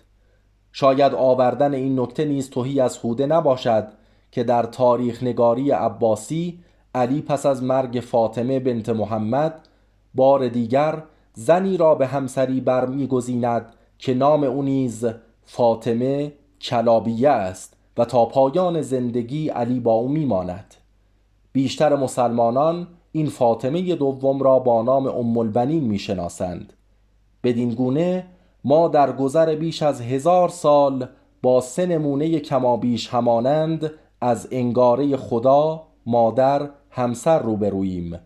شاید 0.72 1.14
آوردن 1.14 1.74
این 1.74 2.00
نکته 2.00 2.26
نیز 2.26 2.50
توهی 2.50 2.80
از 2.80 2.98
خوده 2.98 3.26
نباشد 3.26 3.88
که 4.36 4.44
در 4.44 4.64
تاریخ 4.64 5.24
نگاری 5.24 5.72
عباسی 5.72 6.60
علی 6.96 7.22
پس 7.22 7.46
از 7.46 7.64
مرگ 7.64 8.00
فاطمه 8.00 8.60
بنت 8.60 8.90
محمد 8.90 9.68
بار 10.16 10.48
دیگر 10.48 11.04
زنی 11.34 11.78
را 11.78 11.96
به 11.96 12.08
همسری 12.08 12.62
برمیگزیند 12.62 13.74
که 14.00 14.14
نام 14.14 14.44
او 14.44 14.64
نیز 14.64 15.06
فاطمه 15.44 16.34
کلابیه 16.62 17.30
است 17.30 17.78
و 17.98 18.06
تا 18.06 18.26
پایان 18.26 18.82
زندگی 18.82 19.50
علی 19.50 19.80
با 19.80 19.94
او 19.94 20.08
میماند. 20.08 20.76
بیشتر 21.52 21.96
مسلمانان 21.96 22.88
این 23.12 23.28
فاطمه 23.28 23.96
دوم 23.96 24.44
را 24.44 24.60
با 24.60 24.82
نام 24.82 25.08
ام 25.08 25.38
البنین 25.38 25.84
می‌شناسند. 25.84 26.74
بدین 27.44 27.70
گونه 27.70 28.26
ما 28.64 28.88
در 28.88 29.12
گذر 29.12 29.56
بیش 29.56 29.84
از 29.84 30.02
هزار 30.02 30.50
سال 30.50 31.08
با 31.42 31.62
سه 31.62 31.86
نمونه 31.86 32.40
کمابیش 32.40 33.08
همانند 33.10 33.92
از 34.26 34.48
انگاره 34.52 35.18
خدا 35.18 35.88
مادر 36.06 36.70
همسر 36.90 37.40
روبروییم. 37.40 38.20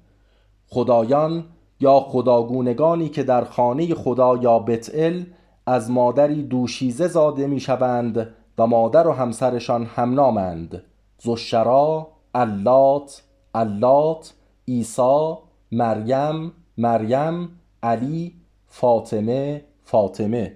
خدایان 0.68 1.46
یا 1.80 2.00
خداگونگانی 2.00 3.10
که 3.10 3.24
در 3.24 3.44
خانه 3.44 3.96
خدا 3.96 4.38
یا 4.38 4.60
بتل 4.60 5.24
از 5.66 5.92
مادری 5.92 6.44
دوشیزه 6.44 7.08
زاده 7.08 7.48
می‌شوند 7.48 8.36
و 8.58 8.68
مادر 8.68 9.08
و 9.08 9.12
همسرشان 9.12 9.86
همنامند. 9.86 10.84
زشرا 11.18 12.08
اللات 12.36 13.24
اللات 13.54 14.34
عیسی 14.68 15.34
مریم 15.72 16.52
مریم 16.78 17.60
علی 17.84 18.36
فاطمه 18.68 19.66
فاطمه. 19.84 20.56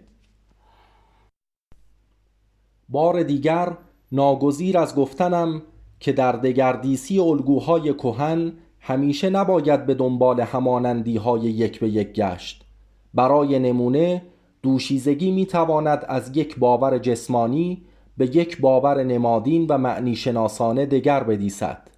بار 2.90 3.24
دیگر 3.24 3.78
ناگزیر 4.14 4.78
از 4.78 4.96
گفتنم 4.96 5.62
که 6.00 6.12
در 6.12 6.32
دگردیسی 6.32 7.20
الگوهای 7.20 7.94
کهن 7.94 8.54
همیشه 8.80 9.30
نباید 9.30 9.86
به 9.86 9.94
دنبال 9.94 10.42
همانندی 10.42 11.18
های 11.18 11.42
یک 11.42 11.80
به 11.80 11.90
یک 11.90 12.14
گشت. 12.14 12.66
برای 13.14 13.60
نمونه 13.60 14.22
دوشیزگی 14.64 15.32
می 15.32 15.46
تواند 15.46 16.06
از 16.08 16.38
یک 16.38 16.60
باور 16.60 16.98
جسمانی 16.98 17.86
به 18.18 18.36
یک 18.36 18.62
باور 18.62 19.04
نمادین 19.04 19.66
و 19.70 19.78
معنی 19.78 20.16
شناسانه 20.16 20.86
دگر 20.86 21.24
بدیسد. 21.24 21.90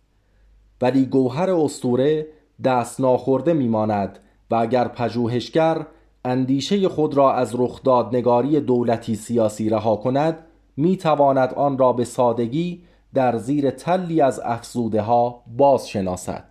ولی 0.81 1.05
گوهر 1.05 1.51
استوره 1.51 2.27
دست 2.63 3.01
ناخورده 3.01 3.53
میماند 3.53 4.19
و 4.51 4.55
اگر 4.55 4.87
پژوهشگر 4.87 5.87
اندیشه 6.25 6.89
خود 6.89 7.17
را 7.17 7.33
از 7.33 7.55
رخدادنگاری 7.55 8.59
دولتی 8.59 9.15
سیاسی 9.15 9.69
رها 9.69 9.95
کند 9.95 10.45
می 10.77 10.97
تواند 10.97 11.53
آن 11.53 11.77
را 11.77 11.93
به 11.93 12.05
سادگی 12.05 12.83
در 13.13 13.37
زیر 13.37 13.71
تلی 13.71 14.21
از 14.21 14.41
افزوده 14.43 15.01
ها 15.01 15.43
باز 15.57 15.89
شناسد 15.89 16.45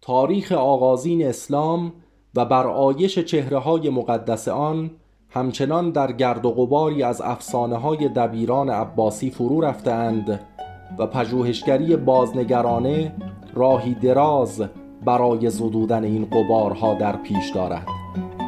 تاریخ 0.00 0.52
آغازین 0.52 1.26
اسلام 1.26 1.92
و 2.34 2.44
بر 2.44 2.66
آیش 2.66 3.18
چهره 3.18 3.58
های 3.58 3.90
مقدس 3.90 4.48
آن 4.48 4.90
همچنان 5.28 5.90
در 5.90 6.12
گرد 6.12 6.46
و 6.46 6.50
غباری 6.50 7.02
از 7.02 7.20
افسانه 7.20 7.76
های 7.76 8.08
دبیران 8.08 8.70
عباسی 8.70 9.30
فرو 9.30 9.60
رفتند 9.60 10.40
و 10.98 11.06
پژوهشگری 11.06 11.96
بازنگرانه 11.96 13.14
راهی 13.54 13.94
دراز 13.94 14.64
برای 15.04 15.50
زدودن 15.50 16.04
این 16.04 16.24
قبارها 16.24 16.94
در 16.94 17.16
پیش 17.16 17.50
دارد. 17.50 18.03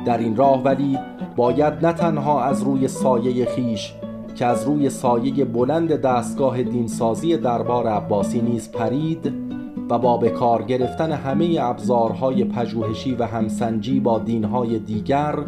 در 0.07 0.19
این 0.19 0.37
راه 0.37 0.63
ولی 0.63 0.99
باید 1.37 1.87
نه 1.87 1.93
تنها 1.93 2.43
از 2.43 2.63
روی 2.63 2.89
سایه 2.89 3.47
خیش 3.47 3.95
که 4.35 4.47
از 4.47 4.65
روی 4.65 4.91
سایه 4.91 5.45
بلند 5.45 6.01
دستگاه 6.01 6.63
دینسازی 6.63 7.37
دربار 7.37 7.87
عباسی 7.87 8.41
نیز 8.41 8.73
پرید 8.73 9.33
و 9.91 9.99
با 9.99 10.17
به 10.17 10.31
کار 10.31 10.63
گرفتن 10.63 11.13
همه 11.13 11.57
ابزارهای 11.61 12.45
پژوهشی 12.45 13.15
و 13.15 13.27
همسنجی 13.27 14.01
با 14.01 14.19
دینهای 14.19 14.79
دیگر 14.79 15.39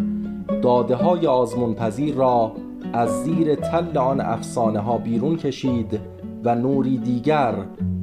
داده 0.62 0.94
های 0.94 1.26
آزمون 1.26 1.74
پذیر 1.74 2.14
را 2.14 2.52
از 2.92 3.22
زیر 3.24 3.54
تل 3.54 3.98
آن 3.98 4.20
افسانه 4.20 4.80
ها 4.80 4.98
بیرون 4.98 5.36
کشید 5.36 6.00
و 6.44 6.54
نوری 6.54 6.98
دیگر 6.98 7.54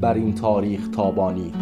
بر 0.02 0.14
این 0.14 0.36
تاریخ 0.36 0.88
تابانید. 0.88 1.56